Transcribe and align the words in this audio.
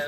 Hey 0.00 0.06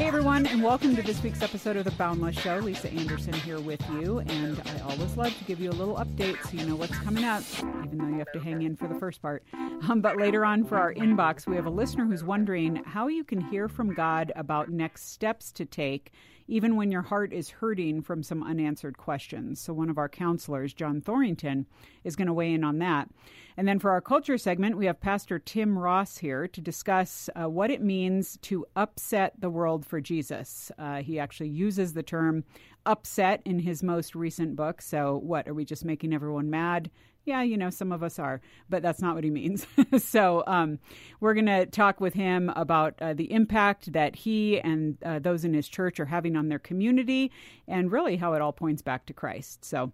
everyone, 0.00 0.44
and 0.44 0.62
welcome 0.62 0.94
to 0.96 1.02
this 1.02 1.22
week's 1.22 1.40
episode 1.40 1.76
of 1.76 1.84
The 1.84 1.90
Boundless 1.92 2.38
Show. 2.38 2.56
Lisa 2.56 2.92
Anderson 2.92 3.32
here 3.32 3.60
with 3.60 3.80
you, 3.92 4.18
and 4.18 4.60
I 4.66 4.80
always 4.80 5.16
love 5.16 5.34
to 5.38 5.44
give 5.44 5.58
you 5.58 5.70
a 5.70 5.72
little 5.72 5.96
update 5.96 6.36
so 6.42 6.58
you 6.58 6.66
know 6.66 6.76
what's 6.76 6.98
coming 6.98 7.24
up, 7.24 7.42
even 7.86 7.96
though 7.96 8.08
you 8.08 8.18
have 8.18 8.32
to 8.32 8.40
hang 8.40 8.60
in 8.60 8.76
for 8.76 8.88
the 8.88 8.96
first 8.96 9.22
part. 9.22 9.42
Um, 9.88 10.00
but 10.00 10.16
later 10.16 10.44
on 10.44 10.64
for 10.64 10.78
our 10.78 10.94
inbox, 10.94 11.46
we 11.46 11.56
have 11.56 11.66
a 11.66 11.70
listener 11.70 12.04
who's 12.04 12.22
wondering 12.22 12.76
how 12.84 13.08
you 13.08 13.24
can 13.24 13.40
hear 13.40 13.68
from 13.68 13.94
God 13.94 14.30
about 14.36 14.68
next 14.68 15.10
steps 15.10 15.50
to 15.52 15.64
take 15.64 16.12
even 16.48 16.76
when 16.76 16.90
your 16.90 17.02
heart 17.02 17.32
is 17.32 17.50
hurting 17.50 18.02
from 18.02 18.22
some 18.22 18.42
unanswered 18.42 18.98
questions. 18.98 19.60
So, 19.60 19.72
one 19.72 19.88
of 19.88 19.98
our 19.98 20.08
counselors, 20.08 20.74
John 20.74 21.00
Thorington, 21.00 21.66
is 22.04 22.16
going 22.16 22.26
to 22.26 22.32
weigh 22.32 22.52
in 22.52 22.64
on 22.64 22.78
that. 22.78 23.08
And 23.56 23.66
then 23.66 23.78
for 23.78 23.90
our 23.90 24.00
culture 24.00 24.38
segment, 24.38 24.76
we 24.76 24.86
have 24.86 25.00
Pastor 25.00 25.38
Tim 25.38 25.78
Ross 25.78 26.18
here 26.18 26.46
to 26.48 26.60
discuss 26.60 27.28
uh, 27.34 27.48
what 27.48 27.70
it 27.70 27.82
means 27.82 28.38
to 28.42 28.66
upset 28.76 29.34
the 29.38 29.50
world 29.50 29.86
for 29.86 30.00
Jesus. 30.00 30.70
Uh, 30.78 31.02
he 31.02 31.18
actually 31.18 31.50
uses 31.50 31.92
the 31.92 32.02
term 32.02 32.44
upset 32.86 33.40
in 33.44 33.60
his 33.60 33.82
most 33.82 34.14
recent 34.14 34.56
book. 34.56 34.82
So, 34.82 35.18
what 35.18 35.48
are 35.48 35.54
we 35.54 35.64
just 35.64 35.84
making 35.84 36.12
everyone 36.12 36.50
mad? 36.50 36.90
Yeah, 37.24 37.42
you 37.42 37.56
know, 37.56 37.70
some 37.70 37.92
of 37.92 38.02
us 38.02 38.18
are, 38.18 38.40
but 38.68 38.82
that's 38.82 39.00
not 39.00 39.14
what 39.14 39.24
he 39.24 39.30
means. 39.30 39.66
so 39.98 40.42
um, 40.46 40.78
we're 41.20 41.34
going 41.34 41.46
to 41.46 41.66
talk 41.66 42.00
with 42.00 42.14
him 42.14 42.50
about 42.56 42.94
uh, 43.00 43.14
the 43.14 43.32
impact 43.32 43.92
that 43.92 44.16
he 44.16 44.60
and 44.60 44.96
uh, 45.04 45.18
those 45.18 45.44
in 45.44 45.54
his 45.54 45.68
church 45.68 46.00
are 46.00 46.06
having 46.06 46.36
on 46.36 46.48
their 46.48 46.58
community 46.58 47.30
and 47.68 47.92
really 47.92 48.16
how 48.16 48.32
it 48.32 48.42
all 48.42 48.52
points 48.52 48.82
back 48.82 49.06
to 49.06 49.12
Christ. 49.12 49.64
So 49.64 49.92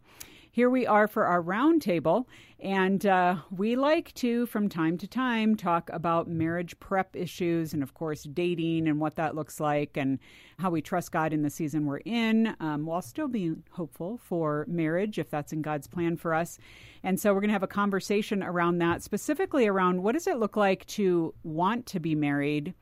here 0.58 0.70
we 0.70 0.88
are 0.88 1.06
for 1.06 1.24
our 1.24 1.40
roundtable, 1.40 2.24
and 2.58 3.06
uh, 3.06 3.36
we 3.56 3.76
like 3.76 4.12
to, 4.14 4.44
from 4.46 4.68
time 4.68 4.98
to 4.98 5.06
time, 5.06 5.54
talk 5.54 5.88
about 5.92 6.26
marriage 6.26 6.76
prep 6.80 7.14
issues 7.14 7.72
and, 7.72 7.80
of 7.80 7.94
course, 7.94 8.24
dating 8.24 8.88
and 8.88 8.98
what 8.98 9.14
that 9.14 9.36
looks 9.36 9.60
like 9.60 9.96
and 9.96 10.18
how 10.58 10.68
we 10.68 10.82
trust 10.82 11.12
God 11.12 11.32
in 11.32 11.42
the 11.42 11.48
season 11.48 11.86
we're 11.86 11.98
in, 11.98 12.56
um, 12.58 12.86
while 12.86 13.02
still 13.02 13.28
being 13.28 13.62
hopeful 13.70 14.18
for 14.18 14.64
marriage 14.68 15.16
if 15.20 15.30
that's 15.30 15.52
in 15.52 15.62
God's 15.62 15.86
plan 15.86 16.16
for 16.16 16.34
us. 16.34 16.58
And 17.04 17.20
so 17.20 17.32
we're 17.32 17.40
going 17.40 17.50
to 17.50 17.52
have 17.52 17.62
a 17.62 17.68
conversation 17.68 18.42
around 18.42 18.78
that, 18.78 19.04
specifically 19.04 19.68
around 19.68 20.02
what 20.02 20.14
does 20.14 20.26
it 20.26 20.38
look 20.38 20.56
like 20.56 20.84
to 20.86 21.36
want 21.44 21.86
to 21.86 22.00
be 22.00 22.16
married 22.16 22.74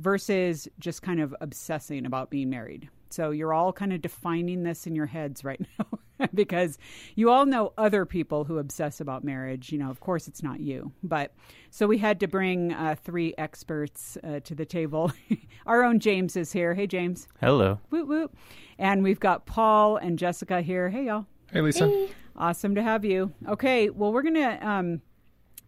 versus 0.00 0.66
just 0.80 1.02
kind 1.02 1.20
of 1.20 1.32
obsessing 1.40 2.06
about 2.06 2.28
being 2.28 2.50
married. 2.50 2.88
So 3.12 3.30
you're 3.30 3.52
all 3.52 3.72
kind 3.72 3.92
of 3.92 4.00
defining 4.02 4.62
this 4.62 4.86
in 4.86 4.94
your 4.94 5.06
heads 5.06 5.44
right 5.44 5.60
now. 5.78 5.86
because 6.34 6.76
you 7.14 7.30
all 7.30 7.46
know 7.46 7.72
other 7.78 8.04
people 8.04 8.44
who 8.44 8.58
obsess 8.58 9.00
about 9.00 9.24
marriage. 9.24 9.72
You 9.72 9.78
know, 9.78 9.90
of 9.90 10.00
course, 10.00 10.28
it's 10.28 10.42
not 10.42 10.60
you. 10.60 10.92
But 11.02 11.32
so 11.70 11.86
we 11.86 11.98
had 11.98 12.20
to 12.20 12.28
bring 12.28 12.72
uh, 12.72 12.96
three 13.02 13.34
experts 13.38 14.18
uh, 14.22 14.40
to 14.40 14.54
the 14.54 14.66
table. 14.66 15.12
Our 15.66 15.82
own 15.82 15.98
James 15.98 16.36
is 16.36 16.52
here. 16.52 16.74
Hey, 16.74 16.86
James. 16.86 17.26
Hello. 17.40 17.78
Whoop, 17.90 18.06
whoop. 18.08 18.36
And 18.78 19.02
we've 19.02 19.20
got 19.20 19.46
Paul 19.46 19.96
and 19.96 20.18
Jessica 20.18 20.60
here. 20.60 20.90
Hey, 20.90 21.06
y'all. 21.06 21.26
Hey, 21.52 21.60
Lisa. 21.62 21.86
Hey. 21.86 22.10
Awesome 22.36 22.74
to 22.74 22.82
have 22.82 23.04
you. 23.04 23.32
Okay, 23.48 23.90
well, 23.90 24.12
we're 24.12 24.22
going 24.22 24.34
to. 24.34 24.66
Um, 24.66 25.02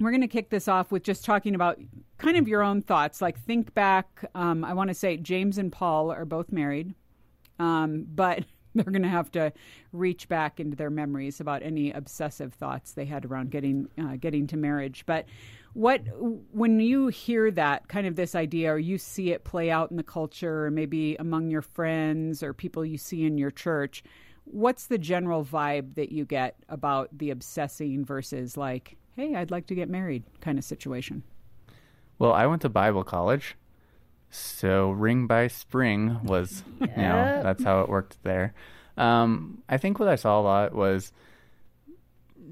we're 0.00 0.10
going 0.10 0.22
to 0.22 0.28
kick 0.28 0.50
this 0.50 0.68
off 0.68 0.90
with 0.90 1.02
just 1.04 1.24
talking 1.24 1.54
about 1.54 1.78
kind 2.18 2.36
of 2.36 2.48
your 2.48 2.62
own 2.62 2.82
thoughts. 2.82 3.20
Like, 3.20 3.38
think 3.38 3.72
back. 3.74 4.24
Um, 4.34 4.64
I 4.64 4.72
want 4.74 4.88
to 4.88 4.94
say 4.94 5.16
James 5.16 5.58
and 5.58 5.70
Paul 5.70 6.10
are 6.10 6.24
both 6.24 6.50
married, 6.50 6.94
um, 7.62 8.06
but 8.14 8.44
they're 8.74 8.84
going 8.84 9.02
to 9.02 9.08
have 9.08 9.30
to 9.32 9.52
reach 9.92 10.28
back 10.28 10.58
into 10.58 10.76
their 10.76 10.90
memories 10.90 11.40
about 11.40 11.62
any 11.62 11.92
obsessive 11.92 12.54
thoughts 12.54 12.92
they 12.92 13.04
had 13.04 13.24
around 13.26 13.50
getting 13.50 13.88
uh, 13.98 14.16
getting 14.16 14.46
to 14.46 14.56
marriage. 14.56 15.04
But 15.06 15.26
what 15.74 16.02
when 16.52 16.80
you 16.80 17.08
hear 17.08 17.50
that 17.50 17.88
kind 17.88 18.06
of 18.06 18.16
this 18.16 18.34
idea, 18.34 18.72
or 18.72 18.78
you 18.78 18.98
see 18.98 19.30
it 19.30 19.44
play 19.44 19.70
out 19.70 19.90
in 19.90 19.96
the 19.96 20.02
culture, 20.02 20.66
or 20.66 20.70
maybe 20.70 21.16
among 21.16 21.50
your 21.50 21.62
friends 21.62 22.42
or 22.42 22.54
people 22.54 22.84
you 22.84 22.98
see 22.98 23.24
in 23.24 23.36
your 23.36 23.50
church, 23.50 24.02
what's 24.44 24.86
the 24.86 24.98
general 24.98 25.44
vibe 25.44 25.94
that 25.94 26.10
you 26.10 26.24
get 26.24 26.56
about 26.70 27.10
the 27.16 27.30
obsessing 27.30 28.04
versus 28.04 28.56
like, 28.56 28.96
hey, 29.16 29.34
I'd 29.34 29.50
like 29.50 29.66
to 29.66 29.74
get 29.74 29.90
married 29.90 30.24
kind 30.40 30.58
of 30.58 30.64
situation? 30.64 31.22
Well, 32.18 32.32
I 32.32 32.46
went 32.46 32.62
to 32.62 32.68
Bible 32.70 33.04
college. 33.04 33.56
So 34.34 34.90
ring 34.90 35.26
by 35.26 35.48
spring 35.48 36.18
was, 36.24 36.64
yep. 36.80 36.96
you 36.96 37.02
know, 37.02 37.42
that's 37.42 37.62
how 37.62 37.82
it 37.82 37.90
worked 37.90 38.16
there. 38.22 38.54
Um, 38.96 39.62
I 39.68 39.76
think 39.76 39.98
what 39.98 40.08
I 40.08 40.16
saw 40.16 40.40
a 40.40 40.42
lot 40.42 40.74
was 40.74 41.12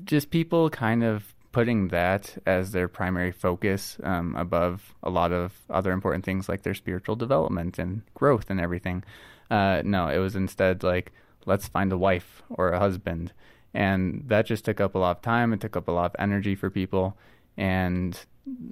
just 0.04 0.30
people 0.30 0.69
kind 0.69 1.02
of 1.02 1.34
putting 1.52 1.88
that 1.88 2.36
as 2.44 2.72
their 2.72 2.86
primary 2.86 3.32
focus 3.32 3.96
um, 4.02 4.36
above 4.36 4.94
a 5.02 5.08
lot 5.08 5.32
of 5.32 5.54
other 5.70 5.90
important 5.90 6.22
things 6.22 6.50
like 6.50 6.62
their 6.62 6.74
spiritual 6.74 7.16
development 7.16 7.78
and 7.78 8.02
growth 8.12 8.50
and 8.50 8.60
everything. 8.60 9.02
Uh, 9.50 9.80
no, 9.82 10.08
it 10.08 10.19
was 10.19 10.36
instead 10.36 10.82
like, 10.82 11.12
let's 11.46 11.66
find 11.66 11.92
a 11.92 11.98
wife 11.98 12.42
or 12.50 12.72
a 12.72 12.78
husband. 12.78 13.32
And 13.72 14.24
that 14.26 14.44
just 14.44 14.66
took 14.66 14.82
up 14.82 14.94
a 14.94 14.98
lot 14.98 15.16
of 15.16 15.22
time. 15.22 15.54
It 15.54 15.62
took 15.62 15.76
up 15.76 15.88
a 15.88 15.92
lot 15.92 16.14
of 16.14 16.16
energy 16.19 16.54
for 16.54 16.69
people. 16.69 17.16
And 17.56 18.19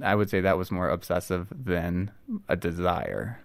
I 0.02 0.14
would 0.14 0.30
say 0.30 0.40
that 0.40 0.58
was 0.58 0.70
more 0.70 0.88
obsessive 0.88 1.48
than 1.50 2.10
a 2.48 2.56
desire. 2.56 3.40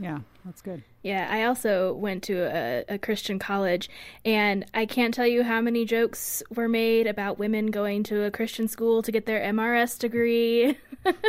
Yeah, 0.00 0.20
that's 0.46 0.62
good. 0.62 0.82
Yeah, 1.02 1.28
I 1.30 1.44
also 1.44 1.92
went 1.92 2.22
to 2.24 2.34
a, 2.34 2.84
a, 2.94 2.98
Christian 2.98 3.38
college, 3.38 3.90
and 4.24 4.64
I 4.72 4.86
can't 4.86 5.12
tell 5.12 5.26
you 5.26 5.42
how 5.42 5.60
many 5.60 5.84
jokes 5.84 6.42
were 6.54 6.68
made 6.68 7.06
about 7.06 7.38
women 7.38 7.66
going 7.66 8.02
to 8.04 8.22
a 8.24 8.30
Christian 8.30 8.66
school 8.66 9.02
to 9.02 9.12
get 9.12 9.26
their 9.26 9.40
MRS 9.52 9.98
degree. 9.98 10.78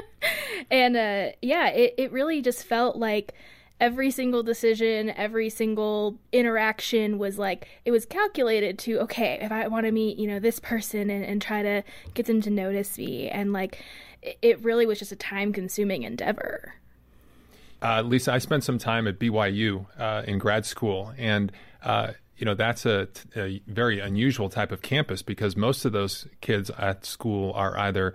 and 0.72 0.96
uh, 0.96 1.32
yeah, 1.42 1.68
it, 1.68 1.96
it 1.98 2.12
really 2.14 2.42
just 2.42 2.64
felt 2.64 2.96
like 2.96 3.34
every 3.82 4.12
single 4.12 4.44
decision, 4.44 5.10
every 5.10 5.50
single 5.50 6.16
interaction 6.32 7.18
was 7.18 7.40
like, 7.40 7.68
it 7.84 7.92
was 7.92 8.06
calculated 8.06 8.78
to, 8.78 9.00
okay, 9.00 9.40
if 9.42 9.52
I 9.52 9.68
want 9.68 9.88
to 9.88 9.92
meet, 9.92 10.18
you 10.18 10.28
know, 10.28 10.40
this 10.40 10.60
person 10.60 11.10
and, 11.10 11.26
and 11.26 11.42
try 11.42 11.64
to 11.64 11.84
get 12.14 12.28
them 12.28 12.42
to 12.44 12.52
notice 12.52 13.00
me. 13.00 13.28
And 13.28 13.52
like, 13.52 13.84
it 14.22 14.64
really 14.64 14.86
was 14.86 15.00
just 15.00 15.12
a 15.12 15.16
time 15.16 15.52
consuming 15.52 16.04
endeavor. 16.04 16.76
Uh, 17.82 18.04
Lisa, 18.04 18.32
I 18.32 18.38
spent 18.38 18.64
some 18.64 18.78
time 18.78 19.08
at 19.08 19.18
BYU 19.18 19.88
uh, 19.98 20.22
in 20.28 20.38
grad 20.38 20.68
school, 20.68 21.12
and 21.18 21.52
uh, 21.84 22.12
you 22.38 22.46
know 22.46 22.54
that's 22.54 22.86
a, 22.86 23.08
a, 23.36 23.60
very 23.66 24.00
unusual 24.00 24.50
type 24.50 24.72
of 24.72 24.84
campus 24.84 25.24
because 25.24 25.58
most 25.58 25.84
of 25.84 25.92
those 25.92 26.28
kids 26.42 26.70
at 26.78 27.04
school 27.06 27.52
are 27.54 27.76
either 27.80 28.14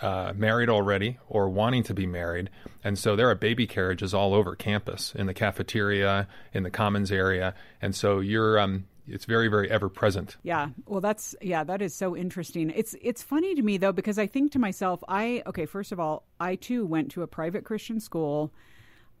uh, 0.00 0.32
married 0.34 0.68
already 0.68 1.18
or 1.28 1.48
wanting 1.48 1.82
to 1.84 1.94
be 1.94 2.06
married, 2.06 2.50
and 2.84 2.98
so 2.98 3.16
there 3.16 3.28
are 3.30 3.34
baby 3.34 3.66
carriages 3.66 4.14
all 4.14 4.34
over 4.34 4.54
campus 4.54 5.14
in 5.14 5.26
the 5.26 5.34
cafeteria, 5.34 6.28
in 6.52 6.62
the 6.62 6.70
commons 6.70 7.12
area, 7.12 7.54
and 7.80 7.94
so 7.94 8.20
you're 8.20 8.58
um, 8.58 8.84
it's 9.08 9.24
very 9.24 9.48
very 9.48 9.70
ever 9.70 9.88
present. 9.88 10.36
Yeah. 10.42 10.68
Well 10.86 11.00
that's 11.00 11.34
yeah 11.40 11.64
that 11.64 11.82
is 11.82 11.94
so 11.94 12.16
interesting. 12.16 12.70
It's 12.70 12.94
it's 13.00 13.22
funny 13.22 13.54
to 13.54 13.62
me 13.62 13.76
though 13.76 13.92
because 13.92 14.18
i 14.18 14.26
think 14.26 14.52
to 14.52 14.58
myself 14.58 15.02
i 15.08 15.42
okay 15.46 15.66
first 15.66 15.92
of 15.92 16.00
all 16.00 16.24
i 16.40 16.56
too 16.56 16.84
went 16.84 17.10
to 17.12 17.22
a 17.22 17.26
private 17.26 17.64
christian 17.64 18.00
school. 18.00 18.52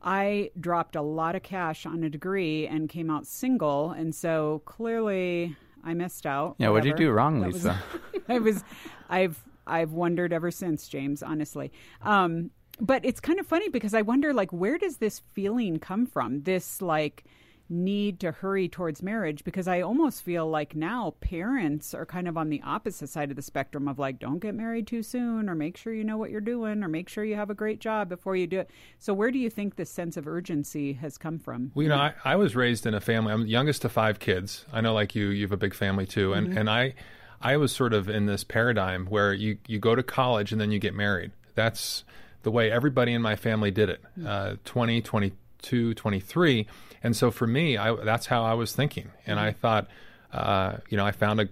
I 0.02 0.50
dropped 0.60 0.94
a 0.94 1.02
lot 1.02 1.34
of 1.36 1.42
cash 1.42 1.86
on 1.86 2.04
a 2.04 2.10
degree 2.10 2.66
and 2.66 2.88
came 2.88 3.10
out 3.10 3.26
single. 3.26 3.90
And 3.90 4.14
so 4.14 4.62
clearly 4.64 5.56
i 5.84 5.94
missed 5.94 6.26
out 6.26 6.56
yeah 6.58 6.68
what 6.68 6.82
did 6.82 6.88
you 6.90 7.06
do 7.06 7.10
wrong 7.10 7.40
lisa? 7.40 7.80
was, 8.12 8.22
i 8.28 8.38
was 8.38 8.64
i've 9.08 9.40
i've 9.66 9.92
wondered 9.92 10.32
ever 10.32 10.50
since 10.50 10.88
james 10.88 11.22
honestly 11.22 11.72
um 12.02 12.50
but 12.78 13.04
it's 13.04 13.20
kind 13.20 13.40
of 13.40 13.46
funny 13.46 13.68
because 13.68 13.94
i 13.94 14.02
wonder 14.02 14.32
like 14.32 14.52
where 14.52 14.78
does 14.78 14.98
this 14.98 15.20
feeling 15.32 15.78
come 15.78 16.06
from 16.06 16.42
this 16.42 16.82
like 16.82 17.24
need 17.68 18.20
to 18.20 18.30
hurry 18.30 18.68
towards 18.68 19.02
marriage 19.02 19.42
because 19.44 19.66
I 19.66 19.80
almost 19.80 20.22
feel 20.22 20.48
like 20.48 20.74
now 20.74 21.14
parents 21.20 21.94
are 21.94 22.06
kind 22.06 22.28
of 22.28 22.36
on 22.36 22.48
the 22.48 22.62
opposite 22.62 23.08
side 23.08 23.30
of 23.30 23.36
the 23.36 23.42
spectrum 23.42 23.88
of 23.88 23.98
like, 23.98 24.18
don't 24.18 24.38
get 24.38 24.54
married 24.54 24.86
too 24.86 25.02
soon, 25.02 25.48
or 25.48 25.54
make 25.54 25.76
sure 25.76 25.92
you 25.92 26.04
know 26.04 26.16
what 26.16 26.30
you're 26.30 26.40
doing, 26.40 26.82
or 26.82 26.88
make 26.88 27.08
sure 27.08 27.24
you 27.24 27.34
have 27.34 27.50
a 27.50 27.54
great 27.54 27.80
job 27.80 28.08
before 28.08 28.36
you 28.36 28.46
do 28.46 28.60
it. 28.60 28.70
So, 28.98 29.12
where 29.12 29.30
do 29.30 29.38
you 29.38 29.50
think 29.50 29.76
this 29.76 29.90
sense 29.90 30.16
of 30.16 30.26
urgency 30.26 30.92
has 30.94 31.18
come 31.18 31.38
from? 31.38 31.72
Well, 31.74 31.82
you 31.82 31.88
know, 31.88 31.96
I, 31.96 32.14
I 32.24 32.36
was 32.36 32.54
raised 32.54 32.86
in 32.86 32.94
a 32.94 33.00
family, 33.00 33.32
I'm 33.32 33.42
the 33.42 33.48
youngest 33.48 33.84
of 33.84 33.92
five 33.92 34.18
kids. 34.18 34.64
I 34.72 34.80
know, 34.80 34.94
like 34.94 35.14
you, 35.14 35.28
you 35.28 35.42
have 35.42 35.52
a 35.52 35.56
big 35.56 35.74
family 35.74 36.06
too. 36.06 36.32
And, 36.32 36.48
mm-hmm. 36.48 36.58
and 36.58 36.70
I, 36.70 36.94
I 37.40 37.56
was 37.56 37.72
sort 37.72 37.92
of 37.92 38.08
in 38.08 38.26
this 38.26 38.44
paradigm 38.44 39.06
where 39.06 39.32
you, 39.32 39.58
you 39.66 39.78
go 39.78 39.94
to 39.94 40.02
college 40.02 40.52
and 40.52 40.60
then 40.60 40.70
you 40.70 40.78
get 40.78 40.94
married. 40.94 41.32
That's 41.54 42.04
the 42.42 42.50
way 42.50 42.70
everybody 42.70 43.12
in 43.12 43.22
my 43.22 43.36
family 43.36 43.70
did 43.70 43.90
it. 43.90 44.02
Mm. 44.18 44.26
Uh, 44.26 44.56
20, 44.64 45.02
22, 45.02 45.94
23 45.94 46.66
and 47.06 47.16
so 47.16 47.30
for 47.30 47.46
me, 47.46 47.76
I, 47.76 47.94
that's 47.94 48.26
how 48.26 48.42
I 48.42 48.54
was 48.54 48.72
thinking. 48.72 49.10
And 49.26 49.38
I 49.38 49.52
thought, 49.52 49.86
uh, 50.32 50.78
you 50.88 50.96
know, 50.96 51.06
I 51.06 51.12
found 51.12 51.40
a, 51.40 51.48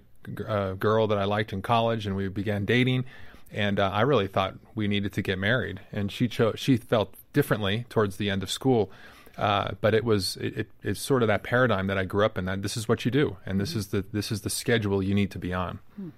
a, 0.49 0.75
girl 0.75 1.07
that 1.07 1.17
I 1.17 1.27
liked 1.27 1.53
in 1.53 1.63
college, 1.63 2.09
and 2.09 2.17
we 2.17 2.27
began 2.27 2.65
dating. 2.65 3.05
And 3.53 3.79
uh, 3.79 3.89
I 3.93 4.01
really 4.01 4.27
thought 4.27 4.55
we 4.75 4.89
needed 4.89 5.13
to 5.13 5.23
get 5.23 5.39
married. 5.39 5.81
And 5.93 6.11
she 6.11 6.27
chose. 6.27 6.59
She 6.59 6.77
felt 6.77 7.15
differently 7.33 7.87
towards 7.89 8.17
the 8.17 8.31
end 8.31 8.43
of 8.43 8.51
school. 8.51 8.91
Uh, 9.37 9.73
but 9.81 9.95
it 9.95 10.05
was 10.05 10.37
it, 10.37 10.59
it, 10.59 10.71
it's 10.83 11.01
sort 11.01 11.23
of 11.23 11.29
that 11.29 11.43
paradigm 11.43 11.89
that 11.89 11.99
I 11.99 12.05
grew 12.05 12.25
up 12.25 12.39
in. 12.39 12.45
That 12.45 12.63
this 12.63 12.77
is 12.77 12.89
what 12.89 13.05
you 13.05 13.11
do, 13.11 13.37
and 13.45 13.61
this 13.61 13.75
is 13.75 13.89
the 13.89 14.05
this 14.13 14.31
is 14.31 14.43
the 14.43 14.51
schedule 14.51 15.03
you 15.03 15.15
need 15.15 15.31
to 15.33 15.39
be 15.39 15.53
on. 15.53 15.81
Hmm. 15.97 16.11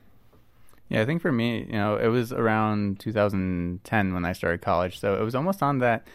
Yeah, 0.88 1.02
I 1.02 1.04
think 1.04 1.22
for 1.22 1.32
me, 1.32 1.64
you 1.64 1.72
know, 1.72 1.96
it 1.96 2.08
was 2.08 2.32
around 2.32 3.00
2010 3.00 4.14
when 4.14 4.24
I 4.24 4.32
started 4.32 4.60
college, 4.62 5.00
so 5.00 5.20
it 5.20 5.24
was 5.24 5.34
almost 5.34 5.62
on 5.62 5.78
that. 5.78 6.06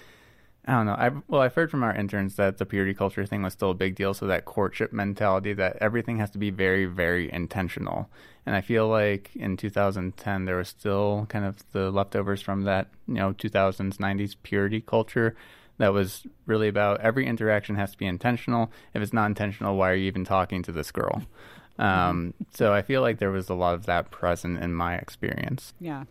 I 0.65 0.74
don't 0.74 0.86
know. 0.86 0.94
I 0.94 1.09
well, 1.27 1.42
I've 1.42 1.56
heard 1.56 1.71
from 1.71 1.81
our 1.81 1.94
interns 1.94 2.36
that 2.36 2.59
the 2.59 2.68
purity 2.68 2.94
culture 2.94 3.25
thing 3.25 3.42
was 3.42 3.53
still 3.53 3.71
a 3.71 3.75
big 3.75 3.95
deal. 3.95 4.13
So 4.13 4.27
that 4.27 4.45
courtship 4.45 4.94
mentality 4.94 5.53
that 5.53 5.77
everything 5.81 6.18
has 6.18 6.30
to 6.31 6.38
be 6.38 6.51
very, 6.51 6.86
very 6.86 7.31
intentional. 7.31 8.09
And 8.45 8.56
I 8.56 8.62
feel 8.62 8.88
like 8.88 9.31
in 9.36 9.57
2010 9.57 10.45
there 10.45 10.57
was 10.57 10.68
still 10.69 11.25
kind 11.30 11.45
of 11.45 11.57
the 11.71 11.89
leftovers 11.89 12.42
from 12.42 12.63
that, 12.63 12.89
you 13.07 13.15
know, 13.15 13.33
2000s, 13.33 13.98
90s 13.98 14.36
purity 14.44 14.81
culture 14.81 15.36
that 15.81 15.94
was 15.94 16.28
really 16.45 16.68
about 16.68 17.01
every 17.01 17.25
interaction 17.25 17.75
has 17.75 17.92
to 17.92 17.98
be 17.98 18.06
intentional. 18.06 18.72
If 18.94 19.01
it's 19.01 19.13
not 19.13 19.25
intentional, 19.25 19.75
why 19.75 19.89
are 19.89 19.95
you 19.95 20.06
even 20.06 20.24
talking 20.24 20.62
to 20.63 20.72
this 20.72 20.92
girl? 20.92 21.24
Um, 21.80 22.36
so 22.54 22.72
I 22.72 22.83
feel 22.83 23.01
like 23.01 23.18
there 23.18 23.31
was 23.31 23.50
a 23.50 23.56
lot 23.56 23.74
of 23.74 23.88
that 23.88 24.12
present 24.12 24.62
in 24.62 24.75
my 24.75 24.95
experience. 24.95 25.74
Yeah. 25.80 26.04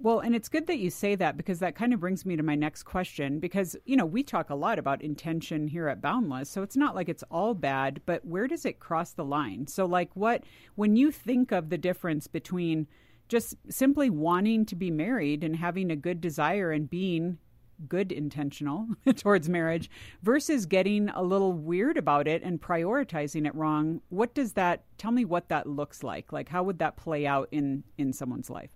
Well, 0.00 0.20
and 0.20 0.34
it's 0.34 0.50
good 0.50 0.66
that 0.66 0.78
you 0.78 0.90
say 0.90 1.14
that 1.14 1.38
because 1.38 1.60
that 1.60 1.76
kind 1.76 1.94
of 1.94 2.00
brings 2.00 2.26
me 2.26 2.36
to 2.36 2.42
my 2.42 2.54
next 2.56 2.82
question. 2.82 3.40
Because, 3.40 3.74
you 3.86 3.96
know, 3.96 4.04
we 4.04 4.22
talk 4.22 4.50
a 4.50 4.54
lot 4.54 4.78
about 4.78 5.00
intention 5.00 5.66
here 5.66 5.88
at 5.88 6.02
Boundless. 6.02 6.50
So 6.50 6.62
it's 6.62 6.76
not 6.76 6.94
like 6.94 7.08
it's 7.08 7.24
all 7.30 7.54
bad, 7.54 8.02
but 8.04 8.22
where 8.26 8.46
does 8.46 8.66
it 8.66 8.80
cross 8.80 9.12
the 9.12 9.24
line? 9.24 9.66
So, 9.66 9.86
like, 9.86 10.10
what, 10.14 10.44
when 10.74 10.94
you 10.94 11.10
think 11.10 11.52
of 11.52 11.70
the 11.70 11.78
difference 11.78 12.26
between 12.26 12.86
just 13.28 13.56
simply 13.70 14.10
wanting 14.10 14.66
to 14.66 14.76
be 14.76 14.90
married 14.90 15.42
and 15.42 15.56
having 15.56 15.90
a 15.90 15.96
good 15.96 16.20
desire 16.20 16.70
and 16.70 16.88
being 16.88 17.38
good 17.86 18.10
intentional 18.12 18.86
towards 19.16 19.48
marriage 19.48 19.90
versus 20.22 20.66
getting 20.66 21.08
a 21.10 21.22
little 21.22 21.52
weird 21.52 21.96
about 21.96 22.26
it 22.26 22.42
and 22.42 22.60
prioritizing 22.60 23.46
it 23.46 23.54
wrong, 23.54 24.00
what 24.08 24.34
does 24.34 24.54
that 24.54 24.84
tell 24.96 25.10
me 25.12 25.24
what 25.24 25.48
that 25.48 25.66
looks 25.66 26.02
like? 26.02 26.32
Like, 26.32 26.48
how 26.48 26.62
would 26.62 26.78
that 26.78 26.96
play 26.96 27.26
out 27.26 27.48
in, 27.52 27.84
in 27.96 28.12
someone's 28.12 28.50
life? 28.50 28.70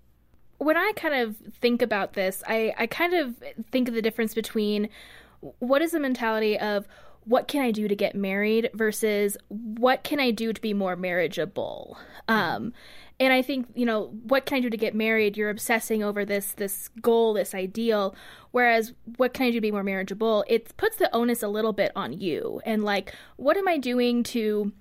when 0.63 0.77
I 0.77 0.93
kind 0.95 1.15
of 1.15 1.37
think 1.61 1.83
about 1.83 2.13
this, 2.13 2.43
I, 2.47 2.73
I 2.79 2.87
kind 2.87 3.15
of 3.15 3.35
think 3.71 3.89
of 3.89 3.95
the 3.95 4.03
difference 4.03 4.35
between 4.35 4.89
what 5.59 5.83
is 5.83 5.91
the 5.91 6.01
mentality 6.01 6.59
of 6.59 6.87
what 7.25 7.49
can 7.49 7.63
I 7.63 7.71
do 7.71 7.89
to 7.89 7.97
get 7.97 8.15
married 8.15 8.71
versus 8.75 9.37
what 9.49 10.05
can 10.05 10.21
I 10.21 10.31
do 10.31 10.53
to 10.53 10.61
be 10.61 10.75
more 10.75 10.97
marriageable. 10.97 11.97
Um, 12.29 12.73
and 13.21 13.33
I 13.33 13.43
think 13.43 13.69
you 13.75 13.87
know 13.87 14.07
what 14.25 14.47
can 14.47 14.57
I 14.57 14.61
do 14.61 14.71
to 14.71 14.77
get 14.77 14.95
married? 14.95 15.37
You're 15.37 15.51
obsessing 15.51 16.03
over 16.03 16.25
this 16.25 16.53
this 16.53 16.89
goal, 17.01 17.35
this 17.35 17.55
ideal. 17.55 18.15
Whereas 18.51 18.93
what 19.17 19.33
can 19.33 19.47
I 19.47 19.51
do 19.51 19.57
to 19.57 19.61
be 19.61 19.73
more 19.73 19.85
marriageable? 19.85 20.45
It 20.47 20.77
puts 20.77 20.97
the 20.97 21.15
onus 21.15 21.43
a 21.43 21.49
little 21.49 21.73
bit 21.73 21.93
on 21.97 22.13
you. 22.13 22.61
And 22.65 22.85
like, 22.85 23.15
what 23.37 23.57
am 23.57 23.67
I 23.67 23.79
doing 23.79 24.23
to 24.25 24.73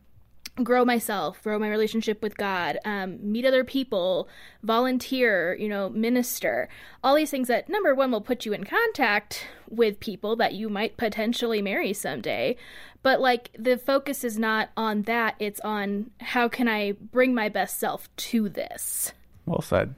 grow 0.63 0.83
myself, 0.83 1.41
grow 1.43 1.57
my 1.57 1.69
relationship 1.69 2.21
with 2.21 2.37
God, 2.37 2.77
um, 2.85 3.19
meet 3.21 3.45
other 3.45 3.63
people, 3.63 4.27
volunteer, 4.63 5.55
you 5.55 5.69
know, 5.69 5.89
minister, 5.89 6.67
all 7.03 7.15
these 7.15 7.31
things 7.31 7.47
that 7.47 7.69
number 7.69 7.95
one 7.95 8.11
will 8.11 8.21
put 8.21 8.45
you 8.45 8.53
in 8.53 8.63
contact 8.63 9.47
with 9.69 9.99
people 9.99 10.35
that 10.35 10.53
you 10.53 10.69
might 10.69 10.97
potentially 10.97 11.61
marry 11.61 11.93
someday. 11.93 12.55
But 13.01 13.21
like 13.21 13.49
the 13.57 13.77
focus 13.77 14.23
is 14.23 14.37
not 14.37 14.69
on 14.75 15.03
that, 15.03 15.35
it's 15.39 15.59
on 15.61 16.11
how 16.19 16.47
can 16.47 16.67
I 16.67 16.93
bring 16.93 17.33
my 17.33 17.49
best 17.49 17.79
self 17.79 18.13
to 18.17 18.49
this. 18.49 19.13
Well 19.45 19.61
said. 19.61 19.95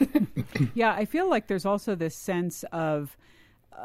yeah, 0.74 0.92
I 0.92 1.04
feel 1.04 1.28
like 1.30 1.46
there's 1.46 1.66
also 1.66 1.94
this 1.94 2.16
sense 2.16 2.64
of 2.72 3.16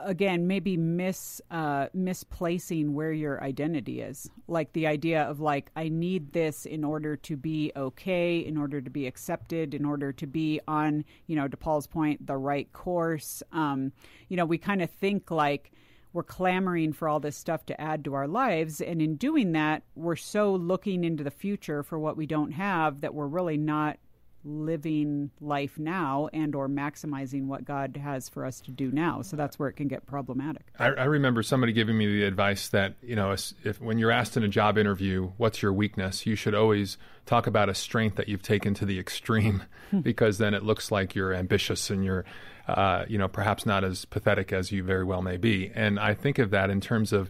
again 0.03 0.47
maybe 0.47 0.77
mis 0.77 1.41
uh, 1.51 1.87
misplacing 1.93 2.93
where 2.93 3.11
your 3.11 3.43
identity 3.43 4.01
is. 4.01 4.29
Like 4.47 4.73
the 4.73 4.87
idea 4.87 5.23
of 5.23 5.39
like 5.39 5.71
i 5.75 5.89
need 5.89 6.33
this 6.33 6.65
in 6.65 6.83
order 6.83 7.15
to 7.15 7.37
be 7.37 7.71
okay 7.75 8.39
in 8.39 8.57
order 8.57 8.81
to 8.81 8.89
be 8.89 9.07
accepted 9.07 9.73
in 9.73 9.85
order 9.85 10.11
to 10.13 10.27
be 10.27 10.59
on 10.67 11.05
you 11.27 11.35
know 11.35 11.47
to 11.47 11.57
paul's 11.57 11.87
point 11.87 12.25
the 12.25 12.37
right 12.37 12.71
course. 12.73 13.43
Um, 13.51 13.91
you 14.27 14.37
know 14.37 14.45
we 14.45 14.57
kind 14.57 14.81
of 14.81 14.89
think 14.89 15.31
like 15.31 15.71
we're 16.11 16.23
clamoring 16.23 16.91
for 16.91 17.07
all 17.07 17.19
this 17.19 17.37
stuff 17.37 17.65
to 17.67 17.79
add 17.79 18.03
to 18.03 18.15
our 18.15 18.27
lives 18.27 18.81
and 18.81 19.01
in 19.01 19.15
doing 19.15 19.51
that 19.51 19.83
we're 19.95 20.15
so 20.15 20.53
looking 20.53 21.03
into 21.03 21.23
the 21.23 21.31
future 21.31 21.83
for 21.83 21.99
what 21.99 22.17
we 22.17 22.25
don't 22.25 22.51
have 22.51 23.01
that 23.01 23.13
we're 23.13 23.27
really 23.27 23.57
not 23.57 23.97
living 24.43 25.29
life 25.41 25.77
now 25.77 26.29
and 26.31 26.55
or 26.55 26.69
maximizing 26.69 27.45
what 27.45 27.65
god 27.65 27.97
has 27.97 28.29
for 28.29 28.45
us 28.45 28.61
to 28.61 28.71
do 28.71 28.91
now. 28.91 29.21
So 29.21 29.35
that's 29.35 29.59
where 29.59 29.67
it 29.67 29.73
can 29.73 29.87
get 29.87 30.05
problematic. 30.05 30.63
I, 30.79 30.87
I 30.87 31.03
remember 31.05 31.43
somebody 31.43 31.73
giving 31.73 31.97
me 31.97 32.07
the 32.07 32.23
advice 32.23 32.69
that 32.69 32.95
you 33.01 33.15
know 33.15 33.31
if 33.31 33.81
when 33.81 33.97
you're 33.97 34.11
asked 34.11 34.37
in 34.37 34.43
a 34.43 34.47
job 34.47 34.77
interview 34.77 35.31
what's 35.37 35.61
your 35.61 35.73
weakness? 35.73 36.25
You 36.25 36.35
should 36.35 36.55
always 36.55 36.97
talk 37.25 37.47
about 37.47 37.69
a 37.69 37.73
strength 37.73 38.15
that 38.15 38.29
you've 38.29 38.41
taken 38.41 38.73
to 38.75 38.85
the 38.85 38.99
extreme 38.99 39.63
because 40.01 40.37
then 40.37 40.53
it 40.53 40.63
looks 40.63 40.91
like 40.91 41.15
you're 41.15 41.33
ambitious 41.33 41.89
and 41.89 42.05
you're 42.05 42.25
uh, 42.67 43.05
you 43.07 43.17
know 43.17 43.27
perhaps 43.27 43.65
not 43.65 43.83
as 43.83 44.05
pathetic 44.05 44.53
as 44.53 44.71
you 44.71 44.83
very 44.83 45.03
well 45.03 45.21
may 45.21 45.37
be. 45.37 45.71
And 45.75 45.99
i 45.99 46.13
think 46.13 46.39
of 46.39 46.51
that 46.51 46.69
in 46.69 46.79
terms 46.79 47.11
of 47.11 47.29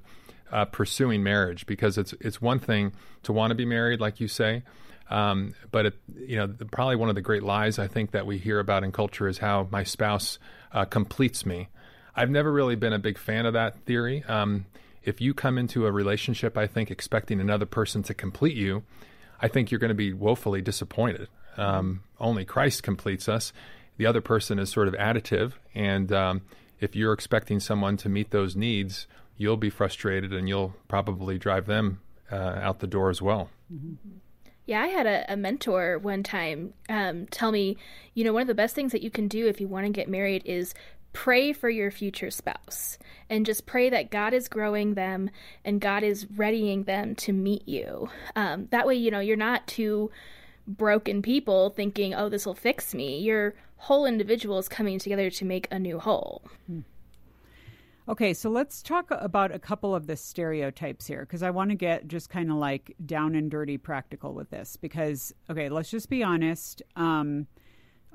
uh, 0.51 0.65
pursuing 0.65 1.23
marriage 1.23 1.65
because 1.65 1.97
it's 1.97 2.13
it's 2.19 2.41
one 2.41 2.59
thing 2.59 2.91
to 3.23 3.33
want 3.33 3.51
to 3.51 3.55
be 3.55 3.65
married 3.65 3.99
like 3.99 4.19
you 4.19 4.27
say 4.27 4.63
um, 5.09 5.53
but 5.71 5.87
it, 5.87 5.93
you 6.15 6.37
know, 6.37 6.47
probably 6.71 6.95
one 6.95 7.09
of 7.09 7.15
the 7.15 7.21
great 7.21 7.43
lies 7.43 7.79
I 7.79 7.87
think 7.87 8.11
that 8.11 8.25
we 8.25 8.37
hear 8.37 8.59
about 8.59 8.83
in 8.83 8.91
culture 8.91 9.27
is 9.27 9.39
how 9.39 9.67
my 9.71 9.83
spouse 9.83 10.39
uh, 10.71 10.85
completes 10.85 11.45
me. 11.45 11.69
I've 12.15 12.29
never 12.29 12.51
really 12.51 12.75
been 12.75 12.93
a 12.93 12.99
big 12.99 13.17
fan 13.17 13.45
of 13.45 13.53
that 13.53 13.79
theory. 13.85 14.23
Um, 14.27 14.65
if 15.03 15.21
you 15.21 15.33
come 15.33 15.57
into 15.57 15.85
a 15.85 15.91
relationship, 15.91 16.57
I 16.57 16.67
think 16.67 16.91
expecting 16.91 17.39
another 17.39 17.65
person 17.65 18.03
to 18.03 18.13
complete 18.13 18.55
you, 18.55 18.83
I 19.41 19.47
think 19.47 19.71
you're 19.71 19.79
going 19.79 19.89
to 19.89 19.95
be 19.95 20.13
woefully 20.13 20.61
disappointed. 20.61 21.27
Um, 21.57 22.03
only 22.19 22.45
Christ 22.45 22.83
completes 22.83 23.27
us. 23.27 23.53
The 23.97 24.05
other 24.05 24.21
person 24.21 24.59
is 24.59 24.69
sort 24.69 24.87
of 24.87 24.93
additive, 24.93 25.53
and 25.73 26.11
um, 26.11 26.41
if 26.79 26.95
you're 26.95 27.13
expecting 27.13 27.59
someone 27.59 27.97
to 27.97 28.09
meet 28.09 28.31
those 28.31 28.55
needs, 28.55 29.07
you'll 29.37 29.57
be 29.57 29.69
frustrated 29.69 30.33
and 30.33 30.47
you'll 30.47 30.75
probably 30.87 31.37
drive 31.37 31.65
them 31.65 32.01
uh, 32.31 32.35
out 32.35 32.79
the 32.79 32.87
door 32.87 33.09
as 33.09 33.21
well. 33.21 33.49
Mm-hmm. 33.73 34.17
Yeah, 34.69 34.83
I 34.83 34.87
had 34.89 35.07
a, 35.07 35.33
a 35.33 35.35
mentor 35.35 35.97
one 35.97 36.21
time 36.21 36.75
um, 36.89 37.25
tell 37.31 37.51
me, 37.51 37.75
you 38.13 38.23
know, 38.23 38.33
one 38.33 38.43
of 38.43 38.47
the 38.47 38.53
best 38.53 38.75
things 38.75 38.91
that 38.91 39.01
you 39.01 39.09
can 39.09 39.27
do 39.27 39.47
if 39.47 39.59
you 39.59 39.67
want 39.67 39.87
to 39.87 39.91
get 39.91 40.07
married 40.07 40.43
is 40.45 40.75
pray 41.11 41.53
for 41.53 41.71
your 41.71 41.89
future 41.89 42.29
spouse 42.29 42.99
and 43.31 43.47
just 43.47 43.65
pray 43.65 43.89
that 43.89 44.11
God 44.11 44.31
is 44.31 44.47
growing 44.47 44.93
them 44.93 45.31
and 45.65 45.81
God 45.81 46.03
is 46.03 46.27
readying 46.35 46.83
them 46.83 47.15
to 47.15 47.33
meet 47.33 47.67
you. 47.67 48.11
Um, 48.35 48.67
that 48.69 48.85
way, 48.85 48.93
you 48.93 49.09
know, 49.09 49.19
you're 49.19 49.35
not 49.35 49.65
two 49.65 50.11
broken 50.67 51.23
people 51.23 51.71
thinking, 51.71 52.13
oh, 52.13 52.29
this 52.29 52.45
will 52.45 52.53
fix 52.53 52.93
me. 52.93 53.17
Your 53.21 53.55
whole 53.77 54.05
individual 54.05 54.59
is 54.59 54.69
coming 54.69 54.99
together 54.99 55.31
to 55.31 55.45
make 55.45 55.67
a 55.71 55.79
new 55.79 55.97
whole. 55.97 56.43
Hmm. 56.67 56.81
Okay, 58.09 58.33
so 58.33 58.49
let's 58.49 58.81
talk 58.81 59.11
about 59.11 59.53
a 59.53 59.59
couple 59.59 59.93
of 59.93 60.07
the 60.07 60.15
stereotypes 60.15 61.05
here 61.05 61.19
because 61.19 61.43
I 61.43 61.51
want 61.51 61.69
to 61.69 61.75
get 61.75 62.07
just 62.07 62.27
kind 62.27 62.49
of 62.49 62.57
like 62.57 62.95
down 63.05 63.35
and 63.35 63.51
dirty 63.51 63.77
practical 63.77 64.33
with 64.33 64.49
this. 64.49 64.77
Because, 64.77 65.31
okay, 65.47 65.69
let's 65.69 65.91
just 65.91 66.09
be 66.09 66.23
honest. 66.23 66.81
Um, 66.95 67.45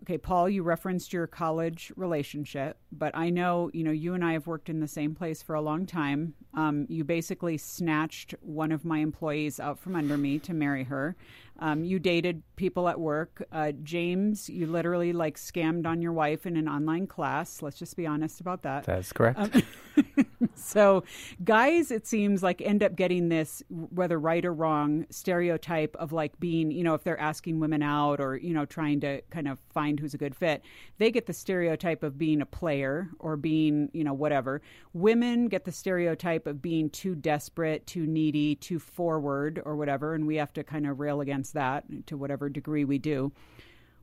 okay, 0.03 0.19
Paul, 0.19 0.49
you 0.49 0.65
referenced 0.65 1.13
your 1.13 1.29
college 1.29 1.93
relationship, 1.95 2.77
but 2.91 3.17
I 3.17 3.31
know, 3.31 3.71
you 3.73 3.85
know, 3.85 3.93
you 3.93 4.15
and 4.15 4.25
I 4.25 4.33
have 4.33 4.49
worked 4.49 4.69
in 4.69 4.81
the 4.81 4.89
same 4.89 5.15
place 5.15 5.43
for 5.43 5.55
a 5.55 5.61
long 5.61 5.87
time. 5.87 6.35
Um, 6.55 6.87
you 6.89 7.05
basically 7.05 7.57
snatched 7.57 8.35
one 8.41 8.73
of 8.73 8.85
my 8.85 8.99
employees 8.99 9.61
out 9.61 9.79
from 9.79 9.95
under 9.95 10.19
me 10.19 10.41
to 10.41 10.53
marry 10.53 10.83
her. 10.83 11.15
Um, 11.59 11.85
you 11.85 11.99
dated 11.99 12.43
people 12.57 12.89
at 12.89 12.99
work. 12.99 13.47
Uh, 13.53 13.73
James, 13.83 14.49
you 14.49 14.67
literally 14.67 15.13
like 15.13 15.37
scammed 15.37 15.87
on 15.87 16.03
your 16.03 16.13
wife 16.13 16.47
in 16.47 16.57
an 16.57 16.69
online 16.69 17.07
class. 17.07 17.63
Let's 17.63 17.79
just 17.79 17.97
be 17.97 18.07
honest 18.07 18.41
about 18.41 18.63
that. 18.63 18.85
That's 18.85 19.13
correct. 19.13 19.39
Um, 19.39 19.63
so, 20.55 21.05
guys, 21.45 21.91
it 21.91 22.07
seems 22.07 22.43
like 22.43 22.61
end 22.61 22.83
up 22.83 22.97
getting 22.97 23.29
this, 23.29 23.63
whether 23.69 24.19
right 24.19 24.45
or 24.45 24.53
wrong, 24.53 25.07
stereotype 25.11 25.97
of 25.97 26.13
like 26.13 26.39
being, 26.41 26.71
you 26.71 26.83
know, 26.83 26.95
if 26.95 27.05
they're 27.05 27.21
asking 27.21 27.61
women 27.61 27.83
out 27.83 28.21
or, 28.21 28.37
you 28.37 28.53
know, 28.53 28.65
trying 28.65 29.01
to 29.01 29.21
kind 29.31 29.49
of 29.49 29.59
find 29.73 30.01
who's 30.01 30.15
a 30.15 30.19
good 30.19 30.35
fit, 30.35 30.63
they 30.99 31.11
get 31.11 31.27
the 31.27 31.33
stereotype 31.33 32.03
of 32.03 32.19
being 32.19 32.41
a 32.41 32.47
player 32.47 33.09
or 33.19 33.37
being, 33.37 33.89
you 33.93 34.03
know, 34.03 34.15
whatever. 34.15 34.61
Women 34.93 35.47
get 35.49 35.65
the 35.65 35.73
stereotype 35.73 36.47
of 36.47 36.61
being 36.61 36.91
too 36.91 37.15
desperate, 37.15 37.87
too 37.87 38.07
needy, 38.07 38.57
too 38.57 38.79
forward 38.79 39.63
or 39.65 39.77
whatever. 39.77 40.15
And 40.15 40.27
we 40.27 40.37
have 40.37 40.53
to 40.55 40.65
kind 40.65 40.87
of 40.87 40.99
rail 40.99 41.21
against 41.21 41.44
that 41.53 41.85
to 42.07 42.17
whatever 42.17 42.49
degree 42.49 42.85
we 42.85 42.99
do. 42.99 43.33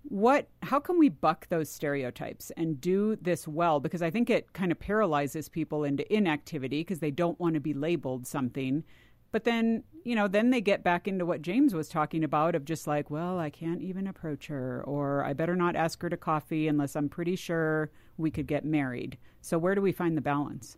What 0.03 0.47
how 0.63 0.79
can 0.79 0.97
we 0.97 1.09
buck 1.09 1.47
those 1.49 1.69
stereotypes 1.69 2.51
and 2.57 2.81
do 2.81 3.15
this 3.17 3.47
well? 3.47 3.79
Because 3.79 4.01
i 4.01 4.09
think 4.09 4.29
it 4.29 4.51
kind 4.53 4.71
of 4.71 4.79
paralyzes 4.79 5.47
people 5.47 5.83
into 5.83 6.11
inactivity 6.13 6.81
because 6.81 6.99
they 6.99 7.11
don't 7.11 7.39
want 7.39 7.53
to 7.53 7.59
be 7.59 7.73
labeled 7.73 8.25
something. 8.25 8.83
But 9.31 9.43
then 9.43 9.83
you 10.03 10.15
know 10.15 10.27
then 10.27 10.49
they 10.49 10.61
get 10.61 10.83
back 10.83 11.07
into 11.07 11.27
what 11.27 11.43
james 11.43 11.75
was 11.75 11.87
talking 11.87 12.23
about 12.23 12.55
of 12.55 12.65
just 12.65 12.87
like 12.87 13.11
well 13.11 13.37
i 13.37 13.51
can't 13.51 13.83
even 13.83 14.07
approach 14.07 14.47
her 14.47 14.83
or 14.87 15.23
i 15.23 15.31
better 15.31 15.55
not 15.55 15.75
ask 15.75 16.01
her 16.01 16.09
to 16.09 16.17
coffee 16.17 16.67
unless 16.67 16.95
i'm 16.95 17.07
pretty 17.07 17.35
sure 17.35 17.91
we 18.21 18.31
could 18.31 18.47
get 18.47 18.63
married. 18.63 19.17
So 19.41 19.57
where 19.57 19.75
do 19.75 19.81
we 19.81 19.91
find 19.91 20.15
the 20.15 20.21
balance? 20.21 20.77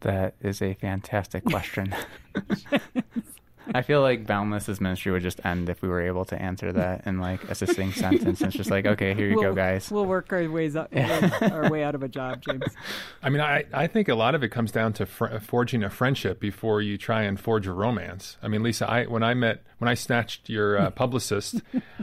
That 0.00 0.34
is 0.40 0.60
a 0.60 0.74
fantastic 0.74 1.44
question 1.44 1.94
I 3.74 3.82
feel 3.82 4.00
like 4.00 4.26
Boundless's 4.26 4.80
ministry 4.80 5.12
would 5.12 5.22
just 5.22 5.44
end 5.44 5.68
if 5.68 5.82
we 5.82 5.88
were 5.88 6.00
able 6.00 6.24
to 6.26 6.40
answer 6.40 6.72
that 6.72 7.06
in 7.06 7.20
like 7.20 7.42
a 7.44 7.54
succinct 7.54 7.96
sentence. 7.98 8.40
It's 8.40 8.54
just 8.54 8.70
like, 8.70 8.86
okay, 8.86 9.14
here 9.14 9.28
you 9.28 9.36
we'll, 9.36 9.50
go, 9.50 9.54
guys. 9.54 9.90
We'll 9.90 10.06
work 10.06 10.32
our 10.32 10.48
ways 10.48 10.76
up, 10.76 10.90
our 10.96 11.70
way 11.70 11.82
out 11.82 11.94
of 11.94 12.02
a 12.02 12.08
job, 12.08 12.42
James. 12.42 12.64
I 13.22 13.30
mean, 13.30 13.40
I, 13.40 13.64
I 13.72 13.86
think 13.86 14.08
a 14.08 14.14
lot 14.14 14.34
of 14.34 14.42
it 14.42 14.48
comes 14.48 14.72
down 14.72 14.92
to 14.94 15.06
fr- 15.06 15.38
forging 15.38 15.82
a 15.82 15.90
friendship 15.90 16.40
before 16.40 16.82
you 16.82 16.98
try 16.98 17.22
and 17.22 17.38
forge 17.38 17.66
a 17.66 17.72
romance. 17.72 18.36
I 18.42 18.48
mean, 18.48 18.62
Lisa, 18.62 18.88
I 18.90 19.04
when 19.04 19.22
I 19.22 19.34
met 19.34 19.62
when 19.78 19.88
I 19.88 19.94
snatched 19.94 20.48
your 20.48 20.78
uh, 20.78 20.90
publicist, 21.02 21.62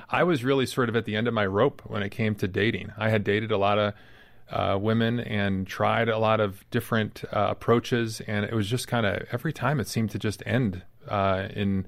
I 0.09 0.23
was 0.23 0.43
really 0.43 0.65
sort 0.65 0.89
of 0.89 0.95
at 0.95 1.05
the 1.05 1.15
end 1.15 1.27
of 1.27 1.33
my 1.33 1.45
rope 1.45 1.81
when 1.85 2.03
it 2.03 2.09
came 2.09 2.35
to 2.35 2.47
dating. 2.47 2.91
I 2.97 3.09
had 3.09 3.23
dated 3.23 3.51
a 3.51 3.57
lot 3.57 3.77
of 3.77 3.93
uh, 4.49 4.77
women 4.79 5.19
and 5.19 5.67
tried 5.67 6.07
a 6.09 6.17
lot 6.17 6.39
of 6.39 6.69
different 6.71 7.23
uh, 7.31 7.47
approaches, 7.49 8.21
and 8.21 8.45
it 8.45 8.53
was 8.53 8.69
just 8.69 8.87
kind 8.87 9.05
of 9.05 9.27
every 9.31 9.51
time 9.51 9.79
it 9.79 9.87
seemed 9.87 10.11
to 10.11 10.19
just 10.19 10.41
end 10.45 10.83
uh, 11.07 11.49
in 11.53 11.85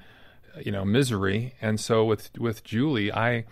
you 0.63 0.71
know 0.71 0.85
misery. 0.85 1.53
And 1.61 1.79
so 1.79 2.05
with 2.05 2.31
with 2.37 2.63
Julie, 2.63 3.11
I, 3.11 3.45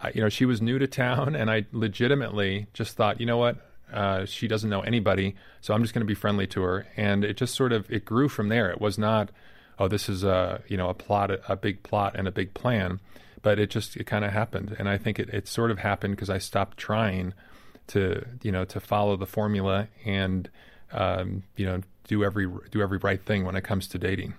I, 0.00 0.12
you 0.14 0.20
know 0.20 0.28
she 0.28 0.44
was 0.44 0.62
new 0.62 0.78
to 0.78 0.86
town, 0.86 1.34
and 1.34 1.50
I 1.50 1.66
legitimately 1.72 2.66
just 2.72 2.96
thought, 2.96 3.20
you 3.20 3.26
know 3.26 3.38
what, 3.38 3.56
uh, 3.92 4.24
she 4.24 4.48
doesn't 4.48 4.70
know 4.70 4.80
anybody, 4.80 5.34
so 5.60 5.74
I'm 5.74 5.82
just 5.82 5.94
going 5.94 6.00
to 6.00 6.06
be 6.06 6.14
friendly 6.14 6.46
to 6.48 6.62
her, 6.62 6.86
and 6.96 7.24
it 7.24 7.36
just 7.36 7.54
sort 7.54 7.72
of 7.72 7.90
it 7.90 8.04
grew 8.04 8.28
from 8.28 8.48
there. 8.48 8.70
It 8.70 8.80
was 8.80 8.98
not, 8.98 9.30
oh, 9.78 9.88
this 9.88 10.08
is 10.08 10.24
a 10.24 10.62
you 10.68 10.76
know 10.76 10.88
a 10.88 10.94
plot, 10.94 11.30
a 11.48 11.56
big 11.56 11.82
plot, 11.82 12.14
and 12.16 12.26
a 12.26 12.32
big 12.32 12.54
plan, 12.54 13.00
but 13.42 13.58
it 13.58 13.70
just 13.70 13.96
it 13.96 14.04
kind 14.04 14.24
of 14.24 14.32
happened, 14.32 14.76
and 14.78 14.88
I 14.88 14.98
think 14.98 15.18
it 15.18 15.28
it 15.30 15.46
sort 15.46 15.70
of 15.70 15.78
happened 15.78 16.16
because 16.16 16.30
I 16.30 16.38
stopped 16.38 16.78
trying 16.78 17.34
to 17.88 18.24
you 18.42 18.52
know 18.52 18.64
to 18.64 18.80
follow 18.80 19.16
the 19.16 19.26
formula 19.26 19.88
and 20.04 20.48
um, 20.92 21.42
you 21.56 21.66
know 21.66 21.80
do 22.08 22.24
every 22.24 22.48
do 22.70 22.82
every 22.82 22.98
right 22.98 23.22
thing 23.24 23.44
when 23.44 23.56
it 23.56 23.64
comes 23.64 23.86
to 23.88 23.98
dating. 23.98 24.34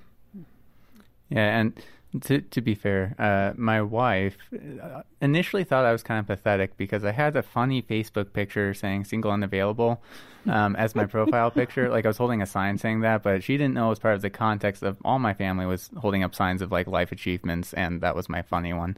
Yeah, 1.34 1.60
and 1.60 1.74
to 2.22 2.42
to 2.42 2.62
be 2.62 2.76
fair, 2.76 3.16
uh, 3.18 3.54
my 3.58 3.82
wife 3.82 4.38
uh, 4.54 5.02
initially 5.20 5.64
thought 5.64 5.84
I 5.84 5.92
was 5.92 6.04
kind 6.04 6.20
of 6.20 6.28
pathetic 6.28 6.78
because 6.78 7.04
I 7.04 7.12
had 7.12 7.36
a 7.36 7.42
funny 7.42 7.82
Facebook 7.82 8.34
picture 8.34 8.74
saying 8.76 9.06
"single 9.06 9.32
and 9.32 9.44
available" 9.44 10.00
um, 10.48 10.76
as 10.76 10.94
my 10.94 11.06
profile 11.06 11.50
picture. 11.62 11.90
Like 11.90 12.06
I 12.06 12.10
was 12.10 12.18
holding 12.18 12.42
a 12.42 12.46
sign 12.46 12.78
saying 12.78 13.02
that, 13.02 13.24
but 13.24 13.44
she 13.44 13.58
didn't 13.58 13.74
know 13.74 13.88
it 13.88 13.90
was 13.90 14.00
part 14.00 14.14
of 14.14 14.22
the 14.22 14.30
context 14.30 14.84
of 14.84 14.98
all 15.04 15.18
my 15.18 15.34
family 15.34 15.66
was 15.66 15.90
holding 15.98 16.24
up 16.24 16.36
signs 16.36 16.62
of 16.62 16.72
like 16.72 16.86
life 16.86 17.12
achievements, 17.12 17.74
and 17.74 18.02
that 18.02 18.16
was 18.16 18.30
my 18.30 18.44
funny 18.44 18.74
one. 18.74 18.96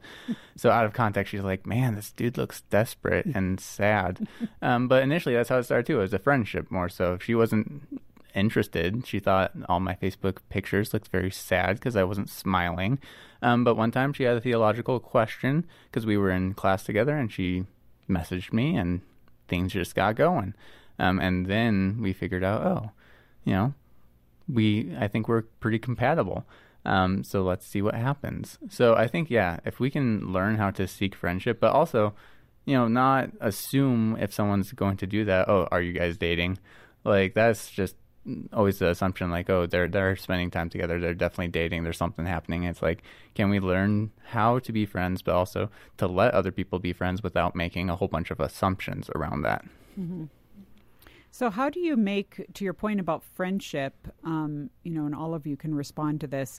So 0.56 0.70
out 0.70 0.84
of 0.84 0.92
context, 0.92 1.30
she's 1.30 1.40
like, 1.40 1.66
"Man, 1.66 1.94
this 1.94 2.12
dude 2.12 2.36
looks 2.36 2.60
desperate 2.62 3.26
and 3.26 3.58
sad." 3.58 4.28
Um, 4.62 4.88
but 4.88 5.02
initially, 5.02 5.34
that's 5.34 5.48
how 5.48 5.58
it 5.58 5.64
started 5.64 5.86
too. 5.86 5.98
It 5.98 6.02
was 6.02 6.14
a 6.14 6.18
friendship 6.18 6.70
more 6.70 6.88
so. 6.88 7.18
She 7.18 7.34
wasn't 7.34 7.82
interested. 8.36 9.06
She 9.06 9.18
thought 9.18 9.52
all 9.68 9.80
my 9.80 9.94
Facebook 9.94 10.38
pictures 10.48 10.92
looked 10.92 11.08
very 11.08 11.30
sad 11.30 11.76
because 11.76 11.96
I 11.96 12.04
wasn't 12.04 12.30
smiling. 12.30 12.98
Um, 13.42 13.64
but 13.64 13.76
one 13.76 13.90
time 13.90 14.12
she 14.12 14.24
had 14.24 14.36
a 14.36 14.40
theological 14.40 15.00
question 15.00 15.66
because 15.90 16.06
we 16.06 16.16
were 16.16 16.30
in 16.30 16.54
class 16.54 16.84
together 16.84 17.16
and 17.16 17.32
she 17.32 17.64
messaged 18.08 18.52
me 18.52 18.76
and 18.76 19.00
things 19.48 19.72
just 19.72 19.94
got 19.94 20.14
going. 20.16 20.54
Um, 20.98 21.18
and 21.18 21.46
then 21.46 21.98
we 22.00 22.12
figured 22.12 22.44
out, 22.44 22.62
oh, 22.62 22.90
you 23.44 23.52
know, 23.52 23.74
we, 24.48 24.94
I 24.98 25.08
think 25.08 25.28
we're 25.28 25.42
pretty 25.42 25.78
compatible. 25.78 26.46
Um, 26.84 27.24
so 27.24 27.42
let's 27.42 27.66
see 27.66 27.82
what 27.82 27.94
happens. 27.94 28.58
So 28.70 28.94
I 28.94 29.08
think, 29.08 29.28
yeah, 29.28 29.58
if 29.64 29.80
we 29.80 29.90
can 29.90 30.32
learn 30.32 30.56
how 30.56 30.70
to 30.72 30.86
seek 30.86 31.14
friendship, 31.14 31.58
but 31.60 31.72
also, 31.72 32.14
you 32.64 32.74
know, 32.74 32.86
not 32.86 33.30
assume 33.40 34.16
if 34.20 34.32
someone's 34.32 34.72
going 34.72 34.96
to 34.98 35.06
do 35.06 35.24
that, 35.24 35.48
oh, 35.48 35.66
are 35.70 35.82
you 35.82 35.92
guys 35.92 36.16
dating? 36.16 36.58
Like, 37.04 37.34
that's 37.34 37.70
just 37.70 37.96
always 38.52 38.78
the 38.78 38.88
assumption 38.88 39.30
like 39.30 39.48
oh 39.48 39.66
they're 39.66 39.88
they're 39.88 40.16
spending 40.16 40.50
time 40.50 40.68
together 40.68 40.98
they're 40.98 41.14
definitely 41.14 41.48
dating 41.48 41.84
there's 41.84 41.96
something 41.96 42.26
happening 42.26 42.64
it's 42.64 42.82
like 42.82 43.02
can 43.34 43.50
we 43.50 43.60
learn 43.60 44.10
how 44.24 44.58
to 44.58 44.72
be 44.72 44.84
friends 44.84 45.22
but 45.22 45.34
also 45.34 45.70
to 45.96 46.06
let 46.06 46.34
other 46.34 46.50
people 46.50 46.78
be 46.78 46.92
friends 46.92 47.22
without 47.22 47.54
making 47.54 47.88
a 47.88 47.96
whole 47.96 48.08
bunch 48.08 48.30
of 48.30 48.40
assumptions 48.40 49.08
around 49.14 49.42
that 49.42 49.64
mm-hmm. 49.98 50.24
so 51.30 51.50
how 51.50 51.70
do 51.70 51.78
you 51.78 51.96
make 51.96 52.44
to 52.54 52.64
your 52.64 52.74
point 52.74 52.98
about 52.98 53.22
friendship 53.22 53.94
um, 54.24 54.70
you 54.82 54.92
know 54.92 55.06
and 55.06 55.14
all 55.14 55.34
of 55.34 55.46
you 55.46 55.56
can 55.56 55.74
respond 55.74 56.20
to 56.20 56.26
this 56.26 56.58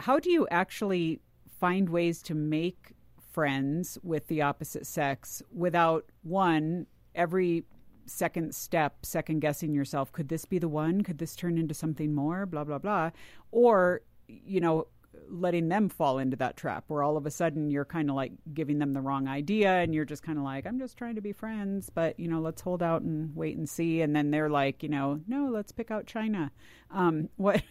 how 0.00 0.18
do 0.18 0.30
you 0.30 0.48
actually 0.50 1.20
find 1.60 1.88
ways 1.88 2.22
to 2.22 2.34
make 2.34 2.92
friends 3.32 3.98
with 4.02 4.26
the 4.26 4.42
opposite 4.42 4.86
sex 4.86 5.42
without 5.54 6.04
one 6.22 6.86
every 7.14 7.64
second 8.08 8.54
step, 8.54 9.04
second 9.04 9.40
guessing 9.40 9.72
yourself. 9.72 10.12
Could 10.12 10.28
this 10.28 10.44
be 10.44 10.58
the 10.58 10.68
one? 10.68 11.02
Could 11.02 11.18
this 11.18 11.36
turn 11.36 11.58
into 11.58 11.74
something 11.74 12.14
more? 12.14 12.46
Blah, 12.46 12.64
blah, 12.64 12.78
blah. 12.78 13.10
Or, 13.50 14.02
you 14.26 14.60
know, 14.60 14.86
letting 15.30 15.68
them 15.68 15.88
fall 15.88 16.18
into 16.18 16.36
that 16.36 16.56
trap 16.56 16.84
where 16.88 17.02
all 17.02 17.16
of 17.16 17.26
a 17.26 17.30
sudden 17.30 17.70
you're 17.70 17.84
kind 17.84 18.08
of 18.10 18.16
like 18.16 18.32
giving 18.54 18.78
them 18.78 18.92
the 18.92 19.00
wrong 19.00 19.28
idea 19.28 19.70
and 19.70 19.94
you're 19.94 20.04
just 20.04 20.22
kind 20.22 20.38
of 20.38 20.44
like, 20.44 20.66
I'm 20.66 20.78
just 20.78 20.96
trying 20.96 21.16
to 21.16 21.20
be 21.20 21.32
friends, 21.32 21.90
but, 21.90 22.18
you 22.18 22.28
know, 22.28 22.40
let's 22.40 22.62
hold 22.62 22.82
out 22.82 23.02
and 23.02 23.34
wait 23.34 23.56
and 23.56 23.68
see. 23.68 24.00
And 24.00 24.14
then 24.14 24.30
they're 24.30 24.50
like, 24.50 24.82
you 24.82 24.88
know, 24.88 25.20
no, 25.26 25.48
let's 25.48 25.72
pick 25.72 25.90
out 25.90 26.06
China. 26.06 26.50
Um, 26.90 27.28
what, 27.36 27.62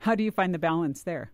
how 0.00 0.14
do 0.14 0.22
you 0.22 0.30
find 0.30 0.54
the 0.54 0.58
balance 0.58 1.02
there? 1.02 1.32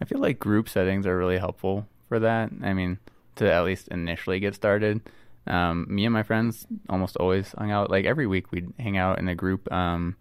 I 0.00 0.04
feel 0.04 0.18
like 0.18 0.38
group 0.38 0.68
settings 0.68 1.06
are 1.06 1.16
really 1.16 1.38
helpful 1.38 1.86
for 2.08 2.18
that. 2.18 2.50
I 2.62 2.74
mean, 2.74 2.98
to 3.36 3.50
at 3.50 3.64
least 3.64 3.88
initially 3.88 4.40
get 4.40 4.54
started 4.54 5.00
um, 5.46 5.86
me 5.88 6.04
and 6.04 6.12
my 6.12 6.22
friends 6.22 6.66
almost 6.88 7.16
always 7.16 7.52
hung 7.56 7.70
out. 7.70 7.90
Like 7.90 8.04
every 8.04 8.26
week, 8.26 8.52
we'd 8.52 8.72
hang 8.78 8.96
out 8.96 9.18
in 9.18 9.28
a 9.28 9.34
group. 9.34 9.70
Um, 9.72 10.16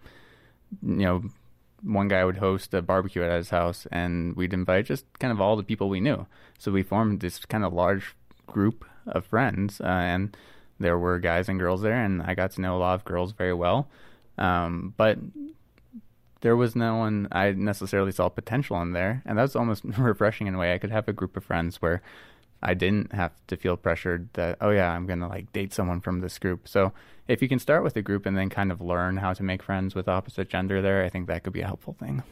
you 0.81 1.05
know, 1.05 1.23
one 1.83 2.07
guy 2.07 2.23
would 2.25 2.37
host 2.37 2.73
a 2.73 2.81
barbecue 2.81 3.23
at 3.23 3.37
his 3.37 3.49
house, 3.49 3.87
and 3.91 4.35
we'd 4.35 4.53
invite 4.53 4.85
just 4.85 5.05
kind 5.19 5.31
of 5.31 5.39
all 5.39 5.55
the 5.55 5.63
people 5.63 5.89
we 5.89 5.99
knew. 5.99 6.25
So 6.57 6.71
we 6.71 6.83
formed 6.83 7.19
this 7.19 7.45
kind 7.45 7.63
of 7.63 7.73
large 7.73 8.15
group 8.47 8.85
of 9.07 9.25
friends, 9.25 9.81
uh, 9.81 9.85
and 9.85 10.35
there 10.79 10.97
were 10.97 11.19
guys 11.19 11.47
and 11.47 11.59
girls 11.59 11.81
there, 11.81 12.03
and 12.03 12.21
I 12.21 12.33
got 12.33 12.51
to 12.51 12.61
know 12.61 12.75
a 12.75 12.79
lot 12.79 12.95
of 12.95 13.05
girls 13.05 13.31
very 13.31 13.53
well. 13.53 13.87
Um, 14.37 14.93
but 14.97 15.17
there 16.41 16.55
was 16.55 16.75
no 16.75 16.97
one 16.97 17.27
I 17.31 17.51
necessarily 17.51 18.11
saw 18.11 18.29
potential 18.29 18.81
in 18.81 18.91
there, 18.93 19.21
and 19.25 19.37
that 19.37 19.43
was 19.43 19.55
almost 19.55 19.83
refreshing 19.97 20.47
in 20.47 20.55
a 20.55 20.57
way. 20.57 20.73
I 20.73 20.77
could 20.77 20.91
have 20.91 21.07
a 21.07 21.13
group 21.13 21.37
of 21.37 21.43
friends 21.43 21.81
where 21.81 22.01
I 22.61 22.73
didn't 22.73 23.13
have 23.13 23.31
to 23.47 23.57
feel 23.57 23.77
pressured 23.77 24.29
that, 24.33 24.57
oh 24.61 24.71
yeah, 24.71 24.91
I'm 24.91 25.05
going 25.05 25.19
to 25.19 25.27
like 25.27 25.51
date 25.53 25.73
someone 25.73 26.01
from 26.01 26.21
this 26.21 26.39
group. 26.39 26.67
So 26.67 26.93
if 27.27 27.41
you 27.41 27.47
can 27.47 27.59
start 27.59 27.83
with 27.83 27.95
a 27.95 28.01
group 28.01 28.25
and 28.25 28.37
then 28.37 28.49
kind 28.49 28.71
of 28.71 28.81
learn 28.81 29.17
how 29.17 29.33
to 29.33 29.43
make 29.43 29.61
friends 29.61 29.95
with 29.95 30.07
opposite 30.07 30.49
gender 30.49 30.81
there, 30.81 31.03
I 31.03 31.09
think 31.09 31.27
that 31.27 31.43
could 31.43 31.53
be 31.53 31.61
a 31.61 31.67
helpful 31.67 31.95
thing. 31.99 32.23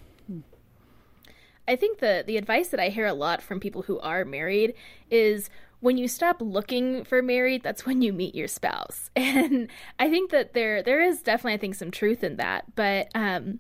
I 1.68 1.76
think 1.76 2.00
the 2.00 2.24
the 2.26 2.38
advice 2.38 2.70
that 2.70 2.80
I 2.80 2.90
hear 2.90 3.06
a 3.06 3.14
lot 3.14 3.42
from 3.42 3.60
people 3.60 3.84
who 3.84 4.00
are 4.00 4.26
married 4.26 4.74
is 5.10 5.50
when 5.80 5.98
you 5.98 6.08
stop 6.08 6.42
looking 6.42 7.04
for 7.04 7.22
married, 7.22 7.64
that's 7.64 7.86
when 7.86 8.02
you 8.02 8.14
meet 8.14 8.36
your 8.36 8.48
spouse. 8.48 9.10
And 9.16 9.70
I 10.00 10.10
think 10.10 10.32
that 10.32 10.54
there 10.54 10.84
there 10.84 11.02
is 11.02 11.22
definitely 11.22 11.54
I 11.54 11.58
think 11.58 11.76
some 11.76 11.92
truth 11.92 12.24
in 12.24 12.38
that. 12.38 12.76
But 12.76 13.10
um 13.16 13.60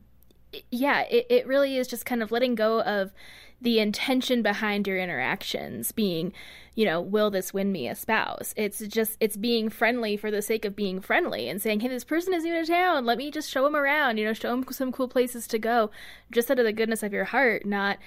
yeah, 0.70 1.01
it, 1.10 1.25
it 1.29 1.48
really 1.48 1.77
is 1.77 1.88
just 1.88 2.05
kind 2.05 2.22
of 2.22 2.32
letting 2.32 2.55
go 2.55 2.82
of 2.82 3.13
the 3.63 3.79
intention 3.79 4.41
behind 4.41 4.88
your 4.88 5.00
interactions 5.00 5.91
being 5.91 6.34
you 6.75 6.86
know 6.86 7.01
will 7.01 7.32
this 7.32 7.53
win 7.53 7.72
me 7.72 7.88
a 7.88 7.96
spouse? 7.96 8.53
It's 8.55 8.79
just 8.79 9.17
it's 9.20 9.38
being 9.38 9.70
friendly 9.70 10.17
for 10.17 10.29
the 10.29 10.41
sake 10.41 10.65
of 10.65 10.75
being 10.75 11.01
friendly 11.01 11.50
and 11.50 11.62
saying 11.62 11.79
hey 11.79 11.88
this 11.88 12.03
person 12.03 12.34
is 12.34 12.43
new 12.43 12.53
to 12.53 12.65
town. 12.65 13.05
Let 13.05 13.17
me 13.17 13.32
just 13.32 13.50
show 13.50 13.65
him 13.65 13.75
around 13.75 14.17
you 14.17 14.25
know 14.25 14.34
show 14.34 14.53
him 14.53 14.65
some 14.72 14.91
cool 14.91 15.08
places 15.08 15.48
to 15.48 15.60
go 15.60 15.91
just 16.32 16.51
out 16.51 16.60
of 16.60 16.65
the 16.65 16.74
goodness 16.74 17.03
of 17.03 17.13
your 17.13 17.25
heart 17.25 17.65
not 17.65 17.98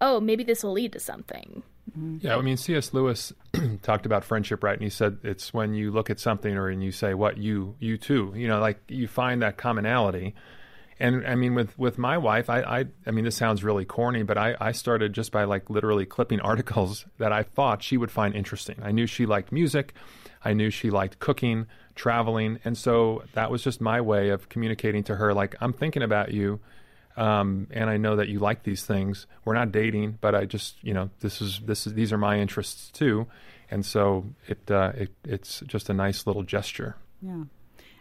oh 0.00 0.20
maybe 0.20 0.44
this 0.44 0.62
will 0.62 0.72
lead 0.72 0.92
to 0.92 1.00
something. 1.00 1.62
Mm-hmm. 1.90 2.26
Yeah, 2.26 2.36
I 2.36 2.42
mean, 2.42 2.56
C.S. 2.56 2.92
Lewis 2.92 3.32
talked 3.82 4.06
about 4.06 4.24
friendship, 4.24 4.64
right? 4.64 4.74
And 4.74 4.82
he 4.82 4.90
said 4.90 5.18
it's 5.22 5.54
when 5.54 5.74
you 5.74 5.90
look 5.90 6.10
at 6.10 6.18
something 6.18 6.56
or 6.56 6.68
and 6.68 6.82
you 6.82 6.92
say, 6.92 7.14
"What 7.14 7.38
you 7.38 7.76
you 7.78 7.96
too," 7.96 8.32
you 8.34 8.48
know, 8.48 8.60
like 8.60 8.80
you 8.88 9.06
find 9.06 9.42
that 9.42 9.56
commonality, 9.56 10.34
and 10.98 11.26
I 11.26 11.34
mean, 11.34 11.54
with 11.54 11.78
with 11.78 11.98
my 11.98 12.18
wife, 12.18 12.48
I 12.48 12.60
I, 12.60 12.84
I 13.06 13.10
mean, 13.10 13.24
this 13.24 13.36
sounds 13.36 13.62
really 13.62 13.84
corny, 13.84 14.22
but 14.22 14.38
I 14.38 14.56
I 14.60 14.72
started 14.72 15.12
just 15.12 15.32
by 15.32 15.44
like 15.44 15.68
literally 15.68 16.06
clipping 16.06 16.40
articles 16.52 17.06
that 17.18 17.32
I 17.32 17.42
thought 17.42 17.82
she 17.82 17.96
would 17.96 18.10
find 18.10 18.34
interesting. 18.34 18.76
I 18.82 18.92
knew 18.92 19.06
she 19.06 19.26
liked 19.26 19.52
music, 19.52 19.94
I 20.44 20.52
knew 20.52 20.70
she 20.70 20.90
liked 20.90 21.18
cooking, 21.18 21.66
traveling, 21.94 22.60
and 22.64 22.78
so 22.78 23.24
that 23.34 23.50
was 23.50 23.62
just 23.62 23.80
my 23.80 24.00
way 24.00 24.30
of 24.30 24.48
communicating 24.48 25.02
to 25.04 25.16
her, 25.16 25.34
like 25.34 25.54
I'm 25.60 25.72
thinking 25.72 26.02
about 26.02 26.32
you. 26.32 26.60
Um, 27.16 27.68
and 27.70 27.88
I 27.88 27.96
know 27.96 28.16
that 28.16 28.28
you 28.28 28.40
like 28.40 28.62
these 28.62 28.84
things. 28.84 29.26
We're 29.46 29.54
not 29.54 29.72
dating, 29.72 30.18
but 30.20 30.34
I 30.34 30.44
just, 30.44 30.76
you 30.84 30.92
know, 30.92 31.08
this 31.20 31.40
is 31.40 31.60
this 31.64 31.86
is 31.86 31.94
these 31.94 32.12
are 32.12 32.18
my 32.18 32.38
interests 32.38 32.90
too, 32.90 33.26
and 33.70 33.84
so 33.84 34.26
it, 34.46 34.70
uh, 34.70 34.92
it 34.94 35.12
it's 35.24 35.60
just 35.66 35.88
a 35.88 35.94
nice 35.94 36.26
little 36.26 36.42
gesture. 36.42 36.96
Yeah. 37.22 37.44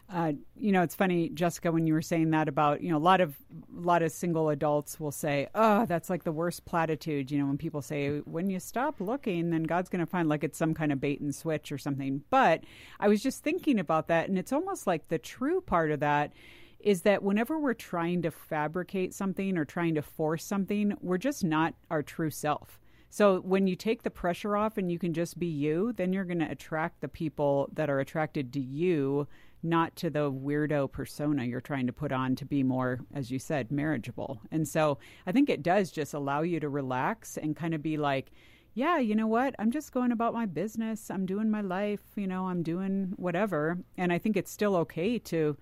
Uh, 0.08 0.34
you 0.56 0.72
know, 0.72 0.84
it's 0.84 0.94
funny, 0.94 1.30
Jessica, 1.30 1.72
when 1.72 1.88
you 1.88 1.94
were 1.94 2.02
saying 2.02 2.30
that 2.30 2.48
about 2.48 2.82
you 2.82 2.92
know 2.92 2.98
a 2.98 3.00
lot 3.00 3.22
of 3.22 3.36
a 3.76 3.80
lot 3.80 4.04
of 4.04 4.12
single 4.12 4.50
adults 4.50 5.00
will 5.00 5.12
say, 5.12 5.48
"Oh, 5.56 5.86
that's 5.86 6.10
like 6.12 6.24
the 6.24 6.32
worst 6.32 6.66
platitude." 6.66 7.32
You 7.32 7.40
know, 7.40 7.48
when 7.48 7.58
people 7.58 7.82
say, 7.82 8.20
"When 8.20 8.50
you 8.50 8.60
stop 8.60 9.02
looking, 9.02 9.50
then 9.50 9.64
God's 9.64 9.90
going 9.90 10.06
to 10.06 10.10
find," 10.10 10.30
like 10.30 10.44
it's 10.44 10.60
some 10.60 10.76
kind 10.76 10.92
of 10.92 11.02
bait 11.02 11.22
and 11.22 11.34
switch 11.34 11.72
or 11.72 11.80
something. 11.80 12.22
But 12.30 12.64
I 13.00 13.08
was 13.08 13.24
just 13.24 13.44
thinking 13.44 13.80
about 13.80 14.08
that, 14.10 14.30
and 14.30 14.38
it's 14.38 14.54
almost 14.54 14.86
like 14.86 15.08
the 15.08 15.18
true 15.18 15.60
part 15.60 15.90
of 15.90 16.02
that 16.02 16.34
is 16.80 17.02
that 17.02 17.24
whenever 17.24 17.58
we're 17.58 17.74
trying 17.74 18.22
to 18.22 18.30
fabricate 18.30 19.12
something 19.12 19.58
or 19.58 19.66
trying 19.66 19.96
to 19.96 20.04
force 20.04 20.44
something, 20.46 20.94
we're 21.02 21.18
just 21.18 21.44
not 21.44 21.74
our 21.90 22.04
true 22.04 22.30
self. 22.30 22.80
So 23.10 23.40
when 23.40 23.66
you 23.66 23.76
take 23.76 24.04
the 24.04 24.10
pressure 24.12 24.58
off 24.58 24.78
and 24.78 24.92
you 24.92 25.00
can 25.00 25.14
just 25.14 25.40
be 25.40 25.48
you, 25.48 25.94
then 25.94 26.12
you're 26.14 26.26
going 26.26 26.40
to 26.40 26.52
attract 26.52 27.02
the 27.02 27.08
people 27.08 27.70
that 27.74 27.90
are 27.90 28.02
attracted 28.02 28.52
to 28.54 28.60
you, 28.60 29.28
not 29.64 29.96
to 29.96 30.10
the 30.10 30.32
weirdo 30.32 30.92
persona 30.92 31.44
you're 31.44 31.62
trying 31.62 31.88
to 31.88 31.94
put 31.94 32.12
on 32.12 32.36
to 32.36 32.46
be 32.46 32.64
more, 32.64 33.00
as 33.14 33.32
you 33.32 33.40
said, 33.40 33.72
marriageable. 33.72 34.40
And 34.52 34.68
so 34.68 35.00
I 35.26 35.32
think 35.32 35.50
it 35.50 35.64
does 35.64 35.92
just 35.92 36.14
allow 36.14 36.42
you 36.42 36.60
to 36.60 36.70
relax 36.70 37.38
and 37.38 37.56
kind 37.56 37.74
of 37.74 37.82
be 37.82 37.98
like, 37.98 38.32
yeah, 38.76 39.00
you 39.00 39.16
know 39.16 39.28
what? 39.28 39.56
I'm 39.58 39.72
just 39.72 39.94
going 39.94 40.12
about 40.12 40.34
my 40.34 40.46
business. 40.46 41.10
I'm 41.10 41.26
doing 41.26 41.50
my 41.50 41.62
life. 41.62 42.02
You 42.16 42.28
know, 42.28 42.48
I'm 42.48 42.62
doing 42.62 43.14
whatever. 43.16 43.80
And 43.98 44.12
I 44.12 44.20
think 44.20 44.36
it's 44.36 44.52
still 44.52 44.76
okay 44.78 45.18
to, 45.20 45.58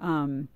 um, 0.00 0.48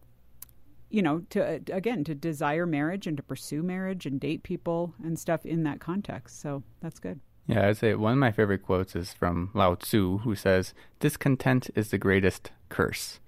you 0.91 1.03
know, 1.03 1.21
to 1.31 1.61
again 1.73 2.03
to 2.05 2.15
desire 2.17 2.67
marriage 2.67 3.07
and 3.07 3.17
to 3.17 3.23
pursue 3.23 3.63
marriage 3.63 4.07
and 4.07 4.19
date 4.21 4.43
people 4.43 4.93
and 5.05 5.17
stuff 5.19 5.47
in 5.47 5.63
that 5.63 5.79
context. 5.79 6.41
So 6.41 6.65
that's 6.81 6.99
good. 6.99 7.21
Yeah, 7.51 7.67
I'd 7.67 7.79
say 7.79 7.95
one 7.95 8.13
of 8.13 8.19
my 8.19 8.31
favorite 8.31 8.63
quotes 8.63 8.95
is 8.95 9.13
from 9.13 9.51
Lao 9.55 9.75
Tzu, 9.75 10.19
who 10.19 10.37
says, 10.37 10.73
"Discontent 11.01 11.69
is 11.75 11.91
the 11.91 11.99
greatest 11.99 12.53
curse," 12.69 13.19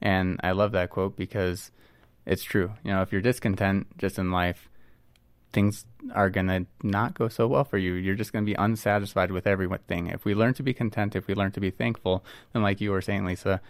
and 0.00 0.40
I 0.42 0.52
love 0.52 0.72
that 0.72 0.88
quote 0.88 1.16
because 1.16 1.70
it's 2.24 2.42
true. 2.42 2.72
You 2.82 2.92
know, 2.92 3.02
if 3.02 3.12
you're 3.12 3.20
discontent 3.20 3.86
just 3.98 4.18
in 4.18 4.30
life, 4.30 4.70
things 5.52 5.84
are 6.14 6.30
going 6.30 6.46
to 6.46 6.64
not 6.82 7.12
go 7.12 7.28
so 7.28 7.46
well 7.46 7.64
for 7.64 7.76
you. 7.76 7.92
You're 7.92 8.14
just 8.14 8.32
going 8.32 8.46
to 8.46 8.50
be 8.50 8.56
unsatisfied 8.58 9.32
with 9.32 9.46
everything. 9.46 10.06
If 10.06 10.24
we 10.24 10.34
learn 10.34 10.54
to 10.54 10.62
be 10.62 10.72
content, 10.72 11.14
if 11.14 11.26
we 11.26 11.34
learn 11.34 11.52
to 11.52 11.60
be 11.60 11.70
thankful, 11.70 12.24
then, 12.54 12.62
like 12.62 12.80
you 12.80 12.90
were 12.90 13.02
saying, 13.02 13.26
Lisa, 13.26 13.60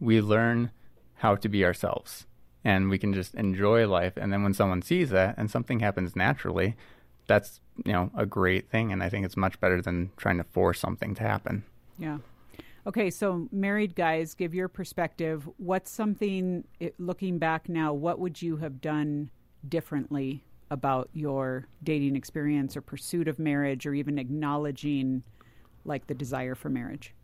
we 0.00 0.20
learn 0.20 0.72
how 1.18 1.36
to 1.36 1.48
be 1.48 1.64
ourselves 1.64 2.26
and 2.64 2.90
we 2.90 2.98
can 2.98 3.12
just 3.12 3.36
enjoy 3.36 3.86
life. 3.86 4.16
And 4.16 4.32
then 4.32 4.42
when 4.42 4.54
someone 4.54 4.82
sees 4.82 5.10
that 5.10 5.36
and 5.38 5.48
something 5.48 5.78
happens 5.78 6.16
naturally, 6.16 6.74
that's, 7.26 7.60
you 7.84 7.92
know, 7.92 8.10
a 8.16 8.26
great 8.26 8.70
thing. 8.70 8.92
And 8.92 9.02
I 9.02 9.08
think 9.08 9.24
it's 9.24 9.36
much 9.36 9.60
better 9.60 9.80
than 9.80 10.10
trying 10.16 10.38
to 10.38 10.44
force 10.44 10.80
something 10.80 11.14
to 11.14 11.22
happen. 11.22 11.64
Yeah. 11.98 12.18
Okay, 12.86 13.10
so 13.10 13.48
married 13.50 13.94
guys, 13.94 14.34
give 14.34 14.54
your 14.54 14.68
perspective. 14.68 15.48
What's 15.56 15.90
something, 15.90 16.64
looking 16.98 17.38
back 17.38 17.68
now, 17.68 17.94
what 17.94 18.18
would 18.18 18.42
you 18.42 18.56
have 18.58 18.80
done 18.80 19.30
differently 19.66 20.44
about 20.70 21.08
your 21.14 21.66
dating 21.82 22.16
experience 22.16 22.76
or 22.76 22.82
pursuit 22.82 23.26
of 23.26 23.38
marriage 23.38 23.86
or 23.86 23.94
even 23.94 24.18
acknowledging 24.18 25.22
like 25.84 26.06
the 26.08 26.14
desire 26.14 26.54
for 26.54 26.68
marriage? 26.68 27.14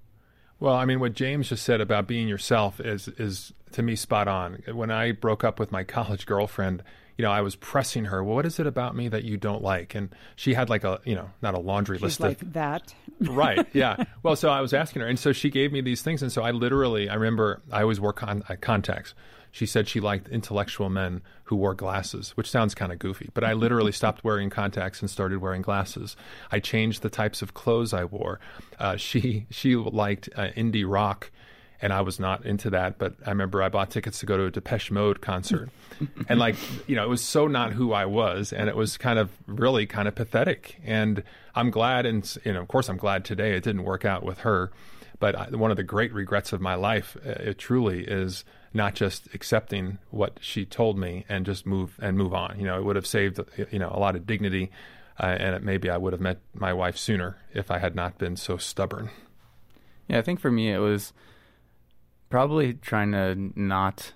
Well, 0.60 0.74
I 0.74 0.84
mean, 0.84 1.00
what 1.00 1.14
James 1.14 1.48
just 1.48 1.64
said 1.64 1.80
about 1.80 2.06
being 2.06 2.28
yourself 2.28 2.80
is 2.80 3.08
is 3.08 3.52
to 3.72 3.82
me 3.82 3.96
spot 3.96 4.28
on. 4.28 4.62
When 4.72 4.90
I 4.90 5.12
broke 5.12 5.42
up 5.42 5.58
with 5.58 5.72
my 5.72 5.84
college 5.96 6.26
girlfriend, 6.26 6.82
you 7.20 7.26
know, 7.26 7.32
I 7.32 7.42
was 7.42 7.54
pressing 7.54 8.06
her. 8.06 8.24
Well, 8.24 8.34
what 8.34 8.46
is 8.46 8.58
it 8.58 8.66
about 8.66 8.96
me 8.96 9.08
that 9.08 9.24
you 9.24 9.36
don't 9.36 9.62
like? 9.62 9.94
And 9.94 10.08
she 10.36 10.54
had 10.54 10.70
like 10.70 10.84
a, 10.84 11.02
you 11.04 11.14
know, 11.14 11.28
not 11.42 11.52
a 11.52 11.58
laundry 11.58 11.98
She's 11.98 12.02
list 12.02 12.20
like 12.20 12.40
of 12.40 12.54
that. 12.54 12.94
right. 13.20 13.66
Yeah. 13.74 14.04
Well, 14.22 14.36
so 14.36 14.48
I 14.48 14.60
was 14.62 14.72
asking 14.74 15.00
her, 15.00 15.08
and 15.08 15.18
so 15.18 15.32
she 15.32 15.50
gave 15.50 15.72
me 15.72 15.80
these 15.80 16.02
things, 16.02 16.22
and 16.22 16.30
so 16.30 16.42
I 16.42 16.50
literally, 16.50 17.08
I 17.08 17.14
remember, 17.14 17.62
I 17.72 17.82
always 17.82 18.00
wore 18.00 18.12
con- 18.12 18.42
uh, 18.48 18.56
contacts. 18.60 19.14
She 19.50 19.66
said 19.66 19.88
she 19.88 19.98
liked 19.98 20.28
intellectual 20.28 20.88
men 20.90 21.22
who 21.44 21.56
wore 21.56 21.74
glasses, 21.74 22.30
which 22.36 22.50
sounds 22.50 22.74
kind 22.74 22.92
of 22.92 22.98
goofy, 22.98 23.30
but 23.34 23.42
I 23.44 23.52
literally 23.54 23.92
stopped 24.00 24.24
wearing 24.24 24.48
contacts 24.50 25.00
and 25.00 25.10
started 25.10 25.40
wearing 25.40 25.62
glasses. 25.62 26.16
I 26.52 26.58
changed 26.60 27.02
the 27.02 27.10
types 27.10 27.42
of 27.42 27.52
clothes 27.54 27.92
I 27.92 28.04
wore. 28.04 28.40
Uh, 28.78 28.96
she 28.96 29.46
she 29.50 29.76
liked 29.76 30.28
uh, 30.36 30.48
indie 30.56 30.84
rock 30.86 31.30
and 31.82 31.92
I 31.92 32.00
was 32.00 32.20
not 32.20 32.44
into 32.44 32.70
that. 32.70 32.98
But 32.98 33.14
I 33.24 33.30
remember 33.30 33.62
I 33.62 33.68
bought 33.68 33.90
tickets 33.90 34.20
to 34.20 34.26
go 34.26 34.36
to 34.36 34.44
a 34.44 34.50
Depeche 34.50 34.90
Mode 34.90 35.20
concert, 35.20 35.70
and 36.28 36.38
like 36.38 36.56
you 36.86 36.96
know, 36.96 37.04
it 37.04 37.08
was 37.08 37.22
so 37.22 37.46
not 37.46 37.72
who 37.72 37.92
I 37.92 38.06
was, 38.06 38.52
and 38.52 38.68
it 38.68 38.76
was 38.76 38.96
kind 38.96 39.18
of 39.18 39.30
really 39.46 39.86
kind 39.86 40.08
of 40.08 40.14
pathetic. 40.14 40.80
And 40.84 41.22
I'm 41.54 41.70
glad, 41.70 42.06
and 42.06 42.36
you 42.44 42.52
know, 42.52 42.60
of 42.60 42.68
course, 42.68 42.88
I'm 42.88 42.96
glad 42.96 43.24
today 43.24 43.56
it 43.56 43.62
didn't 43.62 43.84
work 43.84 44.04
out 44.04 44.22
with 44.22 44.40
her. 44.40 44.70
But 45.18 45.34
I, 45.36 45.50
one 45.50 45.70
of 45.70 45.76
the 45.76 45.82
great 45.82 46.12
regrets 46.14 46.52
of 46.52 46.60
my 46.62 46.74
life, 46.74 47.16
uh, 47.24 47.30
it 47.30 47.58
truly 47.58 48.04
is 48.04 48.44
not 48.72 48.94
just 48.94 49.28
accepting 49.34 49.98
what 50.10 50.38
she 50.40 50.64
told 50.64 50.96
me 50.96 51.24
and 51.28 51.44
just 51.44 51.66
move 51.66 51.98
and 52.00 52.16
move 52.16 52.32
on. 52.32 52.58
You 52.58 52.64
know, 52.66 52.78
it 52.78 52.84
would 52.84 52.96
have 52.96 53.06
saved 53.06 53.38
you 53.70 53.78
know 53.78 53.90
a 53.92 53.98
lot 53.98 54.16
of 54.16 54.26
dignity, 54.26 54.70
uh, 55.18 55.36
and 55.38 55.54
it, 55.56 55.62
maybe 55.62 55.90
I 55.90 55.96
would 55.96 56.12
have 56.12 56.22
met 56.22 56.40
my 56.54 56.72
wife 56.72 56.96
sooner 56.96 57.36
if 57.52 57.70
I 57.70 57.78
had 57.78 57.94
not 57.94 58.18
been 58.18 58.36
so 58.36 58.56
stubborn. 58.56 59.10
Yeah, 60.08 60.18
I 60.18 60.22
think 60.22 60.40
for 60.40 60.50
me 60.50 60.72
it 60.72 60.78
was 60.78 61.12
probably 62.30 62.74
trying 62.74 63.12
to 63.12 63.52
not. 63.60 64.12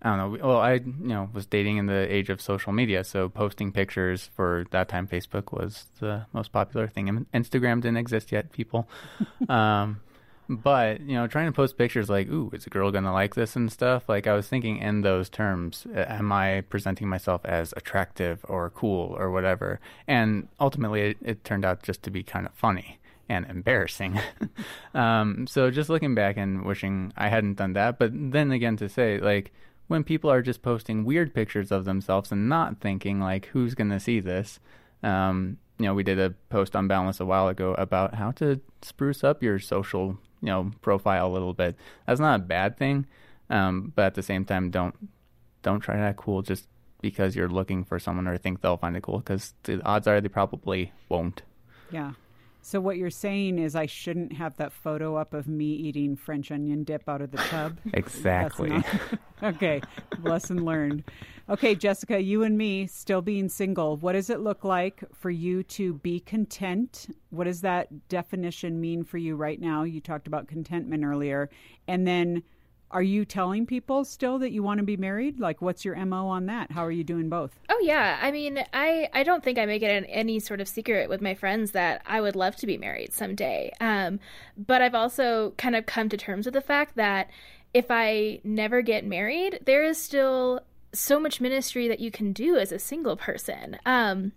I 0.00 0.16
don't 0.16 0.18
know. 0.18 0.48
Well, 0.48 0.58
I 0.58 0.74
you 0.74 0.84
know 0.96 1.28
was 1.32 1.46
dating 1.46 1.76
in 1.76 1.86
the 1.86 2.12
age 2.12 2.30
of 2.30 2.40
social 2.40 2.72
media, 2.72 3.04
so 3.04 3.28
posting 3.28 3.72
pictures 3.72 4.30
for 4.34 4.64
that 4.70 4.88
time 4.88 5.06
Facebook 5.06 5.52
was 5.52 5.86
the 6.00 6.26
most 6.32 6.52
popular 6.52 6.88
thing. 6.88 7.26
Instagram 7.34 7.80
didn't 7.80 7.96
exist 7.96 8.32
yet, 8.32 8.52
people. 8.52 8.88
um, 9.48 10.00
but 10.48 11.00
you 11.00 11.14
know, 11.14 11.26
trying 11.26 11.46
to 11.46 11.52
post 11.52 11.76
pictures 11.76 12.08
like, 12.08 12.28
"Ooh, 12.28 12.50
is 12.52 12.66
a 12.66 12.70
girl 12.70 12.90
gonna 12.92 13.12
like 13.12 13.34
this?" 13.34 13.56
and 13.56 13.70
stuff. 13.70 14.08
Like 14.08 14.26
I 14.26 14.34
was 14.34 14.48
thinking 14.48 14.78
in 14.78 15.02
those 15.02 15.28
terms. 15.28 15.86
Am 15.92 16.32
I 16.32 16.62
presenting 16.62 17.08
myself 17.08 17.44
as 17.44 17.74
attractive 17.76 18.44
or 18.48 18.70
cool 18.70 19.16
or 19.18 19.30
whatever? 19.30 19.80
And 20.06 20.48
ultimately, 20.60 21.00
it, 21.02 21.16
it 21.22 21.44
turned 21.44 21.64
out 21.64 21.82
just 21.82 22.02
to 22.04 22.10
be 22.10 22.22
kind 22.22 22.46
of 22.46 22.54
funny 22.54 22.97
and 23.28 23.46
embarrassing. 23.46 24.18
um, 24.94 25.46
so 25.46 25.70
just 25.70 25.90
looking 25.90 26.14
back 26.14 26.36
and 26.36 26.64
wishing 26.64 27.12
I 27.16 27.28
hadn't 27.28 27.54
done 27.54 27.74
that. 27.74 27.98
But 27.98 28.10
then 28.14 28.50
again, 28.52 28.76
to 28.78 28.88
say 28.88 29.18
like 29.18 29.52
when 29.88 30.04
people 30.04 30.30
are 30.30 30.42
just 30.42 30.62
posting 30.62 31.04
weird 31.04 31.34
pictures 31.34 31.70
of 31.70 31.84
themselves 31.84 32.32
and 32.32 32.48
not 32.48 32.80
thinking 32.80 33.20
like, 33.20 33.46
"Who's 33.46 33.74
gonna 33.74 34.00
see 34.00 34.20
this?" 34.20 34.60
Um, 35.02 35.58
you 35.78 35.86
know, 35.86 35.94
we 35.94 36.02
did 36.02 36.18
a 36.18 36.30
post 36.50 36.74
on 36.74 36.88
Boundless 36.88 37.20
a 37.20 37.24
while 37.24 37.48
ago 37.48 37.74
about 37.74 38.14
how 38.14 38.32
to 38.32 38.60
spruce 38.82 39.22
up 39.22 39.42
your 39.42 39.58
social 39.58 40.18
you 40.40 40.48
know 40.48 40.70
profile 40.82 41.26
a 41.26 41.32
little 41.32 41.54
bit. 41.54 41.76
That's 42.06 42.20
not 42.20 42.40
a 42.40 42.42
bad 42.42 42.76
thing, 42.78 43.06
um, 43.50 43.92
but 43.94 44.06
at 44.06 44.14
the 44.14 44.22
same 44.22 44.44
time, 44.44 44.70
don't 44.70 44.94
don't 45.62 45.80
try 45.80 45.96
to 45.96 46.02
act 46.02 46.18
cool 46.18 46.42
just 46.42 46.66
because 47.00 47.36
you're 47.36 47.48
looking 47.48 47.84
for 47.84 47.98
someone 47.98 48.26
or 48.26 48.36
think 48.36 48.60
they'll 48.60 48.76
find 48.76 48.96
it 48.96 49.02
cool 49.02 49.18
because 49.18 49.54
the 49.64 49.80
odds 49.84 50.06
are 50.06 50.20
they 50.20 50.28
probably 50.28 50.92
won't. 51.08 51.42
Yeah. 51.90 52.12
So 52.60 52.80
what 52.80 52.96
you're 52.96 53.10
saying 53.10 53.58
is 53.58 53.74
I 53.74 53.86
shouldn't 53.86 54.32
have 54.34 54.56
that 54.56 54.72
photo 54.72 55.16
up 55.16 55.32
of 55.32 55.48
me 55.48 55.66
eating 55.66 56.16
French 56.16 56.50
onion 56.50 56.84
dip 56.84 57.08
out 57.08 57.22
of 57.22 57.30
the 57.30 57.38
tub. 57.38 57.78
exactly. 57.94 58.70
Not... 58.70 58.86
okay. 59.42 59.80
Lesson 60.22 60.64
learned. 60.64 61.04
Okay, 61.48 61.74
Jessica, 61.74 62.20
you 62.20 62.42
and 62.42 62.58
me 62.58 62.86
still 62.86 63.22
being 63.22 63.48
single. 63.48 63.96
What 63.96 64.12
does 64.12 64.28
it 64.28 64.40
look 64.40 64.64
like 64.64 65.02
for 65.14 65.30
you 65.30 65.62
to 65.64 65.94
be 65.94 66.20
content? 66.20 67.06
What 67.30 67.44
does 67.44 67.62
that 67.62 68.08
definition 68.08 68.80
mean 68.80 69.02
for 69.02 69.16
you 69.16 69.34
right 69.34 69.60
now? 69.60 69.84
You 69.84 70.00
talked 70.00 70.26
about 70.26 70.46
contentment 70.46 71.04
earlier. 71.04 71.48
And 71.86 72.06
then 72.06 72.42
are 72.90 73.02
you 73.02 73.24
telling 73.24 73.66
people 73.66 74.04
still 74.04 74.38
that 74.38 74.50
you 74.50 74.62
want 74.62 74.78
to 74.78 74.84
be 74.84 74.96
married? 74.96 75.38
Like, 75.38 75.60
what's 75.60 75.84
your 75.84 75.94
mo 76.06 76.28
on 76.28 76.46
that? 76.46 76.72
How 76.72 76.84
are 76.84 76.90
you 76.90 77.04
doing 77.04 77.28
both? 77.28 77.58
Oh 77.68 77.78
yeah, 77.82 78.18
I 78.20 78.30
mean, 78.30 78.64
I 78.72 79.08
I 79.12 79.22
don't 79.22 79.44
think 79.44 79.58
I 79.58 79.66
make 79.66 79.82
it 79.82 80.06
any 80.08 80.40
sort 80.40 80.60
of 80.60 80.68
secret 80.68 81.08
with 81.08 81.20
my 81.20 81.34
friends 81.34 81.72
that 81.72 82.02
I 82.06 82.20
would 82.20 82.36
love 82.36 82.56
to 82.56 82.66
be 82.66 82.78
married 82.78 83.12
someday. 83.12 83.72
Um, 83.80 84.20
but 84.56 84.80
I've 84.80 84.94
also 84.94 85.52
kind 85.58 85.76
of 85.76 85.86
come 85.86 86.08
to 86.08 86.16
terms 86.16 86.46
with 86.46 86.54
the 86.54 86.60
fact 86.60 86.96
that 86.96 87.28
if 87.74 87.86
I 87.90 88.40
never 88.42 88.80
get 88.80 89.04
married, 89.04 89.60
there 89.66 89.84
is 89.84 90.00
still 90.00 90.60
so 90.92 91.20
much 91.20 91.40
ministry 91.40 91.86
that 91.88 92.00
you 92.00 92.10
can 92.10 92.32
do 92.32 92.56
as 92.56 92.72
a 92.72 92.78
single 92.78 93.16
person. 93.16 93.78
Um, 93.84 94.32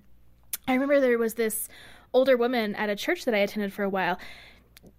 I 0.68 0.74
remember 0.74 1.00
there 1.00 1.18
was 1.18 1.36
this 1.36 1.70
older 2.14 2.36
woman 2.36 2.76
at 2.76 2.90
a 2.90 2.96
church 2.96 3.24
that 3.26 3.34
I 3.34 3.40
attended 3.40 3.72
for 3.72 3.84
a 3.84 3.90
while 3.90 4.20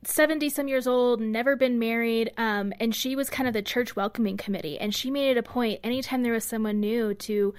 70 0.04 0.48
some 0.50 0.68
years 0.68 0.86
old, 0.86 1.20
never 1.20 1.54
been 1.54 1.78
married, 1.78 2.32
um, 2.36 2.72
and 2.80 2.94
she 2.94 3.14
was 3.14 3.30
kind 3.30 3.46
of 3.46 3.54
the 3.54 3.62
church 3.62 3.94
welcoming 3.94 4.36
committee. 4.36 4.78
And 4.78 4.94
she 4.94 5.10
made 5.10 5.30
it 5.30 5.38
a 5.38 5.42
point 5.42 5.80
anytime 5.84 6.22
there 6.22 6.32
was 6.32 6.44
someone 6.44 6.80
new 6.80 7.14
to 7.14 7.54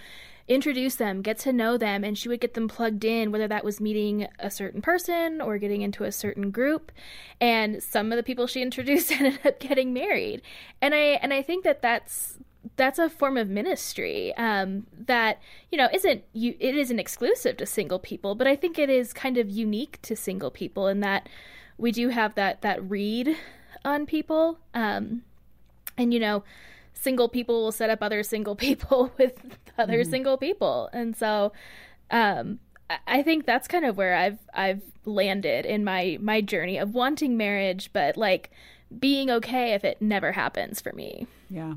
introduce 0.48 0.96
them, 0.96 1.22
get 1.22 1.38
to 1.40 1.54
know 1.54 1.78
them, 1.78 2.04
and 2.04 2.18
she 2.18 2.28
would 2.28 2.42
get 2.42 2.54
them 2.54 2.68
plugged 2.68 3.06
in, 3.06 3.32
whether 3.32 3.48
that 3.48 3.64
was 3.64 3.80
meeting 3.80 4.28
a 4.40 4.52
certain 4.52 4.82
person 4.82 5.40
or 5.40 5.58
getting 5.58 5.82
into 5.82 6.04
a 6.04 6.12
certain 6.12 6.52
group. 6.52 6.92
And 7.40 7.82
some 7.82 8.12
of 8.12 8.18
the 8.18 8.24
people 8.24 8.48
she 8.48 8.62
introduced 8.62 9.12
ended 9.12 9.40
up 9.46 9.60
getting 9.60 9.94
married. 9.94 10.42
And 10.82 10.94
I 10.94 11.20
and 11.22 11.34
I 11.34 11.42
think 11.42 11.64
that 11.64 11.82
that's 11.82 12.40
that's 12.78 12.98
a 12.98 13.10
form 13.10 13.36
of 13.38 13.50
ministry 13.50 14.34
um, 14.36 14.88
that 15.06 15.42
you 15.72 15.78
know 15.78 15.90
isn't 15.94 16.24
you 16.34 16.56
it 16.60 16.76
isn't 16.76 17.00
exclusive 17.00 17.58
to 17.58 17.66
single 17.66 18.00
people, 18.00 18.36
but 18.36 18.48
I 18.48 18.56
think 18.56 18.78
it 18.78 18.90
is 18.90 19.14
kind 19.14 19.38
of 19.38 19.50
unique 19.50 20.02
to 20.04 20.16
single 20.16 20.52
people 20.52 20.88
in 20.88 21.00
that 21.02 21.30
we 21.78 21.92
do 21.92 22.10
have 22.10 22.36
that 22.36 22.62
that 22.62 22.84
read 22.90 23.36
on 23.86 24.06
people 24.06 24.60
um 24.74 25.24
and 25.98 26.14
you 26.14 26.20
know 26.20 26.44
single 26.94 27.28
people 27.28 27.64
will 27.64 27.72
set 27.72 27.90
up 27.90 28.02
other 28.02 28.24
single 28.24 28.56
people 28.68 29.12
with 29.18 29.34
other 29.78 30.02
mm-hmm. 30.02 30.12
single 30.12 30.38
people 30.38 30.90
and 30.94 31.16
so 31.16 31.52
um 32.12 32.60
I 33.08 33.24
think 33.24 33.46
that's 33.46 33.68
kind 33.68 33.86
of 33.86 33.98
where 33.98 34.16
I've 34.16 34.40
I've 34.54 34.82
landed 35.06 35.66
in 35.66 35.84
my 35.84 36.18
my 36.22 36.42
journey 36.42 36.78
of 36.78 36.94
wanting 36.94 37.38
marriage 37.38 37.90
but 37.94 38.18
like 38.18 38.52
being 39.00 39.30
okay 39.32 39.74
if 39.74 39.84
it 39.84 40.02
never 40.02 40.34
happens 40.34 40.80
for 40.80 40.94
me. 40.94 41.28
Yeah. 41.50 41.76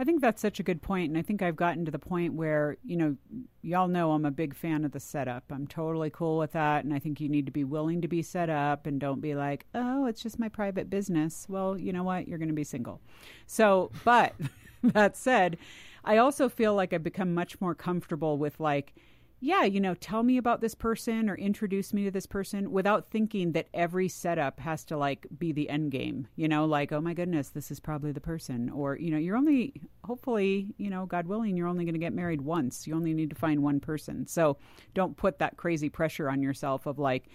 I 0.00 0.04
think 0.04 0.20
that's 0.20 0.40
such 0.40 0.60
a 0.60 0.62
good 0.62 0.80
point, 0.80 1.08
and 1.08 1.18
I 1.18 1.22
think 1.22 1.42
I've 1.42 1.56
gotten 1.56 1.84
to 1.84 1.90
the 1.90 1.98
point 1.98 2.34
where 2.34 2.76
you 2.84 2.96
know, 2.96 3.16
y'all 3.62 3.88
know 3.88 4.12
I'm 4.12 4.24
a 4.24 4.30
big 4.30 4.54
fan 4.54 4.84
of 4.84 4.92
the 4.92 5.00
setup. 5.00 5.44
I'm 5.50 5.66
totally 5.66 6.10
cool 6.10 6.38
with 6.38 6.52
that, 6.52 6.84
and 6.84 6.94
I 6.94 7.00
think 7.00 7.20
you 7.20 7.28
need 7.28 7.46
to 7.46 7.52
be 7.52 7.64
willing 7.64 8.00
to 8.02 8.08
be 8.08 8.22
set 8.22 8.48
up, 8.48 8.86
and 8.86 9.00
don't 9.00 9.20
be 9.20 9.34
like, 9.34 9.66
oh, 9.74 10.06
it's 10.06 10.22
just 10.22 10.38
my 10.38 10.48
private 10.48 10.88
business. 10.88 11.46
Well, 11.48 11.76
you 11.76 11.92
know 11.92 12.04
what? 12.04 12.28
You're 12.28 12.38
going 12.38 12.48
to 12.48 12.54
be 12.54 12.64
single. 12.64 13.00
So, 13.46 13.90
but 14.04 14.34
that 14.82 15.16
said, 15.16 15.58
I 16.04 16.18
also 16.18 16.48
feel 16.48 16.74
like 16.74 16.92
I've 16.92 17.02
become 17.02 17.34
much 17.34 17.60
more 17.60 17.74
comfortable 17.74 18.38
with 18.38 18.60
like 18.60 18.94
yeah, 19.40 19.62
you 19.62 19.80
know, 19.80 19.94
tell 19.94 20.22
me 20.22 20.36
about 20.36 20.60
this 20.60 20.74
person 20.74 21.30
or 21.30 21.36
introduce 21.36 21.94
me 21.94 22.04
to 22.04 22.10
this 22.10 22.26
person 22.26 22.72
without 22.72 23.10
thinking 23.10 23.52
that 23.52 23.68
every 23.72 24.08
setup 24.08 24.58
has 24.58 24.84
to 24.86 24.96
like 24.96 25.26
be 25.38 25.52
the 25.52 25.68
end 25.68 25.92
game. 25.92 26.26
You 26.34 26.48
know, 26.48 26.64
like, 26.64 26.90
oh 26.90 27.00
my 27.00 27.14
goodness, 27.14 27.50
this 27.50 27.70
is 27.70 27.78
probably 27.78 28.10
the 28.10 28.20
person. 28.20 28.68
Or, 28.68 28.96
you 28.96 29.12
know, 29.12 29.18
you're 29.18 29.36
only, 29.36 29.74
hopefully, 30.04 30.74
you 30.76 30.90
know, 30.90 31.06
God 31.06 31.28
willing, 31.28 31.56
you're 31.56 31.68
only 31.68 31.84
going 31.84 31.94
to 31.94 32.00
get 32.00 32.12
married 32.12 32.40
once. 32.40 32.86
You 32.86 32.96
only 32.96 33.14
need 33.14 33.30
to 33.30 33.36
find 33.36 33.62
one 33.62 33.78
person. 33.78 34.26
So 34.26 34.56
don't 34.94 35.16
put 35.16 35.38
that 35.38 35.56
crazy 35.56 35.88
pressure 35.88 36.28
on 36.28 36.42
yourself 36.42 36.86
of 36.86 36.98
like, 36.98 37.28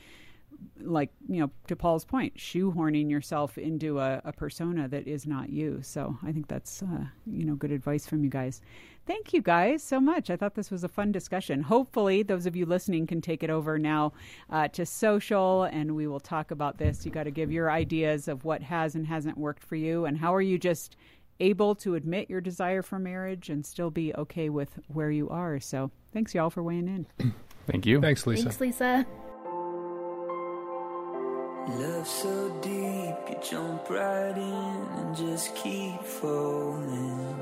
like 0.80 1.10
you 1.28 1.40
know 1.40 1.50
to 1.68 1.76
paul's 1.76 2.04
point 2.04 2.36
shoehorning 2.36 3.10
yourself 3.10 3.58
into 3.58 4.00
a, 4.00 4.22
a 4.26 4.34
persona 4.34 4.88
that 4.88 5.08
is 5.08 5.26
not 5.26 5.50
you. 5.50 5.80
So 5.82 6.18
i 6.24 6.32
think 6.32 6.48
that's 6.48 6.82
uh, 6.82 7.06
you 7.26 7.46
know 7.46 7.56
good 7.56 7.72
advice 7.72 8.06
from 8.06 8.24
you 8.24 8.30
guys. 8.30 8.62
Thank 9.06 9.34
you 9.34 9.42
guys 9.42 9.84
so 9.84 10.00
much. 10.00 10.30
I 10.30 10.38
thought 10.38 10.56
this 10.56 10.72
was 10.72 10.86
a 10.86 10.88
fun 10.88 11.12
discussion. 11.12 11.62
Hopefully 11.62 12.24
those 12.24 12.46
of 12.46 12.56
you 12.56 12.66
listening 12.66 13.06
can 13.06 13.20
take 13.20 13.44
it 13.44 13.50
over 13.50 13.78
now 13.78 14.14
uh, 14.50 14.70
to 14.70 14.86
social 14.86 15.64
and 15.64 15.94
we 15.94 16.08
will 16.08 16.22
talk 16.22 16.52
about 16.52 16.78
this. 16.78 17.06
You 17.06 17.12
got 17.12 17.24
to 17.24 17.32
give 17.32 17.52
your 17.52 17.70
ideas 17.70 18.30
of 18.30 18.46
what 18.46 18.62
has 18.64 18.96
and 18.96 19.06
hasn't 19.06 19.38
worked 19.38 19.64
for 19.64 19.76
you. 19.76 20.06
And 20.06 20.18
how 20.18 20.34
are 20.34 20.42
you 20.42 20.58
just 20.58 20.96
able 21.42 21.76
to 21.76 21.96
admit 21.96 22.30
your 22.30 22.40
desire 22.40 22.82
for 22.82 22.98
marriage 22.98 23.50
and 23.50 23.66
still 23.66 23.92
be 23.92 24.16
okay 24.16 24.48
with 24.48 24.80
where 24.88 25.12
you 25.12 25.28
are? 25.30 25.60
So 25.60 25.92
thanks 26.14 26.34
y'all 26.34 26.50
for 26.50 26.64
weighing 26.64 26.88
in. 27.20 27.34
Thank 27.68 27.86
you. 27.86 28.00
Thanks 28.00 28.26
lisa. 28.28 28.44
Thanks 28.44 28.62
lisa 28.62 29.06
Love 31.66 32.06
so 32.06 32.50
deep, 32.62 33.16
you 33.30 33.38
jump 33.42 33.90
right 33.90 34.36
in 34.36 34.88
and 34.98 35.16
just 35.16 35.56
keep 35.56 36.04
falling. 36.04 37.40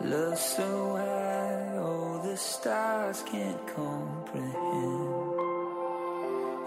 Love 0.00 0.38
so 0.38 0.96
high, 0.96 1.76
all 1.76 2.22
the 2.24 2.34
stars 2.34 3.22
can't 3.30 3.66
comprehend. 3.76 4.54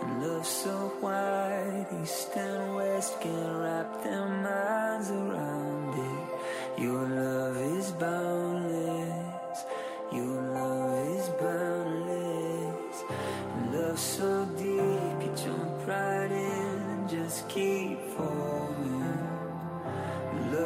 And 0.03 0.27
love 0.27 0.45
so 0.45 0.93
wide, 1.01 1.87
east 2.03 2.29
and 2.35 2.75
west 2.75 3.19
can't 3.19 3.57
wrap 3.57 4.03
their 4.03 4.27
minds 4.29 5.09
around 5.09 5.97
it. 5.97 6.81
Your 6.83 7.07
love 7.07 7.57
is 7.57 7.91
boundless, 7.93 8.32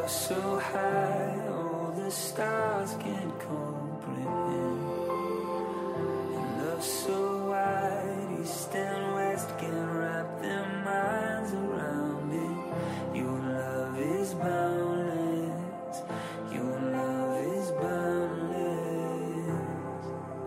so 0.07 0.59
high, 0.59 1.37
all 1.49 1.93
the 1.97 2.09
stars 2.09 2.95
can't 2.99 3.39
comprehend. 3.39 4.81
And 6.35 6.65
love 6.65 6.83
so 6.83 7.36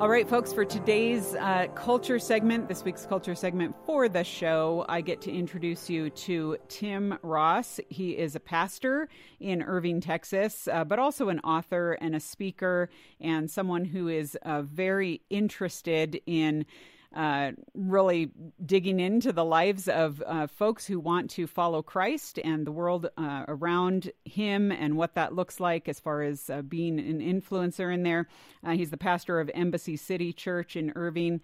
All 0.00 0.08
right, 0.08 0.26
folks, 0.26 0.50
for 0.50 0.64
today's 0.64 1.34
uh, 1.34 1.66
culture 1.74 2.18
segment, 2.18 2.68
this 2.68 2.82
week's 2.84 3.04
culture 3.04 3.34
segment 3.34 3.76
for 3.84 4.08
the 4.08 4.24
show, 4.24 4.86
I 4.88 5.02
get 5.02 5.20
to 5.20 5.30
introduce 5.30 5.90
you 5.90 6.08
to 6.08 6.56
Tim 6.68 7.18
Ross. 7.20 7.78
He 7.90 8.16
is 8.16 8.34
a 8.34 8.40
pastor 8.40 9.10
in 9.40 9.62
Irving, 9.62 10.00
Texas, 10.00 10.66
uh, 10.72 10.84
but 10.84 10.98
also 10.98 11.28
an 11.28 11.40
author 11.40 11.92
and 12.00 12.14
a 12.16 12.20
speaker, 12.20 12.88
and 13.20 13.50
someone 13.50 13.84
who 13.84 14.08
is 14.08 14.38
uh, 14.40 14.62
very 14.62 15.20
interested 15.28 16.18
in 16.24 16.64
uh, 17.14 17.52
really 17.74 18.30
digging 18.64 19.00
into 19.00 19.32
the 19.32 19.44
lives 19.44 19.88
of 19.88 20.22
uh, 20.26 20.46
folks 20.46 20.86
who 20.86 21.00
want 21.00 21.30
to 21.30 21.46
follow 21.46 21.82
Christ 21.82 22.38
and 22.44 22.66
the 22.66 22.72
world 22.72 23.10
uh, 23.16 23.44
around 23.48 24.12
him 24.24 24.70
and 24.70 24.96
what 24.96 25.14
that 25.14 25.34
looks 25.34 25.58
like 25.58 25.88
as 25.88 25.98
far 25.98 26.22
as 26.22 26.48
uh, 26.48 26.62
being 26.62 27.00
an 27.00 27.20
influencer 27.20 27.92
in 27.92 28.04
there. 28.04 28.28
Uh, 28.64 28.72
he's 28.72 28.90
the 28.90 28.96
pastor 28.96 29.40
of 29.40 29.50
Embassy 29.54 29.96
City 29.96 30.32
Church 30.32 30.76
in 30.76 30.92
Irving. 30.94 31.40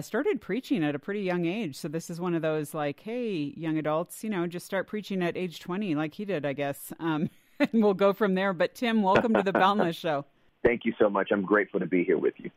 Started 0.00 0.40
preaching 0.40 0.84
at 0.84 0.94
a 0.94 0.98
pretty 0.98 1.20
young 1.20 1.44
age. 1.44 1.76
So 1.76 1.88
this 1.88 2.10
is 2.10 2.20
one 2.20 2.34
of 2.34 2.42
those 2.42 2.72
like, 2.72 3.00
hey, 3.00 3.52
young 3.56 3.76
adults, 3.76 4.22
you 4.24 4.30
know, 4.30 4.46
just 4.46 4.66
start 4.66 4.86
preaching 4.86 5.22
at 5.22 5.36
age 5.36 5.60
20 5.60 5.94
like 5.94 6.14
he 6.14 6.24
did, 6.24 6.46
I 6.46 6.52
guess. 6.52 6.92
Um, 7.00 7.28
and 7.60 7.82
we'll 7.82 7.94
go 7.94 8.12
from 8.12 8.34
there. 8.34 8.52
But 8.52 8.74
Tim, 8.74 9.02
welcome 9.02 9.34
to 9.34 9.42
the 9.42 9.52
Boundless 9.52 9.96
Show. 9.96 10.24
Thank 10.62 10.84
you 10.84 10.92
so 10.98 11.08
much. 11.08 11.30
I'm 11.30 11.42
grateful 11.42 11.80
to 11.80 11.86
be 11.86 12.04
here 12.04 12.18
with 12.18 12.34
you. 12.38 12.50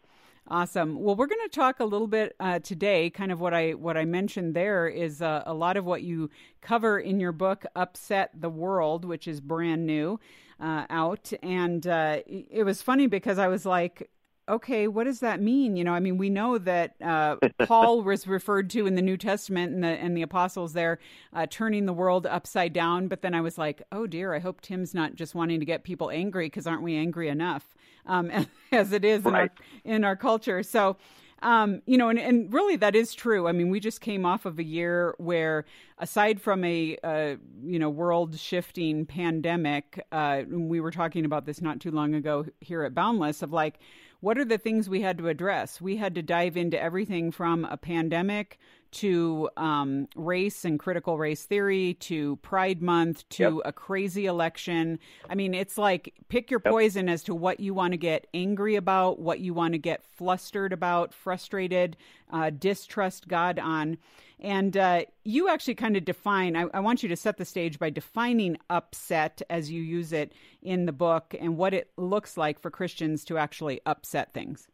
Awesome. 0.47 1.01
Well, 1.01 1.15
we're 1.15 1.27
going 1.27 1.47
to 1.49 1.55
talk 1.55 1.79
a 1.79 1.85
little 1.85 2.07
bit 2.07 2.35
uh, 2.39 2.59
today. 2.59 3.09
Kind 3.09 3.31
of 3.31 3.39
what 3.39 3.53
I 3.53 3.71
what 3.71 3.95
I 3.95 4.03
mentioned 4.03 4.53
there 4.55 4.89
is 4.89 5.21
uh, 5.21 5.43
a 5.45 5.53
lot 5.53 5.77
of 5.77 5.85
what 5.85 6.03
you 6.03 6.29
cover 6.61 6.99
in 6.99 7.21
your 7.21 7.31
book, 7.31 7.65
"Upset 7.77 8.31
the 8.39 8.49
World," 8.49 9.05
which 9.05 9.25
is 9.25 9.39
brand 9.39 9.85
new 9.85 10.19
uh, 10.59 10.85
out. 10.89 11.31
And 11.41 11.87
uh, 11.87 12.19
it 12.27 12.65
was 12.65 12.81
funny 12.81 13.07
because 13.07 13.39
I 13.39 13.47
was 13.47 13.65
like, 13.65 14.09
okay, 14.49 14.89
what 14.89 15.05
does 15.05 15.21
that 15.21 15.41
mean? 15.41 15.77
You 15.77 15.85
know, 15.85 15.93
I 15.93 16.01
mean, 16.01 16.17
we 16.17 16.29
know 16.29 16.57
that 16.57 16.95
uh, 17.01 17.37
Paul 17.65 18.01
was 18.01 18.27
referred 18.27 18.69
to 18.71 18.85
in 18.85 18.95
the 18.95 19.01
New 19.01 19.15
Testament 19.15 19.73
and 19.73 19.81
the 19.81 19.87
and 19.87 20.15
the 20.15 20.23
apostles 20.23 20.73
there 20.73 20.99
uh, 21.31 21.47
turning 21.49 21.85
the 21.85 21.93
world 21.93 22.25
upside 22.25 22.73
down. 22.73 23.07
But 23.07 23.21
then 23.21 23.33
I 23.33 23.39
was 23.39 23.57
like, 23.57 23.81
oh 23.93 24.07
dear, 24.07 24.33
I 24.33 24.39
hope 24.39 24.59
Tim's 24.59 24.93
not 24.93 25.15
just 25.15 25.35
wanting 25.35 25.61
to 25.61 25.65
get 25.65 25.85
people 25.85 26.11
angry 26.11 26.47
because 26.47 26.67
aren't 26.67 26.83
we 26.83 26.97
angry 26.97 27.29
enough 27.29 27.73
um, 28.05 28.31
as 28.71 28.91
it 28.91 29.05
is 29.05 29.23
right. 29.23 29.51
in 29.83 29.91
our 29.91 29.95
in 29.95 30.03
our 30.03 30.15
culture? 30.15 30.63
So. 30.63 30.97
Um, 31.41 31.81
you 31.85 31.97
know, 31.97 32.07
and, 32.07 32.17
and 32.17 32.53
really 32.53 32.77
that 32.77 32.95
is 32.95 33.13
true. 33.13 33.49
I 33.49 33.51
mean, 33.51 33.69
we 33.69 33.81
just 33.81 33.99
came 33.99 34.25
off 34.25 34.45
of 34.45 34.59
a 34.59 34.63
year 34.63 35.13
where, 35.17 35.65
aside 35.97 36.39
from 36.39 36.63
a 36.63 36.97
uh, 37.03 37.35
you 37.65 37.79
know 37.79 37.89
world 37.89 38.39
shifting 38.39 39.05
pandemic, 39.05 40.05
uh, 40.13 40.43
we 40.49 40.79
were 40.79 40.91
talking 40.91 41.25
about 41.25 41.45
this 41.45 41.61
not 41.61 41.81
too 41.81 41.91
long 41.91 42.15
ago 42.15 42.45
here 42.61 42.83
at 42.83 42.95
Boundless 42.95 43.41
of 43.41 43.51
like 43.51 43.79
what 44.23 44.37
are 44.37 44.45
the 44.45 44.57
things 44.57 44.87
we 44.87 45.01
had 45.01 45.17
to 45.17 45.27
address? 45.27 45.81
We 45.81 45.97
had 45.97 46.15
to 46.15 46.21
dive 46.21 46.55
into 46.55 46.81
everything 46.81 47.29
from 47.29 47.65
a 47.65 47.75
pandemic 47.75 48.57
to 48.93 49.49
um, 49.57 50.07
race 50.15 50.65
and 50.65 50.79
critical 50.79 51.17
race 51.17 51.43
theory 51.45 51.95
to 52.01 52.37
Pride 52.37 52.81
Month 52.81 53.27
to 53.29 53.55
Yep. 53.57 53.61
a 53.65 53.71
crazy 53.71 54.25
election. 54.25 54.99
I 55.29 55.35
mean, 55.35 55.53
it's 55.53 55.77
like 55.77 56.13
pick 56.29 56.49
your 56.49 56.61
Yep. 56.63 56.71
poison 56.71 57.09
as 57.09 57.23
to 57.23 57.35
what 57.35 57.59
you 57.59 57.73
want 57.73 57.91
to 57.91 57.97
get 57.97 58.27
angry 58.33 58.75
about, 58.75 59.19
what 59.19 59.39
you 59.39 59.53
want 59.53 59.73
to 59.73 59.77
get 59.79 60.03
flustered 60.03 60.73
about, 60.73 61.13
frustrated, 61.13 61.97
uh, 62.31 62.49
distrust 62.49 63.27
God 63.27 63.59
on. 63.59 63.97
And 64.39 64.75
uh, 64.75 65.03
you 65.23 65.47
actually 65.49 65.75
kind 65.75 65.95
of 65.95 66.03
define, 66.03 66.55
I, 66.57 66.65
I 66.73 66.79
want 66.81 67.01
you 67.01 67.09
to 67.09 67.15
set 67.15 67.37
the 67.37 67.45
stage 67.45 67.79
by 67.79 67.89
defining 67.89 68.57
upset 68.69 69.41
as 69.49 69.71
you 69.71 69.81
use 69.81 70.11
it 70.11 70.33
in 70.61 70.85
the 70.85 70.91
book 70.91 71.33
and 71.39 71.55
what 71.57 71.73
it 71.73 71.91
looks 71.97 72.35
like 72.35 72.59
for 72.59 72.69
Christians 72.69 73.23
to 73.25 73.37
actually 73.37 73.79
upset 73.85 74.33
things. 74.33 74.67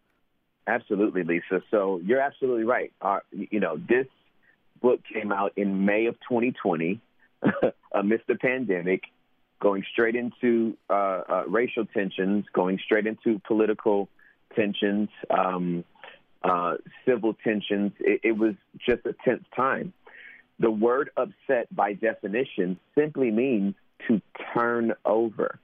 Absolutely, 0.68 1.24
Lisa. 1.24 1.64
So 1.72 2.00
you're 2.04 2.20
absolutely 2.20 2.64
right. 2.64 2.92
Uh, 3.02 3.20
you 3.32 3.60
know, 3.60 3.78
this 3.78 4.08
book 4.82 5.02
came 5.12 5.32
out 5.32 5.54
in 5.58 5.86
May 5.86 6.06
of 6.06 6.16
2020 6.30 7.00
amidst 7.94 8.28
the 8.28 8.36
pandemic, 8.36 9.04
going 9.60 9.84
straight 9.92 10.16
into 10.16 10.78
uh, 10.90 11.22
uh, 11.28 11.44
racial 11.48 11.86
tensions, 11.86 12.46
going 12.54 12.80
straight 12.84 13.08
into 13.08 13.40
political 13.48 14.10
tensions, 14.56 15.10
um, 15.30 15.84
uh, 16.44 16.76
civil 17.06 17.36
tensions. 17.44 17.92
It, 18.00 18.22
it 18.24 18.38
was 18.38 18.56
just 18.86 19.06
a 19.06 19.14
tense 19.26 19.44
time. 19.56 19.94
The 20.60 20.72
word 20.72 21.10
upset, 21.16 21.74
by 21.74 21.94
definition, 21.94 22.80
simply 22.96 23.32
means 23.32 23.76
to 24.08 24.22
turn 24.54 24.94
over. 25.06 25.60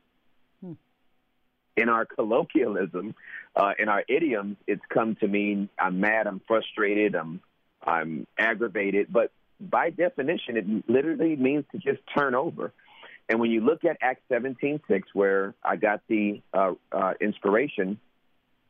In 1.78 1.90
our 1.90 2.06
colloquialism, 2.06 3.16
uh, 3.56 3.74
in 3.78 3.90
our 3.90 4.04
idioms, 4.08 4.58
it's 4.66 4.82
come 4.90 5.16
to 5.18 5.28
mean 5.28 5.70
I'm 5.78 6.00
mad, 6.00 6.26
I'm 6.28 6.42
frustrated, 6.48 7.16
I'm 7.16 7.42
I'm 7.84 8.26
aggravated. 8.40 9.08
But 9.12 9.32
by 9.60 9.90
definition, 9.90 10.58
it 10.58 10.90
literally 10.90 11.36
means 11.36 11.66
to 11.72 11.78
just 11.78 12.02
turn 12.16 12.34
over. 12.34 12.74
And 13.28 13.40
when 13.40 13.52
you 13.52 13.62
look 13.62 13.84
at 13.86 13.98
Acts 14.02 14.22
17:6, 14.32 15.04
where 15.14 15.54
I 15.64 15.76
got 15.76 16.02
the 16.08 16.42
uh, 16.54 16.74
uh, 16.92 17.14
inspiration 17.20 18.00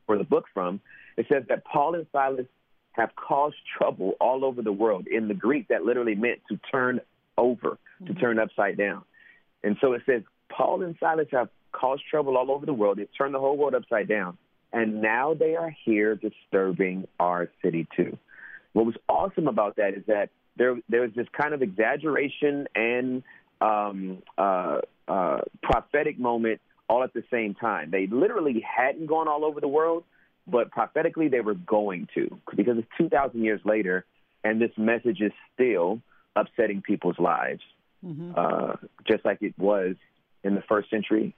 for 0.06 0.18
the 0.18 0.24
book 0.24 0.46
from, 0.52 0.80
it 1.16 1.26
says 1.32 1.44
that 1.48 1.64
Paul 1.64 1.94
and 1.94 2.06
Silas 2.12 2.46
have 2.92 3.14
caused 3.14 3.56
trouble 3.76 4.14
all 4.20 4.44
over 4.44 4.62
the 4.62 4.72
world. 4.72 5.06
In 5.06 5.28
the 5.28 5.34
Greek, 5.34 5.68
that 5.68 5.84
literally 5.84 6.14
meant 6.14 6.40
to 6.48 6.58
turn 6.70 7.00
over, 7.36 7.78
to 8.06 8.14
turn 8.14 8.38
upside 8.38 8.78
down. 8.78 9.02
And 9.62 9.76
so 9.80 9.92
it 9.92 10.02
says 10.06 10.22
Paul 10.48 10.82
and 10.82 10.96
Silas 10.98 11.28
have 11.32 11.48
caused 11.78 12.02
trouble 12.10 12.36
all 12.36 12.50
over 12.50 12.66
the 12.66 12.74
world. 12.74 12.98
They've 12.98 13.08
turned 13.16 13.34
the 13.34 13.40
whole 13.40 13.56
world 13.56 13.74
upside 13.74 14.08
down. 14.08 14.38
And 14.72 15.00
now 15.00 15.34
they 15.34 15.54
are 15.56 15.74
here 15.84 16.16
disturbing 16.16 17.06
our 17.20 17.48
city 17.62 17.86
too. 17.96 18.18
What 18.72 18.86
was 18.86 18.96
awesome 19.08 19.48
about 19.48 19.76
that 19.76 19.94
is 19.94 20.04
that 20.06 20.30
there 20.56 20.76
there 20.88 21.02
was 21.02 21.12
this 21.14 21.26
kind 21.32 21.54
of 21.54 21.62
exaggeration 21.62 22.66
and 22.74 23.22
um, 23.60 24.22
uh, 24.36 24.80
uh, 25.08 25.40
prophetic 25.62 26.18
moment 26.18 26.60
all 26.88 27.02
at 27.02 27.14
the 27.14 27.24
same 27.30 27.54
time. 27.54 27.90
They 27.90 28.06
literally 28.06 28.60
hadn't 28.60 29.06
gone 29.06 29.28
all 29.28 29.44
over 29.44 29.60
the 29.60 29.68
world, 29.68 30.04
but 30.46 30.70
prophetically 30.70 31.28
they 31.28 31.40
were 31.40 31.54
going 31.54 32.08
to 32.14 32.38
because 32.54 32.78
it's 32.78 32.88
2,000 32.98 33.42
years 33.42 33.60
later, 33.64 34.04
and 34.44 34.60
this 34.60 34.70
message 34.76 35.20
is 35.20 35.32
still 35.54 36.00
upsetting 36.36 36.82
people's 36.82 37.18
lives, 37.18 37.62
mm-hmm. 38.04 38.32
uh, 38.36 38.74
just 39.08 39.24
like 39.24 39.38
it 39.40 39.54
was 39.58 39.96
in 40.44 40.54
the 40.54 40.62
first 40.68 40.90
century 40.90 41.34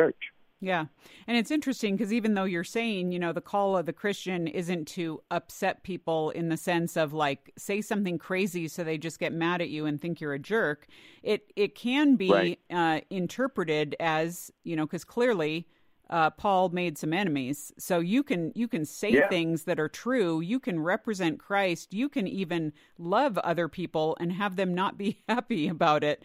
church. 0.00 0.32
Yeah. 0.62 0.86
And 1.26 1.38
it's 1.38 1.50
interesting 1.50 1.96
because 1.96 2.12
even 2.12 2.34
though 2.34 2.44
you're 2.44 2.64
saying, 2.64 3.12
you 3.12 3.18
know, 3.18 3.32
the 3.32 3.40
call 3.40 3.78
of 3.78 3.86
the 3.86 3.94
Christian 3.94 4.46
isn't 4.46 4.86
to 4.88 5.22
upset 5.30 5.82
people 5.82 6.30
in 6.30 6.50
the 6.50 6.56
sense 6.58 6.98
of 6.98 7.14
like 7.14 7.50
say 7.56 7.80
something 7.80 8.18
crazy 8.18 8.68
so 8.68 8.84
they 8.84 8.98
just 8.98 9.18
get 9.18 9.32
mad 9.32 9.62
at 9.62 9.70
you 9.70 9.86
and 9.86 9.98
think 9.98 10.20
you're 10.20 10.34
a 10.34 10.38
jerk, 10.38 10.86
it 11.22 11.50
it 11.56 11.74
can 11.74 12.16
be 12.16 12.30
right. 12.30 12.58
uh, 12.70 13.00
interpreted 13.08 13.96
as, 13.98 14.52
you 14.62 14.76
know, 14.76 14.84
because 14.84 15.04
clearly 15.04 15.66
uh, 16.10 16.28
Paul 16.28 16.68
made 16.70 16.98
some 16.98 17.14
enemies. 17.14 17.72
So 17.78 18.00
you 18.00 18.22
can 18.22 18.52
you 18.54 18.68
can 18.68 18.84
say 18.84 19.12
yeah. 19.12 19.28
things 19.28 19.62
that 19.64 19.80
are 19.80 19.88
true. 19.88 20.40
You 20.40 20.60
can 20.60 20.78
represent 20.80 21.38
Christ. 21.38 21.94
You 21.94 22.10
can 22.10 22.28
even 22.28 22.74
love 22.98 23.38
other 23.38 23.68
people 23.68 24.16
and 24.20 24.32
have 24.32 24.56
them 24.56 24.74
not 24.74 24.98
be 24.98 25.22
happy 25.28 25.68
about 25.68 26.04
it, 26.04 26.22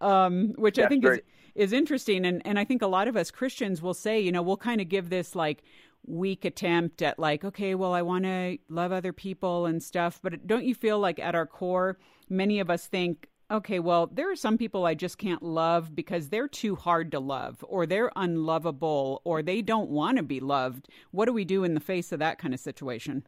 um, 0.00 0.54
which 0.56 0.76
That's 0.76 0.86
I 0.86 0.88
think 0.88 1.04
great. 1.04 1.18
is 1.18 1.26
is 1.54 1.72
interesting. 1.72 2.24
And, 2.24 2.42
and 2.44 2.58
I 2.58 2.64
think 2.64 2.82
a 2.82 2.86
lot 2.86 3.08
of 3.08 3.16
us 3.16 3.30
Christians 3.30 3.80
will 3.82 3.94
say, 3.94 4.20
you 4.20 4.32
know, 4.32 4.42
we'll 4.42 4.56
kind 4.56 4.80
of 4.80 4.88
give 4.88 5.10
this 5.10 5.34
like 5.34 5.62
weak 6.06 6.44
attempt 6.44 7.02
at 7.02 7.18
like, 7.18 7.44
okay, 7.44 7.74
well, 7.74 7.94
I 7.94 8.02
want 8.02 8.24
to 8.24 8.58
love 8.68 8.92
other 8.92 9.12
people 9.12 9.66
and 9.66 9.82
stuff. 9.82 10.20
But 10.22 10.46
don't 10.46 10.64
you 10.64 10.74
feel 10.74 10.98
like 10.98 11.18
at 11.18 11.34
our 11.34 11.46
core, 11.46 11.98
many 12.28 12.60
of 12.60 12.70
us 12.70 12.86
think, 12.86 13.28
okay, 13.50 13.78
well, 13.78 14.08
there 14.12 14.30
are 14.30 14.36
some 14.36 14.58
people 14.58 14.86
I 14.86 14.94
just 14.94 15.18
can't 15.18 15.42
love 15.42 15.94
because 15.94 16.28
they're 16.28 16.48
too 16.48 16.76
hard 16.76 17.12
to 17.12 17.20
love 17.20 17.64
or 17.68 17.86
they're 17.86 18.10
unlovable 18.16 19.20
or 19.24 19.42
they 19.42 19.62
don't 19.62 19.90
want 19.90 20.16
to 20.16 20.22
be 20.22 20.40
loved. 20.40 20.88
What 21.10 21.26
do 21.26 21.32
we 21.32 21.44
do 21.44 21.64
in 21.64 21.74
the 21.74 21.80
face 21.80 22.12
of 22.12 22.18
that 22.18 22.38
kind 22.38 22.54
of 22.54 22.60
situation? 22.60 23.26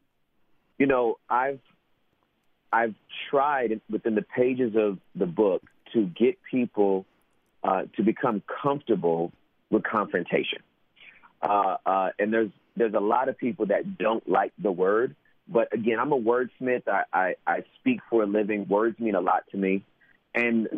You 0.79 0.87
know, 0.87 1.19
I've 1.31 1.61
I've 2.73 2.95
tried 3.31 3.81
within 3.89 4.15
the 4.17 4.23
pages 4.23 4.75
of 4.77 4.99
the 5.15 5.27
book 5.27 5.62
to 5.93 6.05
get 6.05 6.39
people 6.51 7.07
uh, 7.62 7.83
to 7.97 8.03
become 8.03 8.42
comfortable 8.62 9.33
with 9.71 9.83
confrontation. 9.83 10.61
Uh, 11.42 11.77
uh, 11.85 12.11
and 12.19 12.33
there's 12.33 12.51
there's 12.77 12.95
a 12.95 13.01
lot 13.01 13.29
of 13.29 13.38
people 13.38 13.66
that 13.66 13.99
don't 13.99 14.29
like 14.29 14.53
the 14.59 14.71
word, 14.71 15.16
but 15.49 15.73
again, 15.73 15.99
I'm 15.99 16.12
a 16.12 16.19
wordsmith. 16.19 16.87
I, 16.87 17.05
I, 17.12 17.35
I 17.47 17.64
speak 17.81 18.01
for 18.11 18.23
a 18.23 18.27
living. 18.27 18.66
Words 18.69 18.99
mean 18.99 19.14
a 19.14 19.21
lot 19.21 19.45
to 19.53 19.57
me, 19.57 19.85
and 20.35 20.69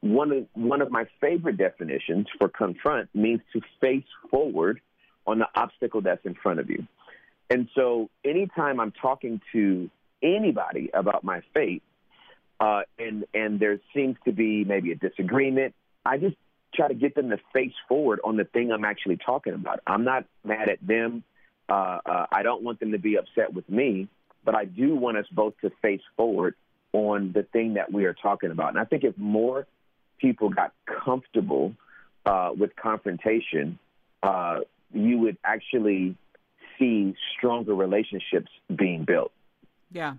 one 0.00 0.32
of 0.32 0.46
one 0.54 0.80
of 0.80 0.90
my 0.90 1.06
favorite 1.20 1.56
definitions 1.56 2.26
for 2.38 2.48
confront 2.48 3.14
means 3.14 3.40
to 3.52 3.60
face 3.80 4.04
forward 4.30 4.80
on 5.26 5.38
the 5.38 5.46
obstacle 5.54 6.00
that's 6.00 6.24
in 6.24 6.34
front 6.34 6.60
of 6.60 6.70
you. 6.70 6.86
And 7.50 7.68
so, 7.74 8.10
anytime 8.24 8.80
I'm 8.80 8.92
talking 8.92 9.40
to 9.52 9.90
anybody 10.22 10.90
about 10.94 11.24
my 11.24 11.42
faith, 11.52 11.82
uh, 12.60 12.82
and 12.98 13.24
and 13.34 13.60
there 13.60 13.78
seems 13.94 14.16
to 14.24 14.32
be 14.32 14.64
maybe 14.64 14.92
a 14.92 14.96
disagreement 14.96 15.74
I 16.04 16.18
just 16.18 16.36
try 16.74 16.88
to 16.88 16.94
get 16.94 17.14
them 17.14 17.30
to 17.30 17.38
face 17.52 17.72
forward 17.88 18.20
on 18.24 18.36
the 18.36 18.44
thing 18.44 18.72
I'm 18.72 18.84
actually 18.84 19.16
talking 19.16 19.54
about. 19.54 19.80
I'm 19.86 20.04
not 20.04 20.24
mad 20.44 20.68
at 20.68 20.84
them. 20.86 21.22
Uh, 21.68 21.98
uh, 22.04 22.26
I 22.30 22.42
don't 22.42 22.62
want 22.62 22.80
them 22.80 22.92
to 22.92 22.98
be 22.98 23.16
upset 23.16 23.54
with 23.54 23.68
me, 23.68 24.08
but 24.44 24.54
I 24.54 24.64
do 24.64 24.96
want 24.96 25.16
us 25.16 25.26
both 25.32 25.54
to 25.62 25.70
face 25.82 26.02
forward 26.16 26.54
on 26.92 27.32
the 27.32 27.42
thing 27.42 27.74
that 27.74 27.92
we 27.92 28.04
are 28.04 28.14
talking 28.14 28.50
about. 28.50 28.70
And 28.70 28.78
I 28.78 28.84
think 28.84 29.04
if 29.04 29.16
more 29.16 29.66
people 30.18 30.50
got 30.50 30.72
comfortable 31.04 31.74
uh, 32.26 32.50
with 32.56 32.74
confrontation, 32.76 33.78
uh, 34.22 34.60
you 34.92 35.18
would 35.18 35.38
actually 35.44 36.16
see 36.78 37.14
stronger 37.36 37.74
relationships 37.74 38.50
being 38.74 39.04
built. 39.04 39.32
Yeah. 39.90 40.14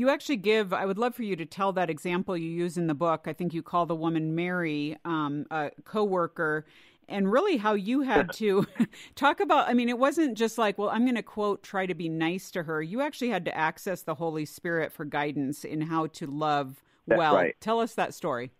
You 0.00 0.08
actually 0.08 0.38
give, 0.38 0.72
I 0.72 0.86
would 0.86 0.96
love 0.96 1.14
for 1.14 1.24
you 1.24 1.36
to 1.36 1.44
tell 1.44 1.74
that 1.74 1.90
example 1.90 2.34
you 2.34 2.48
use 2.48 2.78
in 2.78 2.86
the 2.86 2.94
book. 2.94 3.24
I 3.26 3.34
think 3.34 3.52
you 3.52 3.62
call 3.62 3.84
the 3.84 3.94
woman 3.94 4.34
Mary, 4.34 4.96
um, 5.04 5.44
a 5.50 5.72
coworker, 5.84 6.64
and 7.06 7.30
really 7.30 7.58
how 7.58 7.74
you 7.74 8.00
had 8.00 8.32
to 8.36 8.66
talk 9.14 9.40
about. 9.40 9.68
I 9.68 9.74
mean, 9.74 9.90
it 9.90 9.98
wasn't 9.98 10.38
just 10.38 10.56
like, 10.56 10.78
well, 10.78 10.88
I'm 10.88 11.04
going 11.04 11.16
to 11.16 11.22
quote, 11.22 11.62
try 11.62 11.84
to 11.84 11.92
be 11.92 12.08
nice 12.08 12.50
to 12.52 12.62
her. 12.62 12.80
You 12.80 13.02
actually 13.02 13.28
had 13.28 13.44
to 13.44 13.54
access 13.54 14.00
the 14.00 14.14
Holy 14.14 14.46
Spirit 14.46 14.90
for 14.90 15.04
guidance 15.04 15.64
in 15.64 15.82
how 15.82 16.06
to 16.06 16.26
love 16.26 16.82
That's 17.06 17.18
well. 17.18 17.34
Right. 17.34 17.54
Tell 17.60 17.78
us 17.78 17.92
that 17.96 18.14
story. 18.14 18.52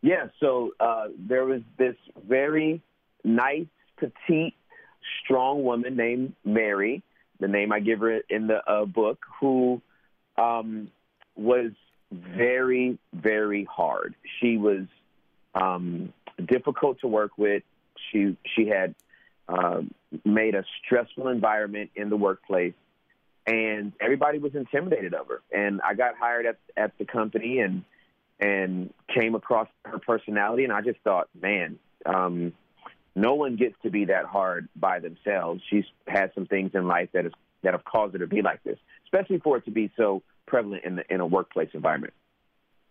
Yeah, 0.00 0.28
so 0.40 0.70
uh, 0.80 1.08
there 1.18 1.44
was 1.44 1.60
this 1.76 1.96
very 2.26 2.80
nice, 3.24 3.66
petite, 3.98 4.54
strong 5.22 5.64
woman 5.64 5.96
named 5.96 6.32
Mary, 6.46 7.02
the 7.40 7.48
name 7.48 7.72
I 7.72 7.80
give 7.80 8.00
her 8.00 8.20
in 8.30 8.46
the 8.46 8.66
uh, 8.66 8.86
book, 8.86 9.18
who 9.38 9.82
um, 10.38 10.90
was 11.36 11.72
very, 12.10 12.98
very 13.12 13.64
hard. 13.64 14.14
She 14.40 14.56
was 14.56 14.86
um, 15.54 16.12
difficult 16.44 17.00
to 17.00 17.08
work 17.08 17.32
with. 17.36 17.62
She 18.10 18.36
she 18.54 18.68
had 18.68 18.94
uh, 19.48 19.82
made 20.24 20.54
a 20.54 20.64
stressful 20.84 21.28
environment 21.28 21.90
in 21.96 22.08
the 22.08 22.16
workplace, 22.16 22.74
and 23.46 23.92
everybody 24.00 24.38
was 24.38 24.54
intimidated 24.54 25.14
of 25.14 25.26
her. 25.28 25.42
And 25.52 25.80
I 25.82 25.94
got 25.94 26.16
hired 26.16 26.46
at 26.46 26.58
at 26.76 26.96
the 26.98 27.04
company 27.04 27.58
and 27.58 27.84
and 28.40 28.94
came 29.12 29.34
across 29.34 29.68
her 29.84 29.98
personality, 29.98 30.64
and 30.64 30.72
I 30.72 30.80
just 30.80 31.00
thought, 31.00 31.28
man. 31.40 31.78
Um, 32.06 32.52
no 33.14 33.34
one 33.34 33.56
gets 33.56 33.74
to 33.82 33.90
be 33.90 34.04
that 34.04 34.26
hard 34.26 34.68
by 34.76 35.00
themselves. 35.00 35.60
She's 35.68 35.84
had 36.06 36.30
some 36.36 36.46
things 36.46 36.70
in 36.74 36.86
life 36.86 37.08
that 37.14 37.24
has 37.24 37.32
that 37.62 37.72
have 37.74 37.84
caused 37.84 38.12
her 38.12 38.20
to 38.20 38.28
be 38.28 38.42
like 38.42 38.62
this, 38.62 38.78
especially 39.08 39.38
for 39.38 39.56
it 39.56 39.64
to 39.64 39.70
be 39.70 39.90
so 39.96 40.22
prevalent 40.46 40.84
in 40.84 40.96
the 40.96 41.12
in 41.12 41.20
a 41.20 41.26
workplace 41.26 41.70
environment. 41.74 42.12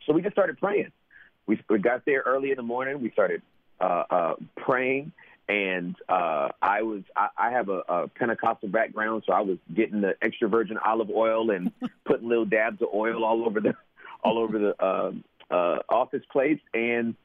So 0.06 0.14
we 0.14 0.22
just 0.22 0.34
started 0.34 0.58
praying. 0.58 0.92
We, 1.46 1.60
we 1.70 1.80
got 1.80 2.06
there 2.06 2.24
early 2.26 2.52
in 2.52 2.58
the 2.58 2.64
morning. 2.64 3.02
We 3.02 3.12
started 3.12 3.42
uh, 3.80 4.04
uh, 4.10 4.36
praying, 4.58 5.12
and 5.48 5.96
uh, 6.10 6.50
I 6.62 6.82
was 6.82 7.04
I, 7.16 7.28
I 7.38 7.52
have 7.52 7.70
a, 7.70 7.82
a 7.88 8.08
Pentecostal 8.08 8.70
background, 8.70 9.24
so 9.26 9.34
I 9.34 9.42
was 9.42 9.58
getting 9.74 10.02
the 10.02 10.16
extra 10.22 10.50
virgin 10.50 10.78
olive 10.84 11.10
oil 11.10 11.52
and 11.52 11.72
putting 12.06 12.28
little 12.28 12.46
dabs 12.46 12.82
of 12.82 12.90
oil 12.94 13.24
all 13.24 13.46
over 13.46 13.60
the 13.60 13.74
all 14.24 14.40
over 14.40 14.60
the 14.60 14.84
uh, 14.84 15.12
uh, 15.54 15.80
office 15.90 16.24
place. 16.32 16.60
And 16.74 17.16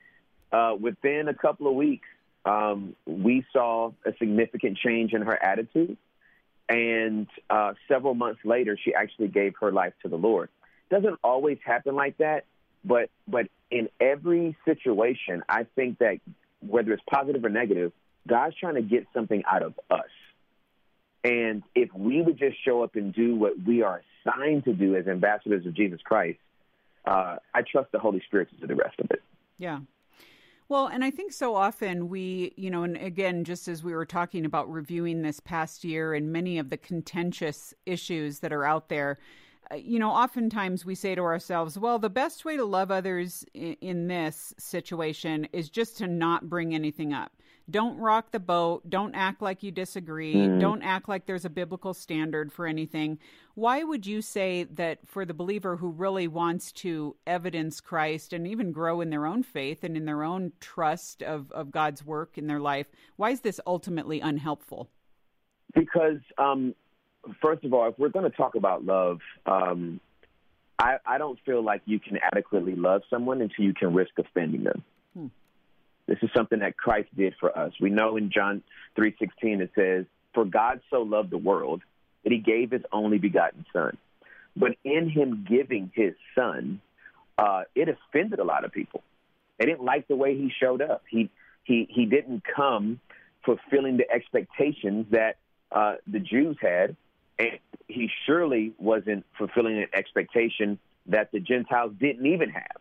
uh, 0.53 0.77
within 0.81 1.29
a 1.29 1.35
couple 1.35 1.67
of 1.67 1.75
weeks, 1.75 2.07
um, 2.45 2.95
we 3.07 3.45
saw 3.53 3.93
a 4.05 4.13
significant 4.19 4.79
change 4.79 5.13
in 5.13 5.23
her 5.23 5.43
attitude. 5.43 5.97
And 6.73 7.27
uh, 7.51 7.75
several 7.87 8.15
months 8.15 8.41
later, 8.45 8.79
she 8.83 8.95
actually 8.95 9.29
gave 9.29 9.55
her 9.61 9.71
life 9.71 9.93
to 10.03 10.09
the 10.09 10.17
Lord. 10.17 10.49
Doesn't 10.91 11.19
always 11.23 11.59
happen 11.65 11.95
like 11.95 12.17
that, 12.19 12.45
but 12.83 13.11
but 13.29 13.49
in 13.71 13.91
every 14.01 14.57
situation, 14.65 15.43
I 15.49 15.67
think 15.77 15.99
that 15.99 16.19
whether 16.67 16.93
it's 16.93 17.03
positive 17.11 17.45
or 17.45 17.51
negative, 17.51 17.93
God's 18.27 18.57
trying 18.57 18.77
to 18.77 18.83
get 18.83 19.07
something 19.13 19.43
out 19.51 19.63
of 19.63 19.79
us. 19.91 20.11
And 21.25 21.63
if 21.75 21.93
we 21.95 22.23
would 22.23 22.39
just 22.39 22.57
show 22.65 22.83
up 22.83 22.97
and 22.97 23.13
do 23.13 23.37
what 23.37 23.53
we 23.67 23.83
are 23.83 24.03
assigned 24.27 24.65
to 24.65 24.73
do 24.73 24.97
as 24.97 25.07
ambassadors 25.07 25.67
of 25.67 25.75
Jesus 25.75 26.01
Christ, 26.03 26.39
uh, 27.05 27.37
I 27.55 27.63
trust 27.71 27.93
the 27.93 27.99
Holy 27.99 28.23
Spirit 28.27 28.49
to 28.51 28.57
do 28.57 28.67
the 28.67 28.77
rest 28.77 28.99
of 28.99 29.11
it. 29.11 29.23
Yeah, 29.59 29.81
well, 30.73 30.87
and 30.87 31.05
I 31.05 31.11
think 31.11 31.35
so 31.35 31.55
often 31.55 32.09
we, 32.09 32.55
you 32.57 32.71
know, 32.71 32.83
and 32.83 32.97
again, 32.97 33.45
just 33.45 33.69
as 33.69 33.85
we 33.85 33.93
were 33.93 34.07
talking 34.07 34.47
about 34.47 34.73
reviewing 34.73 35.21
this 35.21 35.39
past 35.39 35.85
year 35.85 36.15
and 36.15 36.33
many 36.33 36.59
of 36.59 36.71
the 36.71 36.79
contentious 36.79 37.75
issues 37.85 38.39
that 38.39 38.55
are 38.55 38.65
out 38.65 38.89
there, 38.89 39.19
uh, 39.71 39.75
you 39.75 39.99
know, 39.99 40.11
oftentimes 40.11 40.87
we 40.87 40.95
say 40.95 41.15
to 41.15 41.21
ourselves, 41.21 41.79
well, 41.79 41.99
the 41.99 42.09
best 42.09 42.47
way 42.47 42.57
to 42.57 42.65
love 42.65 42.91
others 42.91 43.45
in, 43.53 43.77
in 43.83 44.07
this 44.07 44.55
situation 44.59 45.47
is 45.53 45.69
just 45.69 45.99
to 45.99 46.07
not 46.07 46.49
bring 46.49 46.75
anything 46.75 47.13
up. 47.13 47.33
Don't 47.71 47.99
rock 47.99 48.31
the 48.33 48.41
boat. 48.41 48.89
Don't 48.89 49.15
act 49.15 49.41
like 49.41 49.63
you 49.63 49.71
disagree. 49.71 50.35
Mm. 50.35 50.61
Don't 50.61 50.83
act 50.83 51.09
like 51.09 51.27
there's 51.27 51.45
a 51.45 51.51
biblical 51.51 51.95
standard 51.95 52.53
for 52.53 52.67
anything. 52.67 53.19
Why 53.55 53.83
would 53.83 54.07
you 54.07 54.23
say 54.23 54.65
that 54.65 54.99
for 55.07 55.25
the 55.25 55.35
believer 55.35 55.77
who 55.77 55.91
really 55.91 56.29
wants 56.29 56.73
to 56.73 57.17
evidence 57.27 57.81
Christ 57.81 58.33
and 58.33 58.47
even 58.47 58.73
grow 58.73 59.01
in 59.01 59.11
their 59.11 59.27
own 59.27 59.43
faith 59.43 59.85
and 59.85 59.97
in 59.97 60.05
their 60.05 60.23
own 60.23 60.53
trust 60.61 61.23
of, 61.23 61.51
of 61.53 61.71
God's 61.71 62.05
work 62.05 62.39
in 62.39 62.47
their 62.47 62.61
life, 62.61 62.87
why 63.17 63.31
is 63.31 63.41
this 63.41 63.61
ultimately 63.67 64.21
unhelpful? 64.21 64.89
Because 65.75 66.19
um, 66.39 66.75
first 67.41 67.65
of 67.65 67.73
all, 67.73 67.89
if 67.89 67.99
we're 67.99 68.09
going 68.09 68.31
to 68.31 68.37
talk 68.37 68.55
about 68.55 68.85
love, 68.85 69.21
um, 69.47 70.01
I, 70.79 70.97
I, 71.07 71.19
don't 71.19 71.39
feel 71.47 71.63
like 71.63 71.83
you 71.85 72.01
can 72.01 72.19
adequately 72.21 72.75
love 72.75 73.03
someone 73.09 73.41
until 73.41 73.65
you 73.65 73.75
can 73.75 73.95
risk 73.95 74.13
offending 74.19 74.65
them. 74.65 74.83
This 76.07 76.19
is 76.23 76.31
something 76.35 76.61
that 76.61 76.77
Christ 76.77 77.09
did 77.17 77.35
for 77.39 77.57
us. 77.57 77.73
We 77.81 77.91
know 77.91 78.17
in 78.17 78.31
John 78.31 78.63
3:16 78.97 79.61
it 79.61 79.71
says, 79.75 80.07
"For 80.35 80.45
God 80.45 80.81
so 80.91 81.03
loved 81.03 81.31
the 81.31 81.39
world 81.39 81.83
that 82.25 82.33
he 82.33 82.39
gave 82.39 82.71
his 82.71 82.85
only 82.93 83.19
begotten 83.19 83.65
son." 83.73 83.97
But 84.57 84.77
in 84.85 85.09
him 85.09 85.45
giving 85.49 85.91
his 85.95 86.15
son, 86.35 86.81
uh, 87.39 87.65
it 87.75 87.89
offended 87.89 88.39
a 88.39 88.45
lot 88.45 88.65
of 88.65 88.73
people. 88.73 89.03
They 89.59 89.67
didn't 89.67 89.85
like 89.85 90.09
the 90.09 90.17
way 90.17 90.37
he 90.37 90.51
showed 90.51 90.83
up. 90.83 91.03
He 91.09 91.31
he 91.65 91.87
he 91.91 92.07
didn't 92.07 92.43
come 92.45 93.01
fulfilling 93.45 93.97
the 93.97 94.11
expectations 94.11 95.07
that 95.11 95.37
uh, 95.71 95.97
the 96.07 96.21
Jews 96.21 96.57
had, 96.61 96.97
and 97.39 97.59
he 97.89 98.11
surely 98.27 98.73
wasn't 98.79 99.25
fulfilling 99.39 99.79
an 99.79 99.89
expectation 99.93 100.79
that 101.07 101.33
the 101.33 101.41
Gentiles 101.41 101.93
didn't 101.99 102.27
even 102.27 102.51
have. 102.51 102.77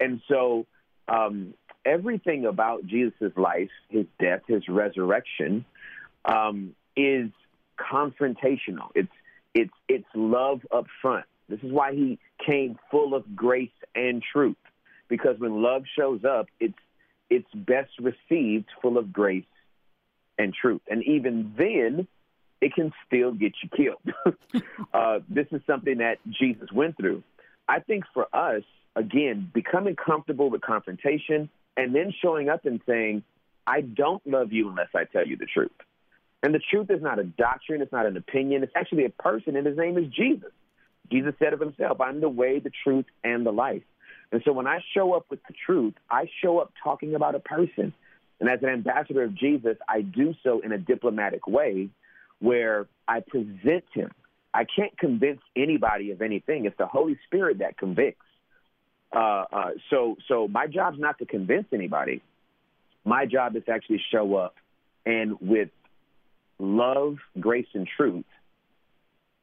And 0.00 0.20
so, 0.28 0.66
um, 1.08 1.54
everything 1.84 2.44
about 2.44 2.86
Jesus' 2.86 3.32
life, 3.36 3.70
his 3.88 4.06
death, 4.20 4.42
his 4.46 4.68
resurrection, 4.68 5.64
um, 6.24 6.74
is 6.96 7.30
confrontational. 7.78 8.90
It's 8.94 9.12
it's 9.54 9.72
it's 9.88 10.06
love 10.14 10.60
up 10.70 10.86
front. 11.00 11.26
This 11.48 11.60
is 11.62 11.72
why 11.72 11.92
he 11.94 12.18
came 12.46 12.78
full 12.90 13.14
of 13.14 13.36
grace 13.36 13.70
and 13.94 14.22
truth, 14.22 14.56
because 15.08 15.38
when 15.38 15.62
love 15.62 15.84
shows 15.98 16.24
up, 16.24 16.46
it's 16.60 16.78
it's 17.30 17.48
best 17.54 17.90
received 17.98 18.66
full 18.80 18.98
of 18.98 19.12
grace 19.12 19.44
and 20.38 20.54
truth. 20.54 20.82
And 20.90 21.02
even 21.04 21.54
then, 21.56 22.06
it 22.60 22.74
can 22.74 22.92
still 23.06 23.32
get 23.32 23.52
you 23.62 23.68
killed. 23.76 24.64
uh, 24.94 25.20
this 25.28 25.46
is 25.50 25.60
something 25.66 25.98
that 25.98 26.18
Jesus 26.28 26.70
went 26.72 26.96
through. 26.96 27.22
I 27.68 27.80
think 27.80 28.04
for 28.12 28.26
us, 28.34 28.62
again, 28.96 29.50
becoming 29.52 29.96
comfortable 29.96 30.50
with 30.50 30.60
confrontation 30.60 31.48
and 31.76 31.94
then 31.94 32.12
showing 32.22 32.48
up 32.48 32.64
and 32.64 32.80
saying, 32.86 33.22
I 33.66 33.80
don't 33.80 34.24
love 34.26 34.52
you 34.52 34.68
unless 34.68 34.88
I 34.94 35.04
tell 35.04 35.26
you 35.26 35.36
the 35.36 35.46
truth. 35.46 35.70
And 36.42 36.54
the 36.54 36.60
truth 36.70 36.90
is 36.90 37.00
not 37.00 37.18
a 37.18 37.24
doctrine, 37.24 37.82
it's 37.82 37.92
not 37.92 38.06
an 38.06 38.16
opinion, 38.16 38.62
it's 38.62 38.72
actually 38.74 39.04
a 39.04 39.10
person, 39.10 39.56
and 39.56 39.66
his 39.66 39.76
name 39.76 39.96
is 39.96 40.06
Jesus. 40.08 40.50
Jesus 41.10 41.34
said 41.38 41.52
of 41.52 41.60
himself, 41.60 42.00
I'm 42.00 42.20
the 42.20 42.28
way, 42.28 42.58
the 42.58 42.72
truth, 42.82 43.06
and 43.22 43.46
the 43.46 43.52
life. 43.52 43.82
And 44.32 44.42
so 44.44 44.52
when 44.52 44.66
I 44.66 44.80
show 44.94 45.12
up 45.12 45.26
with 45.30 45.40
the 45.46 45.54
truth, 45.66 45.94
I 46.10 46.26
show 46.42 46.58
up 46.58 46.72
talking 46.82 47.14
about 47.14 47.34
a 47.34 47.38
person. 47.38 47.92
And 48.40 48.48
as 48.48 48.60
an 48.62 48.70
ambassador 48.70 49.22
of 49.22 49.34
Jesus, 49.34 49.76
I 49.88 50.00
do 50.00 50.34
so 50.42 50.60
in 50.60 50.72
a 50.72 50.78
diplomatic 50.78 51.46
way 51.46 51.90
where 52.40 52.86
I 53.06 53.20
present 53.20 53.84
him. 53.92 54.10
I 54.54 54.64
can't 54.64 54.96
convince 54.98 55.40
anybody 55.54 56.10
of 56.10 56.22
anything. 56.22 56.64
It's 56.64 56.76
the 56.76 56.86
Holy 56.86 57.18
Spirit 57.26 57.58
that 57.58 57.78
convicts. 57.78 58.24
Uh, 59.12 59.44
uh, 59.52 59.70
so, 59.90 60.16
so 60.26 60.48
my 60.48 60.66
job's 60.66 60.98
not 60.98 61.18
to 61.18 61.26
convince 61.26 61.66
anybody. 61.72 62.22
My 63.04 63.26
job 63.26 63.56
is 63.56 63.64
to 63.64 63.72
actually 63.72 64.02
show 64.10 64.36
up 64.36 64.54
and 65.04 65.36
with 65.40 65.68
love, 66.58 67.18
grace, 67.38 67.66
and 67.74 67.86
truth, 67.86 68.24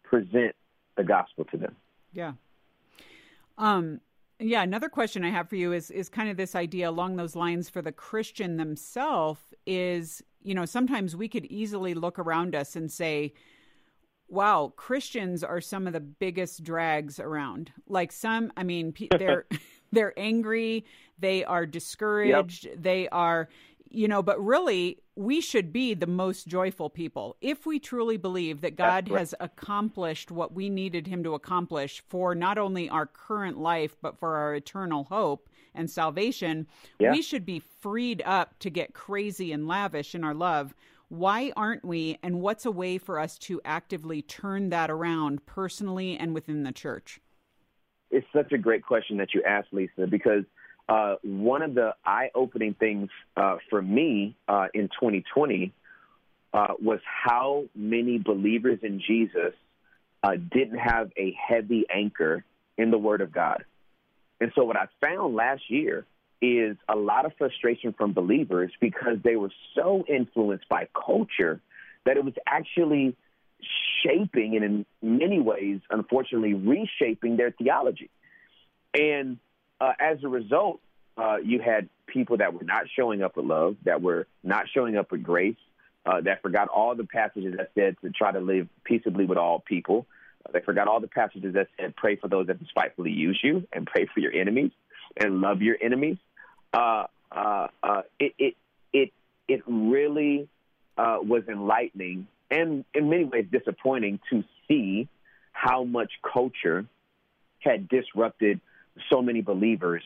present 0.03 0.55
the 0.95 1.03
gospel 1.03 1.45
to 1.45 1.57
them. 1.57 1.75
Yeah. 2.13 2.33
Um, 3.57 3.99
yeah, 4.39 4.63
another 4.63 4.89
question 4.89 5.25
I 5.25 5.29
have 5.29 5.49
for 5.49 5.57
you 5.57 5.73
is 5.73 5.91
is 5.91 6.07
kind 6.07 6.29
of 6.29 6.37
this 6.37 6.55
idea 6.55 6.89
along 6.89 7.17
those 7.17 7.35
lines 7.35 7.69
for 7.69 7.81
the 7.81 7.91
Christian 7.91 8.55
themselves 8.55 9.41
is, 9.65 10.23
you 10.41 10.55
know, 10.55 10.65
sometimes 10.65 11.15
we 11.15 11.27
could 11.27 11.45
easily 11.45 11.93
look 11.93 12.17
around 12.17 12.55
us 12.55 12.75
and 12.77 12.89
say, 12.89 13.33
wow, 14.29 14.73
Christians 14.75 15.43
are 15.43 15.61
some 15.61 15.87
of 15.87 15.93
the 15.93 15.99
biggest 15.99 16.63
drags 16.63 17.19
around. 17.19 17.71
Like 17.87 18.11
some, 18.11 18.51
I 18.55 18.63
mean, 18.63 18.93
they're 19.17 19.45
they're 19.91 20.13
angry, 20.17 20.85
they 21.17 21.43
are 21.43 21.65
discouraged, 21.65 22.65
yep. 22.65 22.75
they 22.77 23.09
are, 23.09 23.49
you 23.89 24.07
know, 24.07 24.21
but 24.21 24.43
really 24.43 24.99
we 25.15 25.41
should 25.41 25.73
be 25.73 25.93
the 25.93 26.07
most 26.07 26.47
joyful 26.47 26.89
people 26.89 27.35
if 27.41 27.65
we 27.65 27.77
truly 27.77 28.15
believe 28.15 28.61
that 28.61 28.77
God 28.77 29.09
right. 29.09 29.19
has 29.19 29.35
accomplished 29.41 30.31
what 30.31 30.53
we 30.53 30.69
needed 30.69 31.07
him 31.07 31.23
to 31.23 31.33
accomplish 31.33 32.01
for 32.07 32.33
not 32.33 32.57
only 32.57 32.89
our 32.89 33.05
current 33.05 33.57
life 33.57 33.97
but 34.01 34.17
for 34.17 34.37
our 34.37 34.55
eternal 34.55 35.03
hope 35.03 35.49
and 35.75 35.89
salvation. 35.89 36.67
Yeah. 36.99 37.11
We 37.11 37.21
should 37.21 37.45
be 37.45 37.59
freed 37.59 38.21
up 38.25 38.57
to 38.59 38.69
get 38.69 38.93
crazy 38.93 39.51
and 39.51 39.67
lavish 39.67 40.15
in 40.15 40.23
our 40.23 40.33
love. 40.33 40.73
Why 41.09 41.51
aren't 41.57 41.83
we? 41.83 42.19
And 42.21 42.39
what's 42.39 42.65
a 42.65 42.71
way 42.71 42.99
for 42.99 43.19
us 43.19 43.37
to 43.39 43.59
actively 43.65 44.21
turn 44.21 44.69
that 44.69 44.91
around 44.91 45.45
personally 45.45 46.17
and 46.17 46.33
within 46.33 46.63
the 46.63 46.71
church? 46.71 47.19
It's 48.11 48.27
such 48.33 48.51
a 48.51 48.57
great 48.57 48.83
question 48.83 49.17
that 49.17 49.33
you 49.33 49.43
asked, 49.43 49.69
Lisa, 49.71 50.07
because 50.07 50.43
uh, 50.87 51.15
one 51.23 51.61
of 51.61 51.75
the 51.75 51.95
eye-opening 52.05 52.75
things 52.75 53.09
uh, 53.35 53.57
for 53.69 53.81
me 53.81 54.35
uh, 54.47 54.67
in 54.73 54.87
2020 54.99 55.73
uh, 56.53 56.67
was 56.79 56.99
how 57.03 57.65
many 57.75 58.17
believers 58.17 58.79
in 58.81 59.01
Jesus 59.05 59.53
uh, 60.23 60.31
didn't 60.51 60.79
have 60.79 61.11
a 61.17 61.35
heavy 61.47 61.85
anchor 61.93 62.43
in 62.77 62.91
the 62.91 62.97
Word 62.97 63.21
of 63.21 63.31
God. 63.31 63.65
And 64.41 64.51
so, 64.55 64.63
what 64.63 64.77
I 64.77 64.87
found 65.01 65.35
last 65.35 65.63
year 65.69 66.05
is 66.41 66.77
a 66.87 66.95
lot 66.95 67.25
of 67.25 67.33
frustration 67.37 67.93
from 67.93 68.13
believers 68.13 68.71
because 68.79 69.17
they 69.23 69.35
were 69.35 69.51
so 69.75 70.05
influenced 70.07 70.67
by 70.69 70.87
culture 70.93 71.59
that 72.05 72.17
it 72.17 72.23
was 72.23 72.33
actually 72.47 73.15
shaping 74.03 74.55
and, 74.55 74.63
in 75.01 75.17
many 75.17 75.39
ways, 75.39 75.81
unfortunately, 75.89 76.53
reshaping 76.53 77.35
their 77.35 77.51
theology. 77.51 78.09
And 78.93 79.37
uh, 79.81 79.93
as 79.99 80.23
a 80.23 80.27
result, 80.27 80.79
uh, 81.17 81.37
you 81.43 81.59
had 81.59 81.89
people 82.07 82.37
that 82.37 82.53
were 82.53 82.63
not 82.63 82.83
showing 82.95 83.21
up 83.21 83.35
with 83.35 83.45
love, 83.45 83.75
that 83.83 84.01
were 84.01 84.27
not 84.43 84.65
showing 84.73 84.95
up 84.95 85.11
with 85.11 85.23
grace, 85.23 85.57
uh, 86.05 86.21
that 86.21 86.41
forgot 86.41 86.69
all 86.69 86.95
the 86.95 87.03
passages 87.03 87.55
that 87.57 87.71
said 87.75 87.97
to 88.01 88.09
try 88.09 88.31
to 88.31 88.39
live 88.39 88.67
peaceably 88.85 89.25
with 89.25 89.37
all 89.37 89.59
people. 89.59 90.07
They 90.53 90.61
forgot 90.61 90.87
all 90.87 91.01
the 91.01 91.07
passages 91.07 91.53
that 91.55 91.67
said 91.77 91.95
pray 91.95 92.15
for 92.15 92.29
those 92.29 92.47
that 92.47 92.59
despitefully 92.59 93.11
use 93.11 93.39
you 93.43 93.67
and 93.73 93.85
pray 93.85 94.07
for 94.11 94.21
your 94.21 94.31
enemies 94.31 94.71
and 95.17 95.41
love 95.41 95.61
your 95.61 95.75
enemies. 95.81 96.17
Uh, 96.73 97.05
uh, 97.31 97.67
uh, 97.81 98.01
it, 98.19 98.33
it, 98.37 98.55
it, 98.93 99.11
it 99.47 99.61
really 99.67 100.47
was 100.97 101.43
enlightening 101.47 102.27
and 102.51 102.85
in 102.93 103.09
many 103.09 103.23
ways 103.25 103.45
disappointing 103.51 104.19
to 104.29 104.43
see 104.67 105.07
how 105.51 105.83
much 105.83 106.11
culture 106.21 106.85
had 107.59 107.87
disrupted 107.87 108.59
so 109.09 109.21
many 109.21 109.41
believers 109.41 110.03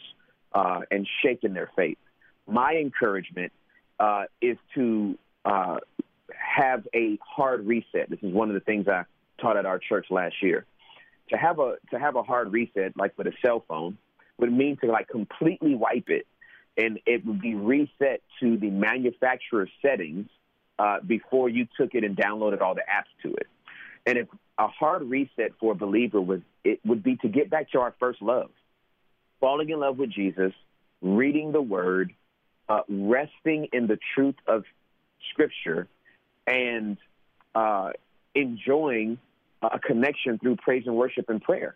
and 0.53 1.07
shaken 1.23 1.53
their 1.53 1.69
faith. 1.75 1.97
My 2.47 2.73
encouragement 2.73 3.51
is 4.41 4.57
to 4.75 5.17
have 5.45 6.87
a 6.93 7.17
hard 7.21 7.65
reset. 7.65 8.09
This 8.09 8.19
is 8.21 8.33
one 8.33 8.49
of 8.49 8.53
the 8.53 8.59
things 8.59 8.87
I 8.87 9.03
taught 9.39 9.57
at 9.57 9.65
our 9.65 9.79
church 9.79 10.07
last 10.09 10.35
year. 10.41 10.65
To 11.29 11.37
have 11.37 11.59
a 11.59 11.75
to 11.91 11.99
have 11.99 12.15
a 12.15 12.23
hard 12.23 12.51
reset, 12.51 12.97
like 12.97 13.17
with 13.17 13.27
a 13.27 13.33
cell 13.43 13.63
phone, 13.67 13.97
would 14.37 14.51
mean 14.51 14.77
to 14.83 14.91
like 14.91 15.07
completely 15.07 15.75
wipe 15.75 16.09
it, 16.09 16.27
and 16.77 16.99
it 17.05 17.25
would 17.25 17.41
be 17.41 17.55
reset 17.55 18.21
to 18.39 18.57
the 18.57 18.69
manufacturer 18.69 19.67
settings 19.81 20.27
uh, 20.79 20.97
before 21.05 21.49
you 21.49 21.67
took 21.77 21.93
it 21.93 22.03
and 22.03 22.17
downloaded 22.17 22.61
all 22.61 22.73
the 22.73 22.81
apps 22.81 23.11
to 23.21 23.33
it. 23.33 23.47
And 24.05 24.17
if 24.17 24.27
a 24.57 24.67
hard 24.67 25.03
reset 25.03 25.51
for 25.59 25.73
a 25.73 25.75
believer 25.75 26.21
was 26.21 26.41
it 26.63 26.79
would 26.85 27.03
be 27.03 27.15
to 27.17 27.27
get 27.27 27.49
back 27.49 27.71
to 27.71 27.79
our 27.79 27.93
first 27.99 28.21
love 28.21 28.49
falling 29.43 29.69
in 29.69 29.77
love 29.77 29.97
with 29.97 30.09
Jesus, 30.09 30.53
reading 31.01 31.51
the 31.51 31.61
Word, 31.61 32.13
uh, 32.69 32.79
resting 32.87 33.67
in 33.73 33.87
the 33.87 33.99
truth 34.15 34.37
of 34.47 34.63
Scripture, 35.31 35.89
and 36.47 36.95
uh, 37.53 37.89
enjoying 38.33 39.17
a 39.61 39.79
connection 39.79 40.39
through 40.39 40.55
praise 40.55 40.83
and 40.85 40.95
worship 40.95 41.29
and 41.29 41.41
prayer. 41.41 41.75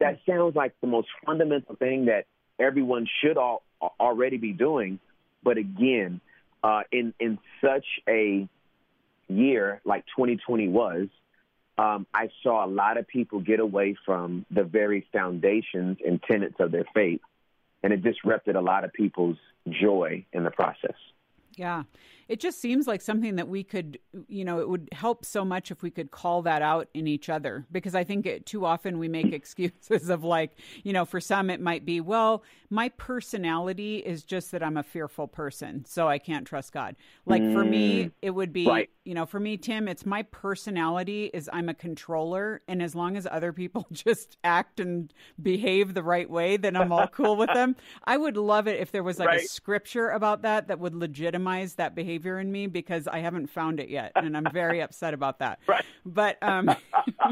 That 0.00 0.18
sounds 0.28 0.56
like 0.56 0.74
the 0.80 0.88
most 0.88 1.06
fundamental 1.24 1.76
thing 1.76 2.06
that 2.06 2.26
everyone 2.58 3.06
should 3.22 3.36
all, 3.36 3.62
already 3.98 4.36
be 4.36 4.52
doing. 4.52 4.98
But 5.42 5.58
again, 5.58 6.20
uh, 6.62 6.82
in 6.92 7.14
in 7.18 7.38
such 7.60 7.86
a 8.08 8.48
year 9.28 9.80
like 9.84 10.04
2020 10.16 10.68
was, 10.68 11.08
um, 11.78 12.06
I 12.14 12.28
saw 12.42 12.64
a 12.64 12.68
lot 12.68 12.98
of 12.98 13.08
people 13.08 13.40
get 13.40 13.60
away 13.60 13.96
from 14.04 14.46
the 14.50 14.64
very 14.64 15.06
foundations 15.12 15.98
and 16.06 16.22
tenets 16.22 16.56
of 16.60 16.70
their 16.70 16.84
faith, 16.94 17.20
and 17.82 17.92
it 17.92 18.02
disrupted 18.02 18.56
a 18.56 18.60
lot 18.60 18.84
of 18.84 18.92
people's 18.92 19.38
joy 19.68 20.24
in 20.32 20.44
the 20.44 20.50
process. 20.50 20.96
Yeah, 21.56 21.84
it 22.32 22.40
just 22.40 22.62
seems 22.62 22.86
like 22.86 23.02
something 23.02 23.36
that 23.36 23.46
we 23.46 23.62
could, 23.62 23.98
you 24.26 24.42
know, 24.42 24.58
it 24.58 24.66
would 24.66 24.88
help 24.92 25.22
so 25.26 25.44
much 25.44 25.70
if 25.70 25.82
we 25.82 25.90
could 25.90 26.10
call 26.10 26.40
that 26.40 26.62
out 26.62 26.88
in 26.94 27.06
each 27.06 27.28
other 27.28 27.66
because 27.70 27.94
I 27.94 28.04
think 28.04 28.24
it, 28.24 28.46
too 28.46 28.64
often 28.64 28.98
we 28.98 29.06
make 29.06 29.34
excuses 29.34 30.08
of 30.08 30.24
like, 30.24 30.58
you 30.82 30.94
know, 30.94 31.04
for 31.04 31.20
some 31.20 31.50
it 31.50 31.60
might 31.60 31.84
be, 31.84 32.00
well, 32.00 32.42
my 32.70 32.88
personality 32.88 33.98
is 33.98 34.24
just 34.24 34.50
that 34.52 34.62
I'm 34.62 34.78
a 34.78 34.82
fearful 34.82 35.28
person, 35.28 35.84
so 35.84 36.08
I 36.08 36.16
can't 36.16 36.46
trust 36.46 36.72
God. 36.72 36.96
Like 37.26 37.42
for 37.52 37.66
me, 37.66 38.04
mm. 38.04 38.12
it 38.22 38.30
would 38.30 38.50
be, 38.50 38.66
Right. 38.66 38.88
you 39.04 39.12
know, 39.12 39.26
for 39.26 39.38
me, 39.38 39.58
Tim, 39.58 39.86
it's 39.86 40.06
my 40.06 40.22
personality 40.22 41.30
is 41.34 41.50
I'm 41.52 41.68
a 41.68 41.74
controller, 41.74 42.62
and 42.66 42.82
as 42.82 42.94
long 42.94 43.18
as 43.18 43.28
other 43.30 43.52
people 43.52 43.86
just 43.92 44.38
act 44.42 44.80
and 44.80 45.12
behave 45.42 45.92
the 45.92 46.02
right 46.02 46.30
way, 46.30 46.56
then 46.56 46.76
I'm 46.76 46.92
all 46.92 47.08
cool 47.08 47.36
with 47.36 47.52
them. 47.52 47.76
I 48.04 48.16
would 48.16 48.38
love 48.38 48.66
it 48.66 48.80
if 48.80 48.90
there 48.90 49.02
was 49.02 49.18
like 49.18 49.40
a 49.40 49.44
scripture 49.44 50.08
about 50.08 50.40
that 50.42 50.68
that 50.68 50.78
would 50.78 50.94
legitimize 50.94 51.74
that 51.74 51.94
behavior 51.94 52.21
in 52.26 52.50
me 52.50 52.66
because 52.66 53.06
I 53.08 53.20
haven't 53.20 53.48
found 53.48 53.80
it 53.80 53.88
yet, 53.88 54.12
and 54.14 54.36
I'm 54.36 54.46
very 54.52 54.80
upset 54.82 55.14
about 55.14 55.38
that. 55.40 55.58
Right. 55.66 55.84
But 56.04 56.38
um, 56.42 56.74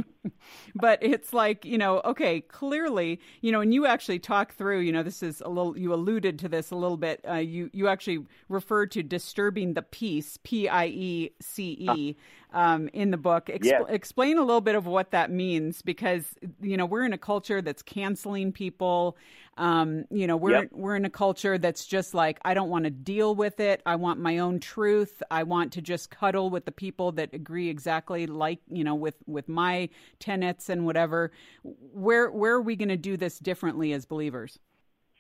but 0.75 0.99
it's 1.03 1.33
like 1.33 1.65
you 1.65 1.79
know, 1.79 2.01
okay, 2.05 2.41
clearly, 2.41 3.21
you 3.41 3.53
know, 3.53 3.61
and 3.61 3.73
you 3.73 3.87
actually 3.87 4.19
talk 4.19 4.55
through, 4.55 4.81
you 4.81 4.93
know, 4.93 5.03
this 5.03 5.23
is 5.23 5.41
a 5.41 5.49
little. 5.49 5.77
You 5.77 5.95
alluded 5.95 6.39
to 6.41 6.49
this 6.49 6.71
a 6.71 6.77
little 6.77 6.97
bit. 6.97 7.25
Uh, 7.29 7.35
you 7.35 7.71
you 7.73 7.89
actually 7.89 8.25
refer 8.49 8.87
to 8.87 9.03
disturbing 9.03 9.75
the 9.75 9.83
peace, 9.83 10.39
P 10.43 10.69
I 10.69 10.87
E 10.87 11.31
C 11.41 11.77
E, 11.81 12.17
um, 12.53 12.89
in 12.93 13.11
the 13.11 13.17
book. 13.17 13.47
Expl- 13.47 13.65
Yes. 13.65 13.83
Explain 13.89 14.39
a 14.39 14.43
little 14.43 14.61
bit 14.61 14.75
of 14.75 14.87
what 14.87 15.11
that 15.11 15.31
means, 15.31 15.83
because 15.83 16.35
you 16.61 16.77
know 16.77 16.87
we're 16.87 17.05
in 17.05 17.13
a 17.13 17.19
culture 17.19 17.63
that's 17.63 17.83
canceling 17.83 18.53
people. 18.53 19.17
Um, 19.57 20.05
you 20.11 20.27
know, 20.27 20.37
we're 20.37 20.63
Yep. 20.63 20.69
we're 20.73 20.97
in 20.97 21.05
a 21.05 21.11
culture 21.11 21.59
that's 21.59 21.85
just 21.85 22.15
like 22.15 22.39
I 22.45 22.55
don't 22.55 22.71
want 22.71 22.85
to 22.85 22.91
deal 22.91 23.35
with 23.35 23.61
it. 23.61 23.83
I 23.85 23.97
want 23.97 24.19
my 24.19 24.39
own 24.39 24.59
truth. 24.61 25.23
I 25.31 25.43
want 25.43 25.73
to 25.75 25.83
just 25.83 26.11
cuddle 26.11 26.51
with 26.51 26.65
the 26.65 26.73
people 26.73 27.13
that 27.13 27.35
agree 27.35 27.69
exactly 27.69 28.27
like 28.27 28.61
you 28.71 28.85
know 28.85 28.95
with 28.95 29.17
with 29.27 29.49
my 29.49 29.89
tenets 30.19 30.69
and 30.69 30.87
whatever. 30.87 31.33
Where 31.63 32.31
where 32.31 32.55
are 32.55 32.63
we 32.63 32.77
going 32.77 32.89
to 32.89 32.97
do 32.97 33.17
this 33.17 33.39
differently 33.39 33.93
as 33.93 34.07
believers? 34.07 34.59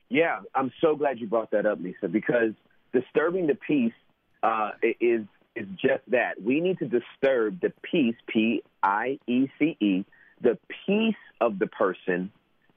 Yeah, 0.08 0.40
I'm 0.54 0.72
so 0.80 0.96
glad 0.96 1.20
you 1.20 1.26
brought 1.28 1.50
that 1.52 1.66
up, 1.66 1.78
Lisa, 1.80 2.08
because 2.08 2.52
disturbing 2.92 3.46
the 3.46 3.54
peace 3.54 3.92
uh, 4.42 4.70
is 5.00 5.24
is 5.56 5.66
just 5.80 6.02
that. 6.08 6.40
We 6.42 6.60
need 6.60 6.78
to 6.78 6.86
disturb 6.86 7.60
the 7.60 7.72
peace, 7.82 8.16
P 8.26 8.62
I 8.82 9.18
E 9.26 9.48
C 9.58 9.76
E, 9.80 10.04
the 10.40 10.58
peace 10.86 11.14
of 11.40 11.58
the 11.58 11.66
person 11.66 12.30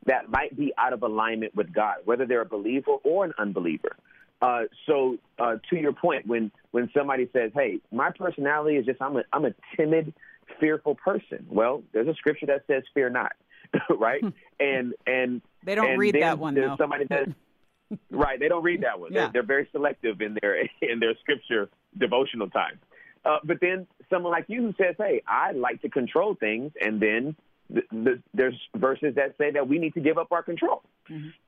that 0.05 0.29
might 0.29 0.55
be 0.57 0.73
out 0.77 0.93
of 0.93 1.03
alignment 1.03 1.55
with 1.55 1.73
God, 1.73 1.97
whether 2.05 2.25
they're 2.25 2.41
a 2.41 2.45
believer 2.45 2.91
or 3.03 3.25
an 3.25 3.33
unbeliever. 3.37 3.95
Uh, 4.41 4.63
so, 4.85 5.17
uh, 5.39 5.55
to 5.69 5.77
your 5.77 5.93
point, 5.93 6.27
when 6.27 6.51
when 6.71 6.89
somebody 6.95 7.29
says, 7.31 7.51
"Hey, 7.53 7.79
my 7.91 8.11
personality 8.11 8.77
is 8.77 8.85
just 8.85 9.01
I'm 9.01 9.15
a 9.15 9.23
I'm 9.31 9.45
a 9.45 9.53
timid, 9.77 10.13
fearful 10.59 10.95
person," 10.95 11.45
well, 11.49 11.83
there's 11.93 12.07
a 12.07 12.13
scripture 12.15 12.47
that 12.47 12.63
says, 12.67 12.83
"Fear 12.93 13.11
not," 13.11 13.31
right? 13.97 14.21
and 14.59 14.93
and 15.07 15.41
They 15.63 15.75
don't 15.75 15.91
and 15.91 15.99
read 15.99 16.15
that 16.15 16.39
one, 16.39 16.55
though. 16.55 16.75
Somebody 16.77 17.05
that, 17.05 17.29
right? 18.11 18.37
They 18.37 18.49
don't 18.49 18.63
read 18.63 18.83
that 18.83 18.99
one. 18.99 19.13
Yeah. 19.13 19.21
They're, 19.21 19.31
they're 19.31 19.43
very 19.43 19.69
selective 19.71 20.19
in 20.19 20.37
their 20.41 20.61
in 20.81 20.99
their 20.99 21.15
scripture 21.21 21.69
devotional 21.97 22.49
time. 22.49 22.79
Uh, 23.25 23.37
but 23.43 23.57
then 23.61 23.87
someone 24.09 24.31
like 24.31 24.45
you 24.47 24.61
who 24.61 24.73
says, 24.73 24.95
"Hey, 24.97 25.21
I 25.27 25.51
like 25.51 25.81
to 25.81 25.89
control 25.89 26.35
things," 26.35 26.71
and 26.81 26.99
then 26.99 27.35
th- 27.73 27.87
th- 27.89 28.19
there's 28.33 28.59
verses 28.75 29.15
that 29.15 29.35
say 29.37 29.51
that 29.51 29.67
we 29.67 29.79
need 29.79 29.93
to 29.93 30.01
give 30.01 30.17
up 30.17 30.31
our 30.31 30.43
control. 30.43 30.83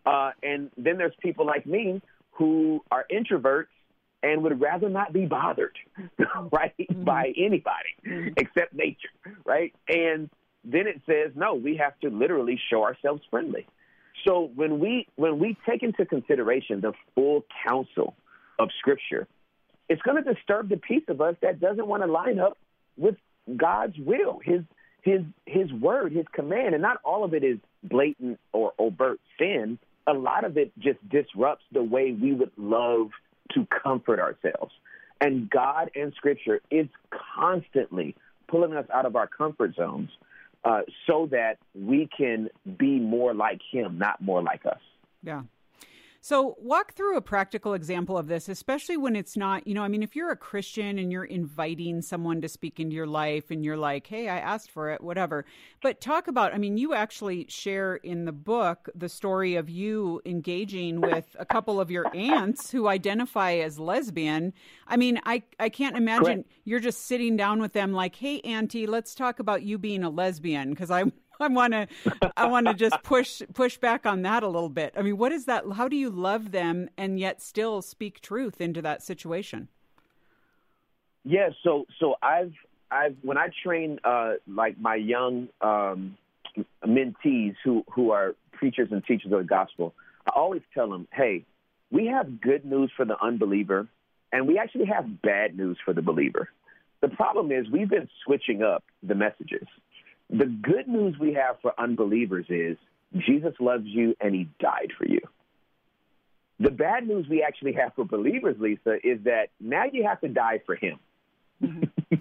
Uh, 0.06 0.32
and 0.44 0.70
then 0.78 0.98
there's 0.98 1.16
people 1.22 1.46
like 1.46 1.66
me 1.66 2.02
who 2.32 2.84
are 2.92 3.06
introverts 3.12 3.68
and 4.22 4.44
would 4.44 4.60
rather 4.60 4.90
not 4.90 5.14
be 5.14 5.26
bothered, 5.26 5.78
right, 6.52 6.74
by 7.06 7.32
anybody 7.38 8.34
except 8.38 8.74
nature, 8.74 9.10
right? 9.46 9.74
And 9.88 10.30
then 10.64 10.88
it 10.88 11.02
says, 11.06 11.32
no, 11.36 11.54
we 11.54 11.78
have 11.78 11.98
to 12.00 12.10
literally 12.10 12.60
show 12.70 12.84
ourselves 12.84 13.22
friendly. 13.30 13.68
So 14.26 14.50
when 14.56 14.80
we 14.80 15.08
when 15.16 15.38
we 15.40 15.56
take 15.70 15.84
into 15.84 16.06
consideration 16.06 16.82
the 16.82 16.94
full 17.14 17.46
counsel 17.68 18.16
of 18.58 18.70
Scripture, 18.80 19.28
it's 19.90 20.02
going 20.02 20.24
to 20.24 20.34
disturb 20.34 20.70
the 20.70 20.78
piece 20.78 21.04
of 21.08 21.22
us 21.22 21.36
that 21.42 21.60
doesn't 21.60 21.88
want 21.88 22.04
to 22.04 22.12
line 22.12 22.40
up 22.40 22.58
with 22.98 23.16
God's 23.56 23.98
will, 23.98 24.40
His 24.44 24.62
His 25.02 25.22
His 25.46 25.72
word, 25.72 26.12
His 26.12 26.26
command, 26.34 26.74
and 26.74 26.82
not 26.82 26.98
all 27.04 27.24
of 27.24 27.34
it 27.34 27.44
is 27.44 27.60
blatant 27.84 28.40
or 28.52 28.74
overt 28.80 29.20
sin. 29.38 29.78
A 30.08 30.14
lot 30.14 30.44
of 30.46 30.58
it 30.58 30.72
just 30.80 30.98
disrupts 31.10 31.64
the 31.72 31.84
way 31.84 32.12
we 32.12 32.34
would 32.34 32.52
love 32.58 33.10
to 33.54 33.68
comfort 33.84 34.20
ourselves. 34.20 34.74
And 35.22 35.50
God 35.50 35.92
and 35.96 36.14
Scripture 36.16 36.62
is 36.70 36.88
constantly 37.36 38.16
pulling 38.48 38.74
us 38.74 38.86
out 38.94 39.06
of 39.06 39.16
our 39.16 39.28
comfort 39.28 39.76
zones 39.76 40.10
uh, 40.64 40.82
so 41.08 41.28
that 41.32 41.58
we 41.74 42.10
can 42.16 42.50
be 42.78 43.00
more 43.00 43.34
like 43.34 43.62
Him, 43.72 43.98
not 43.98 44.22
more 44.22 44.42
like 44.42 44.66
us. 44.66 44.82
Yeah. 45.24 45.44
So, 46.28 46.56
walk 46.58 46.96
through 46.96 47.18
a 47.18 47.22
practical 47.22 47.76
example 47.76 48.18
of 48.18 48.26
this, 48.26 48.50
especially 48.50 48.98
when 48.98 49.16
it's 49.16 49.38
not, 49.38 49.68
you 49.68 49.76
know, 49.76 49.84
I 49.84 49.88
mean, 49.90 50.02
if 50.02 50.16
you're 50.16 50.32
a 50.32 50.36
Christian 50.36 50.98
and 50.98 51.12
you're 51.12 51.24
inviting 51.24 52.02
someone 52.02 52.42
to 52.42 52.50
speak 52.50 52.80
into 52.80 52.96
your 52.96 53.06
life 53.06 53.52
and 53.52 53.64
you're 53.64 53.78
like, 53.78 54.08
hey, 54.08 54.28
I 54.28 54.40
asked 54.40 54.72
for 54.72 54.90
it, 54.90 55.04
whatever. 55.04 55.46
But 55.84 56.02
talk 56.02 56.28
about, 56.28 56.52
I 56.56 56.58
mean, 56.58 56.78
you 56.78 56.96
actually 56.96 57.46
share 57.48 57.98
in 57.98 58.26
the 58.26 58.32
book 58.32 58.90
the 58.96 59.08
story 59.08 59.54
of 59.54 59.70
you 59.70 60.20
engaging 60.26 61.00
with 61.00 61.36
a 61.38 61.46
couple 61.46 61.80
of 61.80 61.92
your 61.92 62.08
aunts 62.16 62.72
who 62.72 62.88
identify 62.88 63.58
as 63.58 63.78
lesbian. 63.78 64.52
I 64.88 64.98
mean, 64.98 65.22
I, 65.26 65.44
I 65.60 65.70
can't 65.70 65.96
imagine 65.96 66.26
Correct. 66.26 66.52
you're 66.64 66.80
just 66.80 67.06
sitting 67.06 67.38
down 67.38 67.62
with 67.62 67.74
them 67.74 67.94
like, 67.94 68.16
hey, 68.16 68.40
Auntie, 68.40 68.88
let's 68.88 69.14
talk 69.14 69.38
about 69.38 69.62
you 69.62 69.78
being 69.78 70.04
a 70.04 70.10
lesbian 70.10 70.72
because 70.72 70.90
I. 70.90 71.04
I 71.40 71.48
want 71.48 71.74
to, 71.74 71.88
I 72.38 72.48
want 72.48 72.68
to 72.68 72.74
just 72.74 73.02
push 73.04 73.42
push 73.54 73.78
back 73.78 74.06
on 74.06 74.22
that 74.24 74.44
a 74.44 74.48
little 74.48 74.70
bit. 74.70 74.94
I 74.96 75.02
mean, 75.02 75.18
what 75.18 75.32
is 75.32 75.46
that? 75.46 75.64
How 75.76 75.88
do 75.88 75.96
you 75.96 76.10
love 76.10 76.52
them 76.52 76.90
and 76.98 77.20
yet 77.20 77.42
still 77.42 77.82
speak 77.82 78.22
truth 78.22 78.62
into 78.62 78.82
that 78.82 79.04
situation? 79.04 79.68
Yeah, 81.24 81.50
so 81.64 81.86
so 82.00 82.16
I've 82.22 82.54
I've 82.92 83.18
when 83.22 83.38
I 83.38 83.50
train 83.64 84.00
uh, 84.04 84.34
like 84.48 84.80
my 84.80 84.96
young 84.96 85.50
um, 85.62 86.18
mentees 86.86 87.56
who 87.64 87.84
who 87.94 88.12
are 88.12 88.36
preachers 88.52 88.90
and 88.92 89.04
teachers 89.06 89.32
of 89.32 89.40
the 89.40 89.44
gospel, 89.44 89.94
I 90.28 90.32
always 90.36 90.62
tell 90.74 90.90
them, 90.90 91.08
hey, 91.12 91.46
we 91.92 92.08
have 92.08 92.42
good 92.42 92.64
news 92.66 92.92
for 92.96 93.06
the 93.06 93.22
unbeliever, 93.22 93.88
and 94.32 94.48
we 94.48 94.58
actually 94.58 94.86
have 94.86 95.22
bad 95.22 95.58
news 95.58 95.78
for 95.84 95.94
the 95.94 96.02
believer. 96.02 96.50
The 97.02 97.10
problem 97.10 97.52
is 97.52 97.70
we've 97.70 97.90
been 97.90 98.08
switching 98.24 98.64
up 98.64 98.84
the 99.04 99.16
messages. 99.16 99.68
The 100.30 100.46
good 100.46 100.88
news 100.88 101.16
we 101.20 101.34
have 101.34 101.58
for 101.62 101.74
unbelievers 101.78 102.46
is 102.50 102.78
Jesus 103.18 103.54
loves 103.60 103.86
you 103.86 104.16
and 104.20 104.34
he 104.34 104.48
died 104.60 104.92
for 104.98 105.08
you. 105.08 105.22
The 106.60 106.72
bad 106.72 107.08
news 107.08 107.28
we 107.30 107.44
actually 107.44 107.74
have 107.74 107.94
for 107.96 108.06
believers, 108.06 108.56
Lisa, 108.60 108.96
is 109.04 109.20
that 109.26 109.50
now 109.60 109.84
you 109.92 110.06
have 110.06 110.22
to 110.22 110.30
die 110.30 110.62
for 110.66 110.76
him. 110.76 111.00
Mm-hmm. 111.62 112.16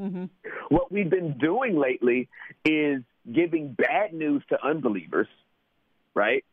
Mm-hmm. 0.00 0.24
What 0.68 0.90
we've 0.90 1.10
been 1.10 1.36
doing 1.38 1.78
lately 1.78 2.28
is 2.64 3.02
giving 3.30 3.74
bad 3.74 4.12
news 4.12 4.42
to 4.48 4.58
unbelievers, 4.64 5.28
right? 6.14 6.44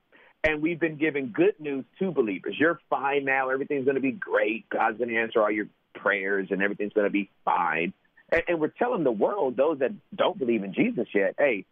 And 0.44 0.62
we've 0.62 0.80
been 0.80 0.98
giving 0.98 1.32
good 1.32 1.60
news 1.60 1.86
to 2.00 2.12
believers. 2.12 2.56
You're 2.60 2.80
fine 2.90 3.26
now. 3.26 3.50
Everything's 3.50 3.86
going 3.86 3.96
to 3.96 4.02
be 4.02 4.12
great. 4.12 4.70
God's 4.70 4.98
going 4.98 5.10
to 5.10 5.18
answer 5.18 5.42
all 5.42 5.50
your 5.50 5.68
prayers 5.96 6.50
and 6.52 6.62
everything's 6.62 6.94
going 6.94 7.08
to 7.08 7.12
be 7.12 7.30
fine. 7.46 7.94
And, 8.32 8.42
and 8.48 8.60
we're 8.60 8.70
telling 8.70 9.04
the 9.04 9.12
world, 9.12 9.58
those 9.58 9.80
that 9.80 9.92
don't 10.16 10.38
believe 10.38 10.64
in 10.64 10.74
Jesus 10.74 11.08
yet, 11.14 11.36
hey, 11.38 11.66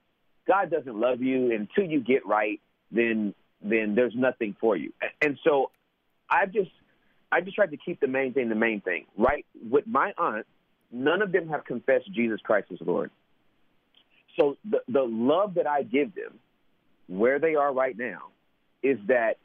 God 0.47 0.72
doesn't 0.72 0.99
love 0.99 1.22
you 1.22 1.51
until 1.51 1.89
you 1.89 2.01
get 2.01 2.26
right. 2.26 2.60
Then, 2.91 3.34
then 3.62 3.95
there's 3.95 4.16
nothing 4.16 4.55
for 4.60 4.76
you. 4.76 4.91
And 5.22 5.38
so, 5.43 5.72
I 6.30 6.45
just, 6.45 6.72
I 7.32 7.41
just 7.41 7.55
tried 7.55 7.72
to 7.72 7.78
keep 7.78 7.99
the 7.99 8.07
main 8.07 8.34
thing 8.34 8.49
the 8.49 8.55
main 8.55 8.82
thing. 8.82 9.05
Right 9.18 9.45
with 9.70 9.86
my 9.88 10.14
aunt, 10.18 10.45
none 10.91 11.22
of 11.22 11.32
them 11.32 11.49
have 11.49 11.66
confessed 11.66 12.12
Jesus 12.14 12.39
Christ 12.43 12.68
as 12.72 12.80
Lord. 12.82 13.12
So 14.39 14.57
the 14.70 14.80
the 14.88 15.03
love 15.03 15.55
that 15.55 15.68
I 15.68 15.84
give 15.84 16.16
them, 16.16 16.39
where 17.07 17.39
they 17.39 17.55
are 17.55 17.74
right 17.74 17.97
now, 17.97 18.30
is 18.82 18.97
that 19.07 19.38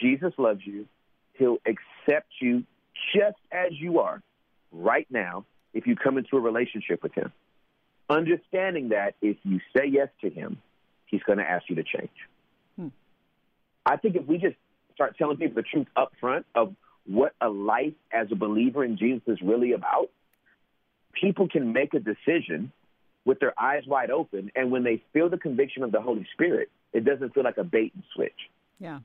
Jesus 0.00 0.32
loves 0.38 0.60
you. 0.64 0.86
He'll 1.34 1.58
accept 1.66 2.28
you 2.40 2.64
just 3.14 3.38
as 3.50 3.72
you 3.72 4.00
are 4.00 4.22
right 4.72 5.06
now 5.10 5.44
if 5.72 5.86
you 5.86 5.96
come 5.96 6.18
into 6.18 6.36
a 6.36 6.40
relationship 6.40 7.02
with 7.02 7.12
him. 7.14 7.32
Understanding 8.08 8.88
that 8.88 9.14
if 9.22 9.36
you 9.44 9.60
say 9.76 9.86
yes 9.86 10.08
to 10.22 10.30
him, 10.30 10.58
he's 11.06 11.22
going 11.22 11.38
to 11.38 11.48
ask 11.48 11.64
you 11.68 11.76
to 11.76 11.82
change. 11.82 12.10
Hmm. 12.76 12.88
I 13.86 13.96
think 13.96 14.16
if 14.16 14.26
we 14.26 14.38
just 14.38 14.56
start 14.94 15.16
telling 15.16 15.36
people 15.36 15.54
the 15.54 15.62
truth 15.62 15.86
up 15.96 16.12
front 16.20 16.46
of 16.54 16.74
what 17.06 17.34
a 17.40 17.48
life 17.48 17.94
as 18.12 18.28
a 18.30 18.34
believer 18.34 18.84
in 18.84 18.96
Jesus 18.96 19.22
is 19.26 19.38
really 19.42 19.72
about, 19.72 20.10
people 21.12 21.48
can 21.48 21.72
make 21.72 21.94
a 21.94 22.00
decision 22.00 22.72
with 23.24 23.38
their 23.40 23.58
eyes 23.60 23.84
wide 23.86 24.10
open. 24.10 24.50
And 24.54 24.70
when 24.70 24.84
they 24.84 25.02
feel 25.12 25.28
the 25.28 25.38
conviction 25.38 25.82
of 25.82 25.92
the 25.92 26.00
Holy 26.00 26.26
Spirit, 26.32 26.70
it 26.92 27.04
doesn't 27.04 27.34
feel 27.34 27.44
like 27.44 27.58
a 27.58 27.64
bait 27.64 27.92
and 27.94 28.02
switch. 28.14 28.50
Yeah. 28.78 29.00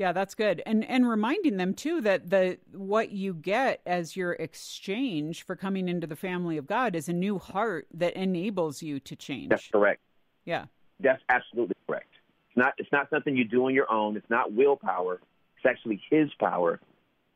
Yeah, 0.00 0.12
that's 0.12 0.34
good. 0.34 0.62
And 0.64 0.82
and 0.88 1.06
reminding 1.06 1.58
them 1.58 1.74
too 1.74 2.00
that 2.00 2.30
the 2.30 2.56
what 2.72 3.10
you 3.10 3.34
get 3.34 3.82
as 3.84 4.16
your 4.16 4.32
exchange 4.32 5.42
for 5.42 5.56
coming 5.56 5.90
into 5.90 6.06
the 6.06 6.16
family 6.16 6.56
of 6.56 6.66
God 6.66 6.96
is 6.96 7.10
a 7.10 7.12
new 7.12 7.38
heart 7.38 7.86
that 7.92 8.14
enables 8.14 8.82
you 8.82 8.98
to 9.00 9.14
change. 9.14 9.50
That's 9.50 9.68
correct. 9.68 10.00
Yeah. 10.46 10.64
That's 11.00 11.22
absolutely 11.28 11.76
correct. 11.86 12.08
It's 12.48 12.56
not 12.56 12.72
it's 12.78 12.90
not 12.90 13.10
something 13.10 13.36
you 13.36 13.44
do 13.44 13.66
on 13.66 13.74
your 13.74 13.92
own. 13.92 14.16
It's 14.16 14.30
not 14.30 14.54
willpower. 14.54 15.20
It's 15.58 15.66
actually 15.66 16.00
his 16.08 16.30
power 16.40 16.80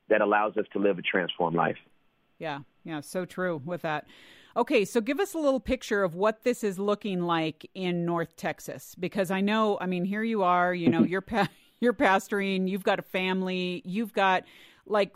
that 0.08 0.22
allows 0.22 0.56
us 0.56 0.64
to 0.72 0.78
live 0.78 0.96
a 0.98 1.02
transformed 1.02 1.58
life. 1.58 1.76
Yeah. 2.38 2.60
Yeah, 2.82 3.02
so 3.02 3.26
true 3.26 3.60
with 3.62 3.82
that. 3.82 4.06
Okay, 4.56 4.86
so 4.86 5.02
give 5.02 5.20
us 5.20 5.34
a 5.34 5.38
little 5.38 5.60
picture 5.60 6.02
of 6.02 6.14
what 6.14 6.44
this 6.44 6.64
is 6.64 6.78
looking 6.78 7.24
like 7.24 7.68
in 7.74 8.06
North 8.06 8.36
Texas 8.36 8.94
because 8.98 9.30
I 9.30 9.42
know, 9.42 9.76
I 9.82 9.86
mean, 9.86 10.06
here 10.06 10.22
you 10.22 10.44
are, 10.44 10.72
you 10.72 10.88
know, 10.88 11.02
you're 11.04 11.20
pa- 11.20 11.48
you're 11.84 11.92
pastoring, 11.92 12.68
you've 12.68 12.82
got 12.82 12.98
a 12.98 13.02
family, 13.02 13.82
you've 13.84 14.12
got 14.12 14.44
like 14.86 15.12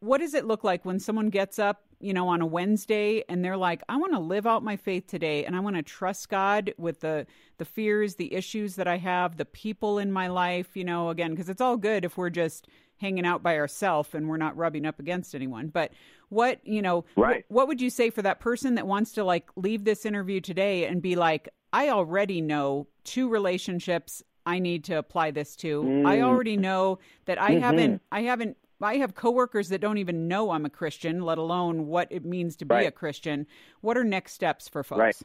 what 0.00 0.18
does 0.18 0.34
it 0.34 0.44
look 0.44 0.62
like 0.62 0.84
when 0.84 1.00
someone 1.00 1.30
gets 1.30 1.58
up, 1.58 1.82
you 1.98 2.12
know, 2.12 2.28
on 2.28 2.40
a 2.40 2.46
Wednesday 2.46 3.24
and 3.28 3.44
they're 3.44 3.56
like, 3.56 3.82
I 3.88 3.96
want 3.96 4.12
to 4.12 4.20
live 4.20 4.46
out 4.46 4.62
my 4.62 4.76
faith 4.76 5.06
today 5.08 5.44
and 5.44 5.56
I 5.56 5.60
want 5.60 5.76
to 5.76 5.82
trust 5.82 6.28
God 6.28 6.72
with 6.78 7.00
the 7.00 7.26
the 7.58 7.64
fears, 7.64 8.16
the 8.16 8.32
issues 8.34 8.76
that 8.76 8.86
I 8.86 8.98
have, 8.98 9.36
the 9.36 9.44
people 9.44 9.98
in 9.98 10.12
my 10.12 10.28
life, 10.28 10.76
you 10.76 10.84
know, 10.84 11.10
again, 11.10 11.30
because 11.30 11.48
it's 11.48 11.60
all 11.60 11.76
good 11.76 12.04
if 12.04 12.16
we're 12.16 12.30
just 12.30 12.68
hanging 12.98 13.26
out 13.26 13.42
by 13.42 13.56
ourselves 13.58 14.14
and 14.14 14.28
we're 14.28 14.36
not 14.36 14.56
rubbing 14.56 14.86
up 14.86 14.98
against 14.98 15.34
anyone. 15.34 15.68
But 15.68 15.92
what, 16.28 16.64
you 16.64 16.82
know, 16.82 17.04
right. 17.16 17.44
wh- 17.48 17.52
what 17.52 17.68
would 17.68 17.80
you 17.80 17.90
say 17.90 18.10
for 18.10 18.22
that 18.22 18.40
person 18.40 18.76
that 18.76 18.86
wants 18.86 19.12
to 19.12 19.24
like 19.24 19.50
leave 19.56 19.84
this 19.84 20.06
interview 20.06 20.40
today 20.40 20.86
and 20.86 21.02
be 21.02 21.16
like, 21.16 21.48
I 21.72 21.88
already 21.90 22.40
know 22.40 22.86
two 23.02 23.28
relationships 23.28 24.22
I 24.46 24.58
need 24.58 24.84
to 24.84 24.94
apply 24.94 25.30
this 25.30 25.56
to. 25.56 25.82
Mm. 25.82 26.06
I 26.06 26.20
already 26.20 26.56
know 26.56 26.98
that 27.24 27.40
I 27.40 27.52
mm-hmm. 27.52 27.62
haven't 27.62 28.02
I 28.12 28.22
haven't 28.22 28.56
I 28.80 28.96
have 28.96 29.14
coworkers 29.14 29.68
that 29.70 29.80
don't 29.80 29.98
even 29.98 30.28
know 30.28 30.50
I'm 30.50 30.66
a 30.66 30.70
Christian, 30.70 31.22
let 31.22 31.38
alone 31.38 31.86
what 31.86 32.08
it 32.10 32.24
means 32.24 32.56
to 32.56 32.64
be 32.64 32.74
right. 32.74 32.86
a 32.86 32.90
Christian. 32.90 33.46
What 33.80 33.96
are 33.96 34.04
next 34.04 34.34
steps 34.34 34.68
for 34.68 34.82
folks? 34.82 34.98
Right. 34.98 35.16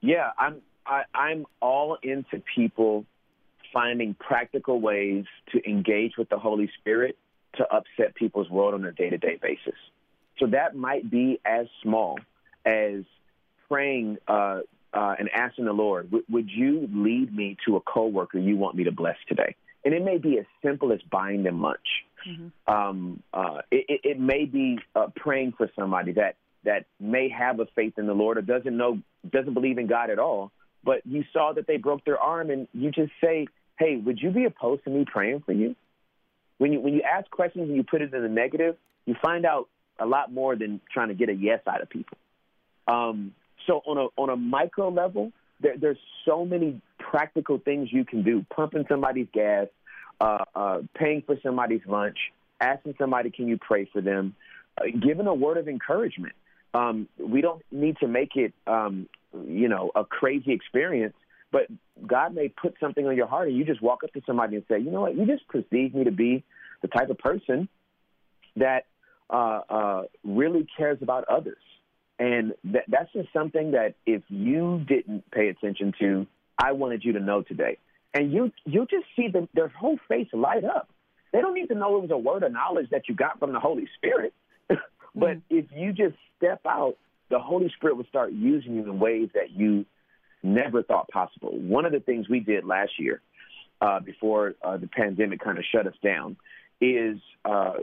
Yeah, 0.00 0.30
I'm 0.38 0.62
I, 0.86 1.02
I'm 1.14 1.46
all 1.60 1.98
into 2.02 2.42
people 2.54 3.04
finding 3.72 4.14
practical 4.14 4.80
ways 4.80 5.24
to 5.52 5.68
engage 5.68 6.16
with 6.16 6.28
the 6.28 6.38
Holy 6.38 6.70
Spirit 6.78 7.18
to 7.56 7.64
upset 7.64 8.14
people's 8.14 8.48
world 8.48 8.74
on 8.74 8.84
a 8.84 8.92
day 8.92 9.10
to 9.10 9.18
day 9.18 9.38
basis. 9.40 9.78
So 10.38 10.46
that 10.46 10.76
might 10.76 11.10
be 11.10 11.40
as 11.44 11.66
small 11.82 12.18
as 12.64 13.04
praying 13.68 14.18
uh, 14.28 14.60
uh, 14.96 15.14
and 15.18 15.28
asking 15.34 15.66
the 15.66 15.72
Lord, 15.72 16.10
would 16.28 16.48
you 16.50 16.88
lead 16.92 17.34
me 17.34 17.56
to 17.66 17.76
a 17.76 17.80
coworker 17.80 18.38
you 18.38 18.56
want 18.56 18.76
me 18.76 18.84
to 18.84 18.92
bless 18.92 19.16
today? 19.28 19.54
And 19.84 19.92
it 19.94 20.02
may 20.02 20.18
be 20.18 20.38
as 20.38 20.46
simple 20.64 20.92
as 20.92 21.00
buying 21.10 21.42
them 21.42 21.60
lunch. 21.60 22.04
Mm-hmm. 22.26 22.74
Um, 22.74 23.22
uh, 23.32 23.58
it, 23.70 24.00
it, 24.02 24.18
may 24.18 24.46
be 24.46 24.78
uh, 24.96 25.08
praying 25.14 25.52
for 25.56 25.70
somebody 25.78 26.12
that 26.12 26.36
that 26.64 26.86
may 26.98 27.28
have 27.28 27.60
a 27.60 27.66
faith 27.76 27.92
in 27.96 28.06
the 28.06 28.14
Lord 28.14 28.38
or 28.38 28.42
doesn't 28.42 28.76
know, 28.76 28.98
doesn't 29.30 29.54
believe 29.54 29.78
in 29.78 29.86
God 29.86 30.10
at 30.10 30.18
all, 30.18 30.50
but 30.82 31.06
you 31.06 31.22
saw 31.32 31.52
that 31.52 31.68
they 31.68 31.76
broke 31.76 32.04
their 32.04 32.18
arm, 32.18 32.50
and 32.50 32.66
you 32.72 32.90
just 32.90 33.12
say, 33.22 33.46
"Hey, 33.78 33.96
would 33.96 34.18
you 34.20 34.30
be 34.30 34.46
opposed 34.46 34.82
to 34.84 34.90
me 34.90 35.04
praying 35.04 35.42
for 35.46 35.52
you?" 35.52 35.76
When 36.58 36.72
you 36.72 36.80
when 36.80 36.94
you 36.94 37.02
ask 37.02 37.30
questions 37.30 37.68
and 37.68 37.76
you 37.76 37.84
put 37.84 38.02
it 38.02 38.12
in 38.12 38.22
the 38.22 38.28
negative, 38.28 38.76
you 39.04 39.14
find 39.22 39.46
out 39.46 39.68
a 40.00 40.06
lot 40.06 40.32
more 40.32 40.56
than 40.56 40.80
trying 40.92 41.08
to 41.08 41.14
get 41.14 41.28
a 41.28 41.34
yes 41.34 41.60
out 41.68 41.82
of 41.82 41.88
people. 41.88 42.18
Um, 42.88 43.34
so 43.66 43.82
on 43.86 43.98
a 43.98 44.20
on 44.20 44.30
a 44.30 44.36
micro 44.36 44.88
level, 44.88 45.32
there, 45.60 45.76
there's 45.78 45.98
so 46.24 46.44
many 46.44 46.80
practical 46.98 47.58
things 47.58 47.88
you 47.92 48.04
can 48.04 48.22
do: 48.22 48.44
pumping 48.54 48.84
somebody's 48.88 49.28
gas, 49.32 49.66
uh, 50.20 50.44
uh, 50.54 50.78
paying 50.94 51.22
for 51.26 51.36
somebody's 51.42 51.82
lunch, 51.86 52.18
asking 52.60 52.94
somebody, 52.98 53.30
"Can 53.30 53.48
you 53.48 53.58
pray 53.58 53.88
for 53.92 54.00
them?" 54.00 54.34
Uh, 54.78 54.84
giving 55.00 55.26
a 55.26 55.34
word 55.34 55.56
of 55.56 55.68
encouragement. 55.68 56.34
Um, 56.74 57.08
we 57.18 57.40
don't 57.40 57.62
need 57.72 57.96
to 57.98 58.08
make 58.08 58.36
it, 58.36 58.52
um, 58.66 59.08
you 59.46 59.68
know, 59.68 59.90
a 59.94 60.04
crazy 60.04 60.52
experience. 60.52 61.14
But 61.50 61.68
God 62.06 62.34
may 62.34 62.48
put 62.48 62.74
something 62.80 63.06
on 63.06 63.16
your 63.16 63.26
heart, 63.26 63.48
and 63.48 63.56
you 63.56 63.64
just 63.64 63.80
walk 63.80 64.04
up 64.04 64.12
to 64.12 64.20
somebody 64.26 64.56
and 64.56 64.64
say, 64.68 64.78
"You 64.78 64.90
know 64.90 65.00
what? 65.00 65.16
You 65.16 65.26
just 65.26 65.48
perceive 65.48 65.94
me 65.94 66.04
to 66.04 66.10
be 66.10 66.44
the 66.82 66.88
type 66.88 67.08
of 67.08 67.18
person 67.18 67.68
that 68.56 68.86
uh, 69.30 69.60
uh, 69.68 70.02
really 70.24 70.66
cares 70.76 70.98
about 71.00 71.24
others." 71.28 71.62
And 72.18 72.54
that, 72.64 72.84
that's 72.88 73.12
just 73.12 73.32
something 73.32 73.72
that 73.72 73.94
if 74.06 74.22
you 74.28 74.84
didn't 74.88 75.30
pay 75.30 75.48
attention 75.48 75.92
to, 76.00 76.26
I 76.58 76.72
wanted 76.72 77.04
you 77.04 77.12
to 77.12 77.20
know 77.20 77.42
today. 77.42 77.78
And 78.14 78.32
you 78.32 78.50
you 78.64 78.86
just 78.86 79.04
see 79.14 79.28
the, 79.28 79.46
their 79.54 79.68
whole 79.68 79.98
face 80.08 80.28
light 80.32 80.64
up. 80.64 80.88
They 81.32 81.40
don't 81.42 81.52
need 81.52 81.66
to 81.68 81.74
know 81.74 81.96
it 81.96 82.02
was 82.02 82.10
a 82.10 82.16
word 82.16 82.42
of 82.44 82.52
knowledge 82.52 82.88
that 82.90 83.08
you 83.08 83.14
got 83.14 83.38
from 83.38 83.52
the 83.52 83.60
Holy 83.60 83.86
Spirit. 83.98 84.32
but 84.68 84.78
mm-hmm. 85.14 85.56
if 85.56 85.66
you 85.74 85.92
just 85.92 86.16
step 86.38 86.60
out, 86.66 86.96
the 87.28 87.38
Holy 87.38 87.70
Spirit 87.76 87.96
will 87.96 88.06
start 88.06 88.32
using 88.32 88.76
you 88.76 88.82
in 88.84 88.98
ways 88.98 89.28
that 89.34 89.50
you 89.50 89.84
never 90.42 90.82
thought 90.82 91.08
possible. 91.08 91.50
One 91.58 91.84
of 91.84 91.92
the 91.92 92.00
things 92.00 92.28
we 92.28 92.40
did 92.40 92.64
last 92.64 92.92
year, 92.98 93.20
uh, 93.80 94.00
before 94.00 94.54
uh, 94.64 94.78
the 94.78 94.86
pandemic 94.86 95.40
kind 95.40 95.58
of 95.58 95.64
shut 95.70 95.86
us 95.86 95.94
down, 96.02 96.36
is 96.80 97.18
uh, 97.44 97.74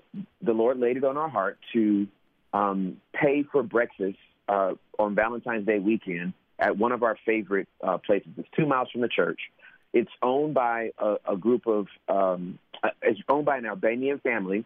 the 0.41 0.53
Lord 0.53 0.79
laid 0.79 0.97
it 0.97 1.03
on 1.03 1.17
our 1.17 1.29
heart 1.29 1.59
to 1.73 2.07
um, 2.53 3.01
pay 3.13 3.43
for 3.43 3.63
breakfast 3.63 4.17
uh, 4.47 4.73
on 4.99 5.15
Valentine's 5.15 5.65
Day 5.65 5.79
weekend 5.79 6.33
at 6.59 6.77
one 6.77 6.91
of 6.91 7.03
our 7.03 7.17
favorite 7.25 7.67
uh, 7.83 7.97
places. 7.97 8.29
It's 8.37 8.47
two 8.55 8.65
miles 8.65 8.89
from 8.91 9.01
the 9.01 9.07
church. 9.07 9.39
It's 9.91 10.11
owned 10.21 10.53
by 10.53 10.91
a, 10.97 11.15
a 11.33 11.37
group 11.37 11.67
of, 11.67 11.87
um, 12.07 12.59
uh, 12.83 12.89
it's 13.01 13.19
owned 13.27 13.45
by 13.45 13.57
an 13.57 13.65
Albanian 13.65 14.19
family 14.19 14.65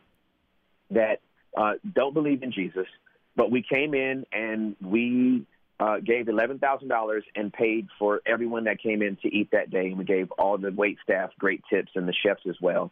that 0.91 1.19
uh, 1.55 1.73
don't 1.93 2.13
believe 2.13 2.43
in 2.43 2.51
Jesus. 2.51 2.87
But 3.35 3.51
we 3.51 3.61
came 3.61 3.93
in 3.93 4.25
and 4.31 4.75
we 4.81 5.45
uh, 5.79 5.99
gave 5.99 6.27
eleven 6.27 6.57
thousand 6.57 6.87
dollars 6.87 7.23
and 7.35 7.53
paid 7.53 7.87
for 7.99 8.21
everyone 8.25 8.63
that 8.63 8.81
came 8.81 9.01
in 9.03 9.15
to 9.17 9.27
eat 9.27 9.51
that 9.51 9.69
day, 9.69 9.87
and 9.87 9.97
we 9.97 10.05
gave 10.05 10.31
all 10.31 10.57
the 10.57 10.71
wait 10.71 10.97
staff 11.03 11.29
great 11.37 11.61
tips 11.69 11.91
and 11.93 12.07
the 12.07 12.13
chefs 12.13 12.41
as 12.49 12.55
well. 12.59 12.91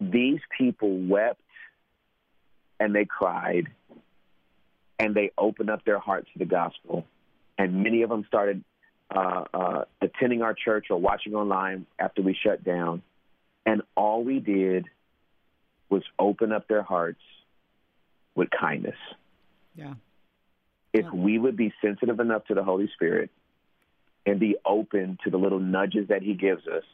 These 0.00 0.40
people 0.56 0.96
wept 0.96 1.40
and 2.80 2.94
they 2.94 3.04
cried 3.04 3.68
and 4.98 5.14
they 5.14 5.30
opened 5.38 5.70
up 5.70 5.84
their 5.84 5.98
hearts 5.98 6.28
to 6.32 6.38
the 6.38 6.44
gospel. 6.44 7.06
And 7.56 7.82
many 7.82 8.02
of 8.02 8.10
them 8.10 8.24
started 8.28 8.64
uh, 9.14 9.44
uh, 9.54 9.84
attending 10.00 10.42
our 10.42 10.54
church 10.54 10.86
or 10.90 11.00
watching 11.00 11.34
online 11.34 11.86
after 11.98 12.22
we 12.22 12.36
shut 12.40 12.64
down. 12.64 13.02
And 13.64 13.82
all 13.96 14.22
we 14.24 14.40
did 14.40 14.86
was 15.88 16.02
open 16.18 16.52
up 16.52 16.68
their 16.68 16.82
hearts 16.82 17.20
with 18.34 18.48
kindness. 18.50 18.96
Yeah. 19.74 19.94
If 20.92 21.04
yeah. 21.04 21.10
we 21.10 21.38
would 21.38 21.56
be 21.56 21.72
sensitive 21.82 22.20
enough 22.20 22.44
to 22.46 22.54
the 22.54 22.64
Holy 22.64 22.88
Spirit 22.94 23.30
and 24.26 24.38
be 24.38 24.56
open 24.64 25.18
to 25.24 25.30
the 25.30 25.38
little 25.38 25.60
nudges 25.60 26.08
that 26.08 26.22
He 26.22 26.34
gives 26.34 26.66
us, 26.66 26.84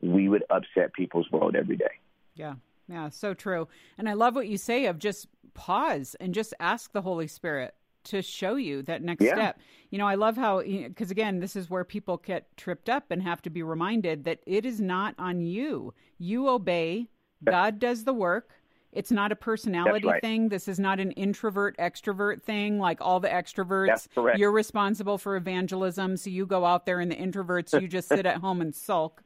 we 0.00 0.28
would 0.28 0.44
upset 0.50 0.92
people's 0.92 1.30
world 1.30 1.54
every 1.54 1.76
day. 1.76 1.98
Yeah. 2.34 2.54
Yeah, 2.90 3.08
so 3.08 3.34
true. 3.34 3.68
And 3.98 4.08
I 4.08 4.14
love 4.14 4.34
what 4.34 4.48
you 4.48 4.56
say 4.56 4.86
of 4.86 4.98
just 4.98 5.28
pause 5.60 6.16
and 6.20 6.32
just 6.32 6.54
ask 6.58 6.90
the 6.92 7.02
Holy 7.02 7.26
Spirit 7.26 7.74
to 8.04 8.22
show 8.22 8.54
you 8.54 8.80
that 8.84 9.02
next 9.02 9.22
yeah. 9.22 9.34
step. 9.34 9.60
You 9.90 9.98
know, 9.98 10.06
I 10.06 10.14
love 10.14 10.34
how, 10.34 10.62
because 10.62 11.10
again, 11.10 11.38
this 11.38 11.54
is 11.54 11.68
where 11.68 11.84
people 11.84 12.16
get 12.16 12.56
tripped 12.56 12.88
up 12.88 13.10
and 13.10 13.22
have 13.22 13.42
to 13.42 13.50
be 13.50 13.62
reminded 13.62 14.24
that 14.24 14.40
it 14.46 14.64
is 14.64 14.80
not 14.80 15.14
on 15.18 15.42
you. 15.42 15.92
You 16.18 16.48
obey, 16.48 17.10
God 17.44 17.78
does 17.78 18.04
the 18.04 18.14
work. 18.14 18.52
It's 18.92 19.10
not 19.10 19.32
a 19.32 19.36
personality 19.36 20.08
right. 20.08 20.22
thing. 20.22 20.48
This 20.48 20.66
is 20.66 20.80
not 20.80 20.98
an 20.98 21.12
introvert 21.12 21.76
extrovert 21.76 22.42
thing 22.42 22.78
like 22.78 23.02
all 23.02 23.20
the 23.20 23.28
extroverts. 23.28 24.08
You're 24.38 24.52
responsible 24.52 25.18
for 25.18 25.36
evangelism. 25.36 26.16
So 26.16 26.30
you 26.30 26.46
go 26.46 26.64
out 26.64 26.86
there 26.86 27.00
and 27.00 27.10
the 27.10 27.16
introverts, 27.16 27.78
you 27.80 27.86
just 27.86 28.08
sit 28.08 28.24
at 28.24 28.38
home 28.38 28.62
and 28.62 28.74
sulk. 28.74 29.22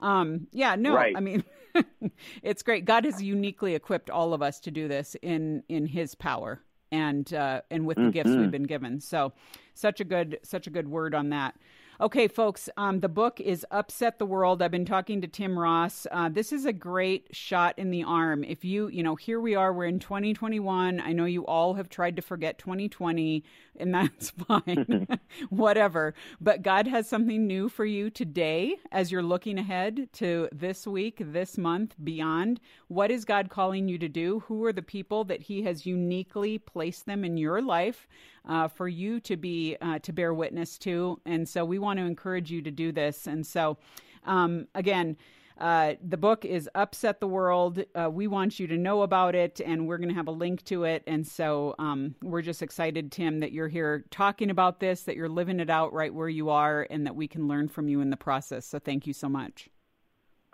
Um, 0.00 0.46
yeah, 0.52 0.76
no, 0.76 0.94
right. 0.94 1.14
I 1.16 1.20
mean, 1.20 1.44
it's 2.42 2.62
great. 2.62 2.84
God 2.84 3.04
has 3.04 3.22
uniquely 3.22 3.74
equipped 3.74 4.10
all 4.10 4.34
of 4.34 4.42
us 4.42 4.60
to 4.60 4.70
do 4.70 4.88
this 4.88 5.16
in 5.22 5.62
in 5.68 5.86
His 5.86 6.14
power 6.14 6.62
and 6.90 7.32
uh, 7.32 7.62
and 7.70 7.86
with 7.86 7.96
the 7.96 8.02
mm-hmm. 8.02 8.10
gifts 8.10 8.30
we've 8.30 8.50
been 8.50 8.64
given. 8.64 9.00
So, 9.00 9.32
such 9.74 10.00
a 10.00 10.04
good 10.04 10.38
such 10.42 10.66
a 10.66 10.70
good 10.70 10.88
word 10.88 11.14
on 11.14 11.30
that. 11.30 11.54
Okay, 12.00 12.28
folks, 12.28 12.68
um, 12.76 13.00
the 13.00 13.08
book 13.08 13.40
is 13.40 13.66
Upset 13.72 14.20
the 14.20 14.26
World. 14.26 14.62
I've 14.62 14.70
been 14.70 14.84
talking 14.84 15.20
to 15.20 15.26
Tim 15.26 15.58
Ross. 15.58 16.06
Uh, 16.12 16.28
this 16.28 16.52
is 16.52 16.64
a 16.64 16.72
great 16.72 17.26
shot 17.32 17.76
in 17.76 17.90
the 17.90 18.04
arm. 18.04 18.44
If 18.44 18.64
you, 18.64 18.86
you 18.86 19.02
know, 19.02 19.16
here 19.16 19.40
we 19.40 19.56
are, 19.56 19.72
we're 19.72 19.86
in 19.86 19.98
2021. 19.98 21.00
I 21.00 21.10
know 21.10 21.24
you 21.24 21.44
all 21.44 21.74
have 21.74 21.88
tried 21.88 22.14
to 22.14 22.22
forget 22.22 22.56
2020, 22.56 23.42
and 23.78 23.94
that's 23.94 24.30
fine, 24.48 25.06
whatever. 25.50 26.14
But 26.40 26.62
God 26.62 26.86
has 26.86 27.08
something 27.08 27.46
new 27.46 27.68
for 27.68 27.84
you 27.84 28.10
today 28.10 28.76
as 28.92 29.10
you're 29.10 29.22
looking 29.22 29.58
ahead 29.58 30.08
to 30.14 30.48
this 30.52 30.86
week, 30.86 31.16
this 31.20 31.56
month, 31.58 31.94
beyond. 32.02 32.60
What 32.88 33.10
is 33.10 33.24
God 33.24 33.50
calling 33.50 33.88
you 33.88 33.98
to 33.98 34.08
do? 34.08 34.40
Who 34.46 34.64
are 34.64 34.72
the 34.72 34.82
people 34.82 35.24
that 35.24 35.42
He 35.42 35.62
has 35.62 35.86
uniquely 35.86 36.58
placed 36.58 37.06
them 37.06 37.24
in 37.24 37.36
your 37.36 37.62
life? 37.62 38.06
uh, 38.48 38.68
for 38.68 38.88
you 38.88 39.20
to 39.20 39.36
be 39.36 39.76
uh, 39.80 39.98
to 40.00 40.12
bear 40.12 40.32
witness 40.32 40.78
to. 40.78 41.20
And 41.26 41.48
so 41.48 41.64
we 41.64 41.78
want 41.78 41.98
to 41.98 42.04
encourage 42.04 42.50
you 42.50 42.62
to 42.62 42.70
do 42.70 42.90
this. 42.90 43.26
And 43.26 43.46
so, 43.46 43.76
um, 44.24 44.66
again, 44.74 45.16
Uh, 45.58 45.94
the 46.06 46.16
book 46.16 46.44
is 46.44 46.70
Upset 46.74 47.18
the 47.20 47.26
World. 47.26 47.82
Uh, 47.94 48.08
we 48.10 48.28
want 48.28 48.60
you 48.60 48.66
to 48.68 48.76
know 48.76 49.02
about 49.02 49.34
it, 49.34 49.60
and 49.64 49.88
we're 49.88 49.98
going 49.98 50.08
to 50.08 50.14
have 50.14 50.28
a 50.28 50.32
link 50.32 50.64
to 50.64 50.84
it. 50.84 51.02
And 51.06 51.26
so 51.26 51.74
um, 51.78 52.14
we're 52.22 52.42
just 52.42 52.62
excited, 52.62 53.10
Tim, 53.10 53.40
that 53.40 53.50
you're 53.50 53.68
here 53.68 54.04
talking 54.10 54.50
about 54.50 54.78
this, 54.78 55.02
that 55.02 55.16
you're 55.16 55.28
living 55.28 55.58
it 55.58 55.68
out 55.68 55.92
right 55.92 56.14
where 56.14 56.28
you 56.28 56.50
are, 56.50 56.86
and 56.90 57.04
that 57.06 57.16
we 57.16 57.26
can 57.26 57.48
learn 57.48 57.68
from 57.68 57.88
you 57.88 58.00
in 58.00 58.10
the 58.10 58.16
process. 58.16 58.66
So 58.66 58.78
thank 58.78 59.06
you 59.06 59.12
so 59.12 59.28
much. 59.28 59.68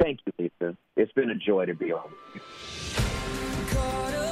Thank 0.01 0.21
you, 0.27 0.33
Lisa. 0.39 0.77
It's 0.97 1.13
been 1.13 1.31
a 1.31 1.35
joy 1.35 1.67
to 1.67 1.75
be 1.75 1.93
on 1.93 2.11
with 2.35 2.43
you. 4.19 4.24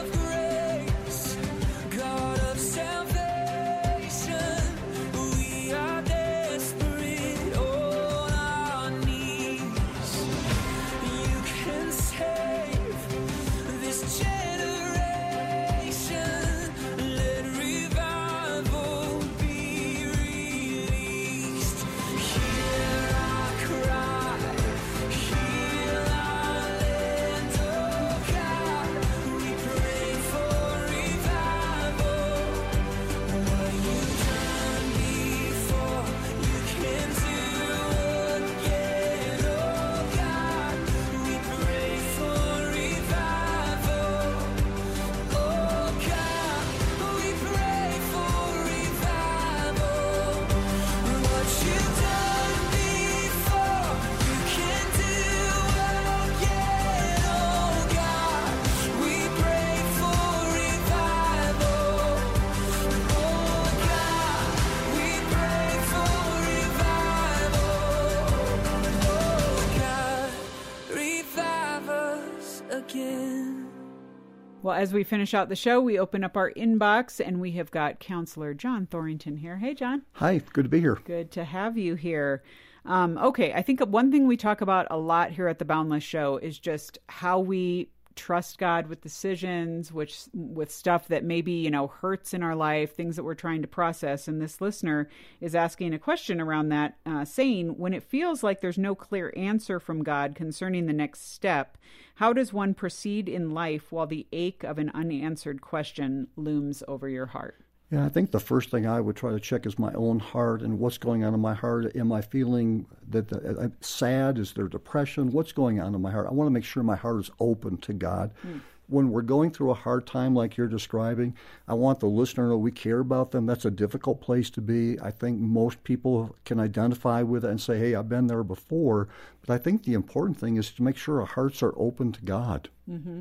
Well, 74.72 74.80
as 74.80 74.94
we 74.94 75.04
finish 75.04 75.34
out 75.34 75.50
the 75.50 75.54
show, 75.54 75.82
we 75.82 75.98
open 75.98 76.24
up 76.24 76.34
our 76.34 76.50
inbox 76.52 77.20
and 77.20 77.42
we 77.42 77.50
have 77.52 77.70
got 77.70 78.00
counselor 78.00 78.54
John 78.54 78.86
Thorington 78.86 79.36
here. 79.40 79.58
Hey, 79.58 79.74
John. 79.74 80.00
Hi, 80.12 80.40
good 80.54 80.64
to 80.64 80.70
be 80.70 80.80
here. 80.80 80.98
Good 81.04 81.30
to 81.32 81.44
have 81.44 81.76
you 81.76 81.94
here. 81.94 82.42
Um, 82.86 83.18
okay, 83.18 83.52
I 83.52 83.60
think 83.60 83.80
one 83.80 84.10
thing 84.10 84.26
we 84.26 84.38
talk 84.38 84.62
about 84.62 84.86
a 84.90 84.96
lot 84.96 85.30
here 85.30 85.46
at 85.46 85.58
the 85.58 85.66
Boundless 85.66 86.02
Show 86.02 86.38
is 86.38 86.58
just 86.58 86.96
how 87.10 87.38
we 87.38 87.90
trust 88.16 88.58
God 88.58 88.86
with 88.86 89.00
decisions, 89.00 89.92
which 89.92 90.24
with 90.32 90.70
stuff 90.70 91.08
that 91.08 91.24
maybe, 91.24 91.52
you 91.52 91.70
know, 91.70 91.86
hurts 91.88 92.34
in 92.34 92.42
our 92.42 92.54
life, 92.54 92.94
things 92.94 93.16
that 93.16 93.24
we're 93.24 93.34
trying 93.34 93.62
to 93.62 93.68
process. 93.68 94.28
And 94.28 94.40
this 94.40 94.60
listener 94.60 95.08
is 95.40 95.54
asking 95.54 95.94
a 95.94 95.98
question 95.98 96.40
around 96.40 96.68
that, 96.68 96.98
uh, 97.06 97.24
saying, 97.24 97.78
when 97.78 97.94
it 97.94 98.02
feels 98.02 98.42
like 98.42 98.60
there's 98.60 98.78
no 98.78 98.94
clear 98.94 99.32
answer 99.36 99.80
from 99.80 100.02
God 100.02 100.34
concerning 100.34 100.86
the 100.86 100.92
next 100.92 101.32
step, 101.32 101.78
how 102.16 102.32
does 102.32 102.52
one 102.52 102.74
proceed 102.74 103.28
in 103.28 103.50
life 103.50 103.90
while 103.90 104.06
the 104.06 104.26
ache 104.32 104.64
of 104.64 104.78
an 104.78 104.90
unanswered 104.94 105.60
question 105.60 106.28
looms 106.36 106.82
over 106.86 107.08
your 107.08 107.26
heart? 107.26 107.64
Yeah, 107.92 108.06
I 108.06 108.08
think 108.08 108.30
the 108.30 108.40
first 108.40 108.70
thing 108.70 108.86
I 108.86 109.02
would 109.02 109.16
try 109.16 109.32
to 109.32 109.38
check 109.38 109.66
is 109.66 109.78
my 109.78 109.92
own 109.92 110.18
heart 110.18 110.62
and 110.62 110.78
what's 110.78 110.96
going 110.96 111.24
on 111.24 111.34
in 111.34 111.40
my 111.40 111.52
heart. 111.52 111.94
Am 111.94 112.10
I 112.10 112.22
feeling 112.22 112.86
that 113.10 113.28
the, 113.28 113.60
uh, 113.60 113.68
sad? 113.82 114.38
Is 114.38 114.54
there 114.54 114.66
depression? 114.66 115.30
What's 115.30 115.52
going 115.52 115.78
on 115.78 115.94
in 115.94 116.00
my 116.00 116.10
heart? 116.10 116.26
I 116.26 116.32
want 116.32 116.46
to 116.46 116.52
make 116.52 116.64
sure 116.64 116.82
my 116.82 116.96
heart 116.96 117.20
is 117.20 117.30
open 117.38 117.76
to 117.76 117.92
God. 117.92 118.32
Mm. 118.46 118.62
When 118.88 119.10
we're 119.10 119.20
going 119.20 119.50
through 119.50 119.72
a 119.72 119.74
hard 119.74 120.06
time 120.06 120.34
like 120.34 120.56
you're 120.56 120.68
describing, 120.68 121.36
I 121.68 121.74
want 121.74 122.00
the 122.00 122.06
listener 122.06 122.44
to 122.44 122.50
know 122.50 122.56
we 122.56 122.72
care 122.72 123.00
about 123.00 123.30
them. 123.30 123.44
That's 123.44 123.66
a 123.66 123.70
difficult 123.70 124.22
place 124.22 124.48
to 124.50 124.62
be. 124.62 124.98
I 124.98 125.10
think 125.10 125.38
most 125.38 125.84
people 125.84 126.34
can 126.46 126.60
identify 126.60 127.20
with 127.22 127.44
it 127.44 127.50
and 127.50 127.60
say, 127.60 127.78
hey, 127.78 127.94
I've 127.94 128.08
been 128.08 128.26
there 128.26 128.42
before. 128.42 129.08
But 129.46 129.52
I 129.52 129.58
think 129.58 129.84
the 129.84 129.92
important 129.92 130.38
thing 130.38 130.56
is 130.56 130.70
to 130.72 130.82
make 130.82 130.96
sure 130.96 131.20
our 131.20 131.26
hearts 131.26 131.62
are 131.62 131.74
open 131.76 132.12
to 132.12 132.22
God. 132.22 132.70
Mm-hmm. 132.88 133.20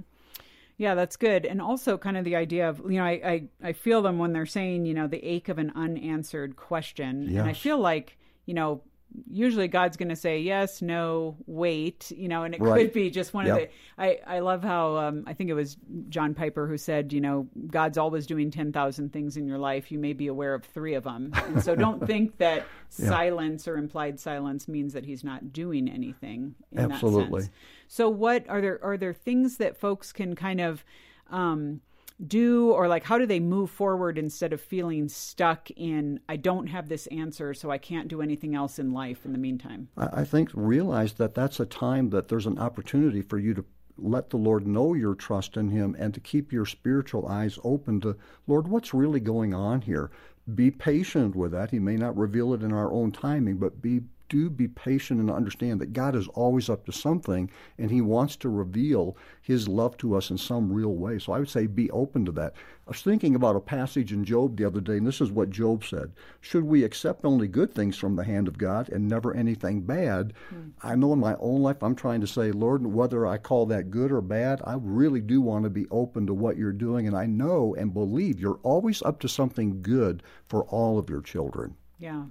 Yeah, 0.77 0.95
that's 0.95 1.15
good. 1.15 1.45
And 1.45 1.61
also 1.61 1.97
kind 1.97 2.17
of 2.17 2.25
the 2.25 2.35
idea 2.35 2.69
of, 2.69 2.79
you 2.79 2.97
know, 2.97 3.05
I, 3.05 3.11
I, 3.11 3.43
I 3.69 3.73
feel 3.73 4.01
them 4.01 4.17
when 4.17 4.33
they're 4.33 4.45
saying, 4.45 4.85
you 4.85 4.93
know, 4.93 5.07
the 5.07 5.23
ache 5.23 5.49
of 5.49 5.57
an 5.57 5.71
unanswered 5.75 6.55
question. 6.55 7.27
Yes. 7.29 7.41
And 7.41 7.49
I 7.49 7.53
feel 7.53 7.77
like, 7.77 8.17
you 8.45 8.53
know, 8.53 8.81
usually 9.29 9.67
God's 9.67 9.97
going 9.97 10.09
to 10.09 10.15
say 10.15 10.39
yes, 10.39 10.81
no, 10.81 11.37
wait, 11.45 12.11
you 12.11 12.27
know, 12.27 12.43
and 12.43 12.53
it 12.53 12.61
right. 12.61 12.85
could 12.85 12.93
be 12.93 13.09
just 13.09 13.33
one 13.33 13.45
yep. 13.45 13.55
of 13.55 13.61
the. 13.61 13.69
I 13.97 14.19
I 14.35 14.39
love 14.39 14.63
how 14.63 14.97
um, 14.97 15.23
I 15.27 15.33
think 15.33 15.49
it 15.49 15.53
was 15.53 15.77
John 16.09 16.33
Piper 16.33 16.67
who 16.67 16.77
said, 16.77 17.13
you 17.13 17.21
know, 17.21 17.47
God's 17.67 17.97
always 17.97 18.25
doing 18.25 18.51
ten 18.51 18.71
thousand 18.71 19.13
things 19.13 19.37
in 19.37 19.47
your 19.47 19.57
life. 19.57 19.91
You 19.91 19.99
may 19.99 20.13
be 20.13 20.27
aware 20.27 20.53
of 20.53 20.63
three 20.63 20.93
of 20.93 21.03
them, 21.03 21.31
and 21.33 21.63
so 21.63 21.75
don't 21.75 22.05
think 22.07 22.37
that 22.37 22.65
yeah. 22.97 23.09
silence 23.09 23.67
or 23.67 23.77
implied 23.77 24.19
silence 24.19 24.67
means 24.67 24.93
that 24.93 25.05
He's 25.05 25.23
not 25.23 25.53
doing 25.53 25.89
anything. 25.89 26.55
Absolutely. 26.75 27.49
So, 27.91 28.07
what 28.07 28.47
are 28.47 28.61
there? 28.61 28.79
Are 28.81 28.95
there 28.95 29.11
things 29.11 29.57
that 29.57 29.75
folks 29.75 30.13
can 30.13 30.33
kind 30.33 30.61
of 30.61 30.85
um, 31.29 31.81
do 32.25 32.71
or 32.71 32.87
like 32.87 33.03
how 33.03 33.17
do 33.17 33.25
they 33.25 33.41
move 33.41 33.69
forward 33.69 34.17
instead 34.17 34.53
of 34.53 34.61
feeling 34.61 35.09
stuck 35.09 35.71
in 35.71 36.19
i 36.29 36.35
don't 36.35 36.67
have 36.67 36.87
this 36.87 37.07
answer 37.07 37.51
so 37.51 37.71
i 37.71 37.79
can't 37.79 38.07
do 38.07 38.21
anything 38.21 38.53
else 38.53 38.77
in 38.77 38.93
life 38.93 39.25
in 39.25 39.31
the 39.31 39.39
meantime 39.39 39.87
i 39.97 40.23
think 40.23 40.51
realize 40.53 41.13
that 41.13 41.33
that's 41.33 41.59
a 41.59 41.65
time 41.65 42.11
that 42.11 42.27
there's 42.27 42.45
an 42.45 42.59
opportunity 42.59 43.23
for 43.23 43.39
you 43.39 43.55
to 43.55 43.65
let 43.97 44.29
the 44.29 44.37
lord 44.37 44.67
know 44.67 44.93
your 44.93 45.15
trust 45.15 45.57
in 45.57 45.69
him 45.69 45.95
and 45.97 46.13
to 46.13 46.19
keep 46.19 46.53
your 46.53 46.65
spiritual 46.65 47.27
eyes 47.27 47.57
open 47.63 47.99
to 47.99 48.15
lord 48.45 48.67
what's 48.67 48.93
really 48.93 49.19
going 49.19 49.51
on 49.51 49.81
here 49.81 50.11
be 50.53 50.69
patient 50.69 51.35
with 51.35 51.51
that 51.51 51.71
he 51.71 51.79
may 51.79 51.95
not 51.95 52.15
reveal 52.15 52.53
it 52.53 52.61
in 52.61 52.71
our 52.71 52.91
own 52.91 53.11
timing 53.11 53.57
but 53.57 53.81
be 53.81 53.99
do 54.31 54.49
be 54.49 54.69
patient 54.69 55.19
and 55.19 55.29
understand 55.29 55.81
that 55.81 55.91
God 55.91 56.15
is 56.15 56.29
always 56.29 56.69
up 56.69 56.85
to 56.85 56.93
something 56.93 57.51
and 57.77 57.91
He 57.91 57.99
wants 57.99 58.37
to 58.37 58.49
reveal 58.49 59.17
His 59.41 59.67
love 59.67 59.97
to 59.97 60.15
us 60.15 60.29
in 60.31 60.37
some 60.37 60.71
real 60.71 60.95
way. 60.95 61.19
So 61.19 61.33
I 61.33 61.39
would 61.39 61.49
say 61.49 61.67
be 61.67 61.91
open 61.91 62.23
to 62.25 62.31
that. 62.31 62.53
I 62.87 62.91
was 62.91 63.01
thinking 63.01 63.35
about 63.35 63.57
a 63.57 63.59
passage 63.59 64.13
in 64.13 64.23
Job 64.23 64.55
the 64.55 64.65
other 64.65 64.79
day, 64.79 64.97
and 64.97 65.05
this 65.05 65.19
is 65.19 65.31
what 65.31 65.49
Job 65.49 65.83
said 65.83 66.13
Should 66.39 66.63
we 66.63 66.85
accept 66.85 67.25
only 67.25 67.49
good 67.49 67.73
things 67.73 67.97
from 67.97 68.15
the 68.15 68.23
hand 68.23 68.47
of 68.47 68.57
God 68.57 68.87
and 68.87 69.07
never 69.07 69.33
anything 69.33 69.81
bad? 69.81 70.31
Mm. 70.53 70.71
I 70.81 70.95
know 70.95 71.11
in 71.11 71.19
my 71.19 71.35
own 71.39 71.61
life 71.61 71.83
I'm 71.83 71.95
trying 71.95 72.21
to 72.21 72.27
say, 72.27 72.53
Lord, 72.53 72.87
whether 72.87 73.27
I 73.27 73.37
call 73.37 73.65
that 73.65 73.91
good 73.91 74.13
or 74.13 74.21
bad, 74.21 74.61
I 74.63 74.77
really 74.79 75.21
do 75.21 75.41
want 75.41 75.65
to 75.65 75.69
be 75.69 75.87
open 75.91 76.25
to 76.27 76.33
what 76.33 76.55
you're 76.55 76.71
doing. 76.71 77.05
And 77.05 77.17
I 77.17 77.25
know 77.25 77.75
and 77.77 77.93
believe 77.93 78.39
you're 78.39 78.59
always 78.63 79.01
up 79.01 79.19
to 79.19 79.27
something 79.27 79.81
good 79.81 80.23
for 80.47 80.63
all 80.63 80.97
of 80.97 81.09
your 81.09 81.21
children. 81.21 81.75
Yeah. 81.99 82.23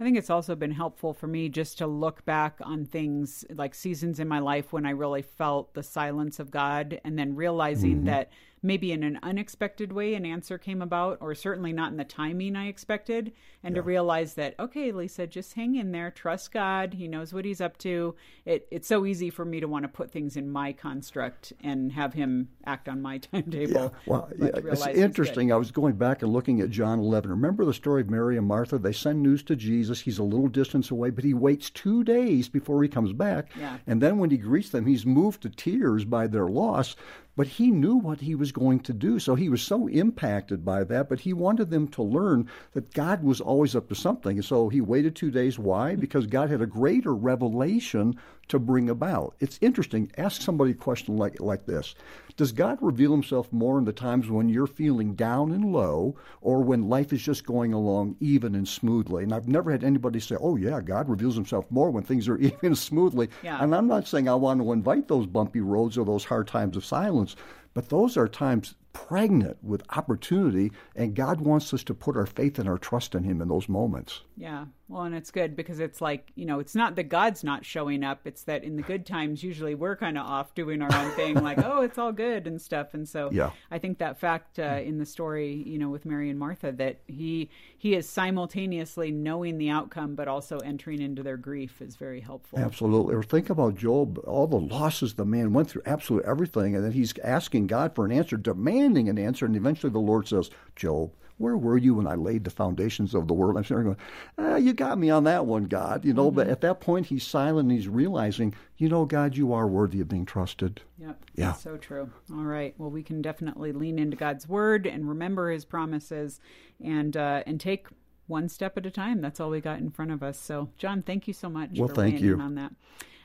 I 0.00 0.02
think 0.02 0.16
it's 0.16 0.30
also 0.30 0.56
been 0.56 0.70
helpful 0.70 1.12
for 1.12 1.26
me 1.26 1.50
just 1.50 1.76
to 1.78 1.86
look 1.86 2.24
back 2.24 2.56
on 2.62 2.86
things 2.86 3.44
like 3.54 3.74
seasons 3.74 4.18
in 4.18 4.28
my 4.28 4.38
life 4.38 4.72
when 4.72 4.86
I 4.86 4.90
really 4.90 5.20
felt 5.20 5.74
the 5.74 5.82
silence 5.82 6.40
of 6.40 6.50
God 6.50 6.98
and 7.04 7.18
then 7.18 7.36
realizing 7.36 7.96
mm-hmm. 7.96 8.06
that 8.06 8.30
maybe 8.62 8.92
in 8.92 9.02
an 9.02 9.18
unexpected 9.22 9.92
way 9.92 10.14
an 10.14 10.26
answer 10.26 10.58
came 10.58 10.82
about, 10.82 11.18
or 11.20 11.34
certainly 11.34 11.72
not 11.72 11.90
in 11.90 11.96
the 11.96 12.04
timing 12.04 12.56
I 12.56 12.66
expected. 12.68 13.32
And 13.62 13.74
yeah. 13.74 13.82
to 13.82 13.86
realize 13.86 14.34
that, 14.34 14.54
okay, 14.58 14.92
Lisa, 14.92 15.26
just 15.26 15.54
hang 15.54 15.74
in 15.74 15.92
there, 15.92 16.10
trust 16.10 16.52
God. 16.52 16.94
He 16.94 17.08
knows 17.08 17.32
what 17.32 17.44
he's 17.44 17.60
up 17.60 17.78
to. 17.78 18.14
It, 18.44 18.66
it's 18.70 18.88
so 18.88 19.06
easy 19.06 19.30
for 19.30 19.44
me 19.44 19.60
to 19.60 19.68
want 19.68 19.84
to 19.84 19.88
put 19.88 20.10
things 20.10 20.36
in 20.36 20.50
my 20.50 20.72
construct 20.72 21.52
and 21.62 21.92
have 21.92 22.14
him 22.14 22.48
act 22.64 22.88
on 22.88 23.00
my 23.00 23.18
timetable. 23.18 23.92
Yeah. 23.94 24.00
Well, 24.06 24.30
yeah, 24.38 24.50
it's 24.54 24.86
interesting. 24.86 25.52
I 25.52 25.56
was 25.56 25.70
going 25.70 25.94
back 25.94 26.22
and 26.22 26.32
looking 26.32 26.60
at 26.60 26.70
John 26.70 26.98
11. 26.98 27.30
Remember 27.30 27.64
the 27.64 27.74
story 27.74 28.02
of 28.02 28.10
Mary 28.10 28.36
and 28.36 28.46
Martha? 28.46 28.78
They 28.78 28.92
send 28.92 29.22
news 29.22 29.42
to 29.44 29.56
Jesus. 29.56 30.00
He's 30.00 30.18
a 30.18 30.22
little 30.22 30.48
distance 30.48 30.90
away, 30.90 31.10
but 31.10 31.24
he 31.24 31.34
waits 31.34 31.70
two 31.70 32.04
days 32.04 32.48
before 32.48 32.82
he 32.82 32.88
comes 32.88 33.12
back. 33.12 33.50
Yeah. 33.58 33.78
And 33.86 34.02
then 34.02 34.18
when 34.18 34.30
he 34.30 34.36
greets 34.36 34.70
them, 34.70 34.86
he's 34.86 35.06
moved 35.06 35.42
to 35.42 35.50
tears 35.50 36.04
by 36.04 36.26
their 36.26 36.46
loss 36.46 36.96
but 37.36 37.46
he 37.46 37.70
knew 37.70 37.94
what 37.94 38.20
he 38.20 38.34
was 38.34 38.52
going 38.52 38.80
to 38.80 38.92
do. 38.92 39.18
So 39.18 39.34
he 39.34 39.48
was 39.48 39.62
so 39.62 39.86
impacted 39.86 40.64
by 40.64 40.84
that, 40.84 41.08
but 41.08 41.20
he 41.20 41.32
wanted 41.32 41.70
them 41.70 41.88
to 41.88 42.02
learn 42.02 42.48
that 42.72 42.92
God 42.92 43.22
was 43.22 43.40
always 43.40 43.74
up 43.74 43.88
to 43.88 43.94
something. 43.94 44.36
And 44.36 44.44
so 44.44 44.68
he 44.68 44.80
waited 44.80 45.14
two 45.14 45.30
days. 45.30 45.58
Why? 45.58 45.94
Because 45.94 46.26
God 46.26 46.50
had 46.50 46.60
a 46.60 46.66
greater 46.66 47.14
revelation 47.14 48.18
to 48.50 48.58
bring 48.58 48.90
about. 48.90 49.34
It's 49.40 49.58
interesting. 49.60 50.10
Ask 50.16 50.42
somebody 50.42 50.72
a 50.72 50.74
question 50.74 51.16
like, 51.16 51.40
like 51.40 51.66
this 51.66 51.94
Does 52.36 52.52
God 52.52 52.78
reveal 52.80 53.10
himself 53.10 53.52
more 53.52 53.78
in 53.78 53.84
the 53.84 53.92
times 53.92 54.28
when 54.28 54.48
you're 54.48 54.66
feeling 54.66 55.14
down 55.14 55.52
and 55.52 55.72
low 55.72 56.16
or 56.40 56.62
when 56.62 56.88
life 56.88 57.12
is 57.12 57.22
just 57.22 57.46
going 57.46 57.72
along 57.72 58.16
even 58.20 58.54
and 58.54 58.68
smoothly? 58.68 59.22
And 59.22 59.34
I've 59.34 59.48
never 59.48 59.70
had 59.70 59.84
anybody 59.84 60.20
say, 60.20 60.36
oh, 60.40 60.56
yeah, 60.56 60.80
God 60.80 61.08
reveals 61.08 61.34
himself 61.34 61.70
more 61.70 61.90
when 61.90 62.04
things 62.04 62.28
are 62.28 62.38
even 62.38 62.58
and 62.62 62.78
smoothly. 62.78 63.28
Yeah. 63.42 63.62
And 63.62 63.74
I'm 63.74 63.86
not 63.86 64.06
saying 64.06 64.28
I 64.28 64.34
want 64.34 64.60
to 64.60 64.72
invite 64.72 65.08
those 65.08 65.26
bumpy 65.26 65.60
roads 65.60 65.96
or 65.96 66.04
those 66.04 66.24
hard 66.24 66.46
times 66.46 66.76
of 66.76 66.84
silence, 66.84 67.36
but 67.74 67.88
those 67.88 68.16
are 68.16 68.28
times 68.28 68.74
pregnant 68.92 69.56
with 69.62 69.82
opportunity, 69.96 70.72
and 70.96 71.14
God 71.14 71.40
wants 71.40 71.72
us 71.72 71.84
to 71.84 71.94
put 71.94 72.16
our 72.16 72.26
faith 72.26 72.58
and 72.58 72.68
our 72.68 72.78
trust 72.78 73.14
in 73.14 73.24
Him 73.24 73.40
in 73.40 73.48
those 73.48 73.68
moments. 73.68 74.22
Yeah. 74.40 74.64
Well, 74.88 75.02
and 75.02 75.14
it's 75.14 75.30
good 75.30 75.54
because 75.54 75.80
it's 75.80 76.00
like, 76.00 76.32
you 76.34 76.46
know, 76.46 76.60
it's 76.60 76.74
not 76.74 76.96
that 76.96 77.10
God's 77.10 77.44
not 77.44 77.64
showing 77.64 78.02
up. 78.02 78.22
It's 78.24 78.42
that 78.44 78.64
in 78.64 78.74
the 78.74 78.82
good 78.82 79.04
times, 79.04 79.42
usually 79.42 79.74
we're 79.74 79.96
kind 79.96 80.16
of 80.16 80.26
off 80.26 80.54
doing 80.54 80.80
our 80.80 80.92
own 80.92 81.10
thing, 81.12 81.34
like, 81.34 81.58
oh, 81.64 81.82
it's 81.82 81.98
all 81.98 82.10
good 82.10 82.46
and 82.46 82.60
stuff. 82.60 82.94
And 82.94 83.06
so 83.06 83.28
Yeah. 83.30 83.50
I 83.70 83.78
think 83.78 83.98
that 83.98 84.18
fact 84.18 84.58
uh, 84.58 84.80
in 84.82 84.98
the 84.98 85.04
story, 85.04 85.62
you 85.66 85.78
know, 85.78 85.90
with 85.90 86.06
Mary 86.06 86.30
and 86.30 86.38
Martha, 86.38 86.72
that 86.72 87.00
he 87.06 87.50
he 87.76 87.94
is 87.94 88.08
simultaneously 88.08 89.10
knowing 89.10 89.58
the 89.58 89.68
outcome, 89.68 90.14
but 90.14 90.26
also 90.26 90.58
entering 90.58 91.02
into 91.02 91.22
their 91.22 91.36
grief 91.36 91.82
is 91.82 91.96
very 91.96 92.20
helpful. 92.20 92.58
Absolutely. 92.58 93.14
Or 93.14 93.22
think 93.22 93.50
about 93.50 93.76
Job, 93.76 94.18
all 94.26 94.46
the 94.46 94.58
losses 94.58 95.14
the 95.14 95.26
man 95.26 95.52
went 95.52 95.68
through, 95.68 95.82
absolutely 95.84 96.28
everything, 96.28 96.74
and 96.74 96.82
then 96.82 96.92
he's 96.92 97.12
asking 97.22 97.66
God 97.66 97.94
for 97.94 98.06
an 98.06 98.12
answer, 98.12 98.38
demanding 98.38 99.10
an 99.10 99.18
answer, 99.18 99.44
and 99.44 99.54
eventually 99.54 99.92
the 99.92 99.98
Lord 99.98 100.26
says, 100.26 100.48
Job, 100.76 101.12
where 101.40 101.56
were 101.56 101.78
you 101.78 101.94
when 101.94 102.06
I 102.06 102.16
laid 102.16 102.44
the 102.44 102.50
foundations 102.50 103.14
of 103.14 103.26
the 103.26 103.32
world? 103.32 103.56
I'm 103.56 103.64
sitting 103.64 103.84
there 103.84 103.94
going, 103.94 104.52
ah, 104.52 104.56
you 104.56 104.74
got 104.74 104.98
me 104.98 105.08
on 105.08 105.24
that 105.24 105.46
one, 105.46 105.64
God. 105.64 106.04
You 106.04 106.12
know, 106.12 106.30
but 106.30 106.48
at 106.48 106.60
that 106.60 106.80
point 106.80 107.06
he's 107.06 107.26
silent 107.26 107.70
and 107.70 107.72
he's 107.72 107.88
realizing, 107.88 108.54
you 108.76 108.90
know, 108.90 109.06
God, 109.06 109.36
you 109.36 109.54
are 109.54 109.66
worthy 109.66 110.02
of 110.02 110.08
being 110.08 110.26
trusted. 110.26 110.82
Yep. 110.98 111.24
Yeah. 111.34 111.54
So 111.54 111.78
true. 111.78 112.10
All 112.30 112.44
right. 112.44 112.74
Well, 112.76 112.90
we 112.90 113.02
can 113.02 113.22
definitely 113.22 113.72
lean 113.72 113.98
into 113.98 114.18
God's 114.18 114.46
word 114.46 114.86
and 114.86 115.08
remember 115.08 115.50
his 115.50 115.64
promises 115.64 116.40
and 116.78 117.16
uh, 117.16 117.42
and 117.46 117.58
take 117.58 117.86
one 118.26 118.48
step 118.50 118.76
at 118.76 118.84
a 118.84 118.90
time. 118.90 119.22
That's 119.22 119.40
all 119.40 119.48
we 119.48 119.62
got 119.62 119.78
in 119.78 119.90
front 119.90 120.10
of 120.10 120.22
us. 120.22 120.38
So, 120.38 120.68
John, 120.76 121.02
thank 121.02 121.26
you 121.26 121.32
so 121.32 121.48
much 121.48 121.70
Well, 121.74 121.88
for 121.88 121.94
thank 121.94 122.20
you. 122.20 122.34
in 122.34 122.40
on 122.42 122.54
that. 122.56 122.72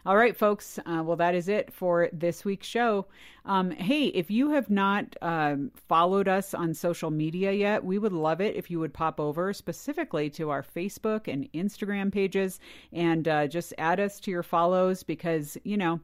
All 0.08 0.16
right, 0.16 0.38
folks. 0.38 0.78
Uh, 0.86 1.02
well, 1.04 1.16
that 1.16 1.34
is 1.34 1.48
it 1.48 1.74
for 1.74 2.10
this 2.14 2.46
week's 2.46 2.68
show. 2.68 3.08
Um, 3.44 3.72
hey, 3.72 4.06
if 4.10 4.30
you 4.30 4.52
have 4.52 4.70
not 4.70 5.16
um, 5.24 5.72
followed 5.88 6.28
us 6.28 6.54
on 6.54 6.76
social 6.76 7.10
media 7.10 7.52
yet, 7.52 7.84
we 7.84 7.98
would 7.98 8.14
love 8.14 8.40
it 8.40 8.56
if 8.56 8.70
you 8.70 8.80
would 8.80 8.94
pop 8.94 9.20
over 9.20 9.52
specifically 9.52 10.30
to 10.32 10.52
our 10.52 10.62
Facebook 10.62 11.28
and 11.28 11.52
Instagram 11.54 12.12
pages 12.12 12.60
and 12.94 13.28
uh, 13.28 13.48
just 13.48 13.74
add 13.80 14.00
us 14.00 14.20
to 14.20 14.30
your 14.30 14.44
follows 14.44 15.02
because, 15.02 15.58
you 15.64 15.76
know, 15.76 16.00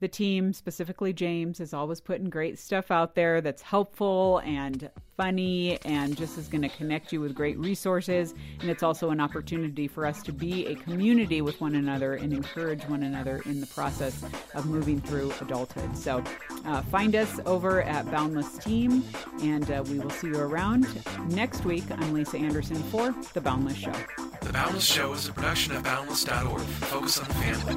the 0.00 0.08
team, 0.08 0.52
specifically 0.52 1.12
James, 1.12 1.60
is 1.60 1.72
always 1.72 2.00
putting 2.00 2.28
great 2.28 2.58
stuff 2.58 2.90
out 2.90 3.14
there 3.14 3.40
that's 3.40 3.62
helpful 3.62 4.42
and 4.44 4.90
funny 5.16 5.78
and 5.86 6.16
just 6.16 6.36
is 6.36 6.48
going 6.48 6.60
to 6.60 6.68
connect 6.68 7.12
you 7.12 7.20
with 7.20 7.34
great 7.34 7.58
resources. 7.58 8.34
And 8.60 8.68
it's 8.68 8.82
also 8.82 9.08
an 9.10 9.20
opportunity 9.20 9.88
for 9.88 10.04
us 10.04 10.22
to 10.24 10.32
be 10.32 10.66
a 10.66 10.74
community 10.74 11.40
with 11.40 11.58
one 11.60 11.76
another 11.76 12.14
and 12.14 12.34
encourage 12.34 12.82
one 12.84 13.02
another 13.02 13.40
in 13.46 13.60
the 13.60 13.66
process 13.68 14.22
of 14.54 14.66
moving 14.66 15.00
through 15.00 15.32
adulthood. 15.40 15.96
So 15.96 16.22
uh, 16.66 16.82
find 16.82 17.16
us 17.16 17.40
over 17.46 17.82
at 17.82 18.10
Boundless 18.10 18.58
Team, 18.58 19.02
and 19.40 19.70
uh, 19.70 19.82
we 19.88 19.98
will 19.98 20.10
see 20.10 20.28
you 20.28 20.38
around 20.38 20.86
next 21.30 21.64
week. 21.64 21.84
I'm 21.90 22.12
Lisa 22.12 22.36
Anderson 22.36 22.82
for 22.84 23.14
The 23.32 23.40
Boundless 23.40 23.78
Show. 23.78 23.94
The 24.42 24.52
Boundless 24.52 24.84
Show 24.84 25.14
is 25.14 25.26
a 25.28 25.32
production 25.32 25.74
of 25.74 25.84
Boundless.org. 25.84 26.60
Focus 26.60 27.18
on 27.18 27.28
the 27.28 27.34
family. 27.34 27.76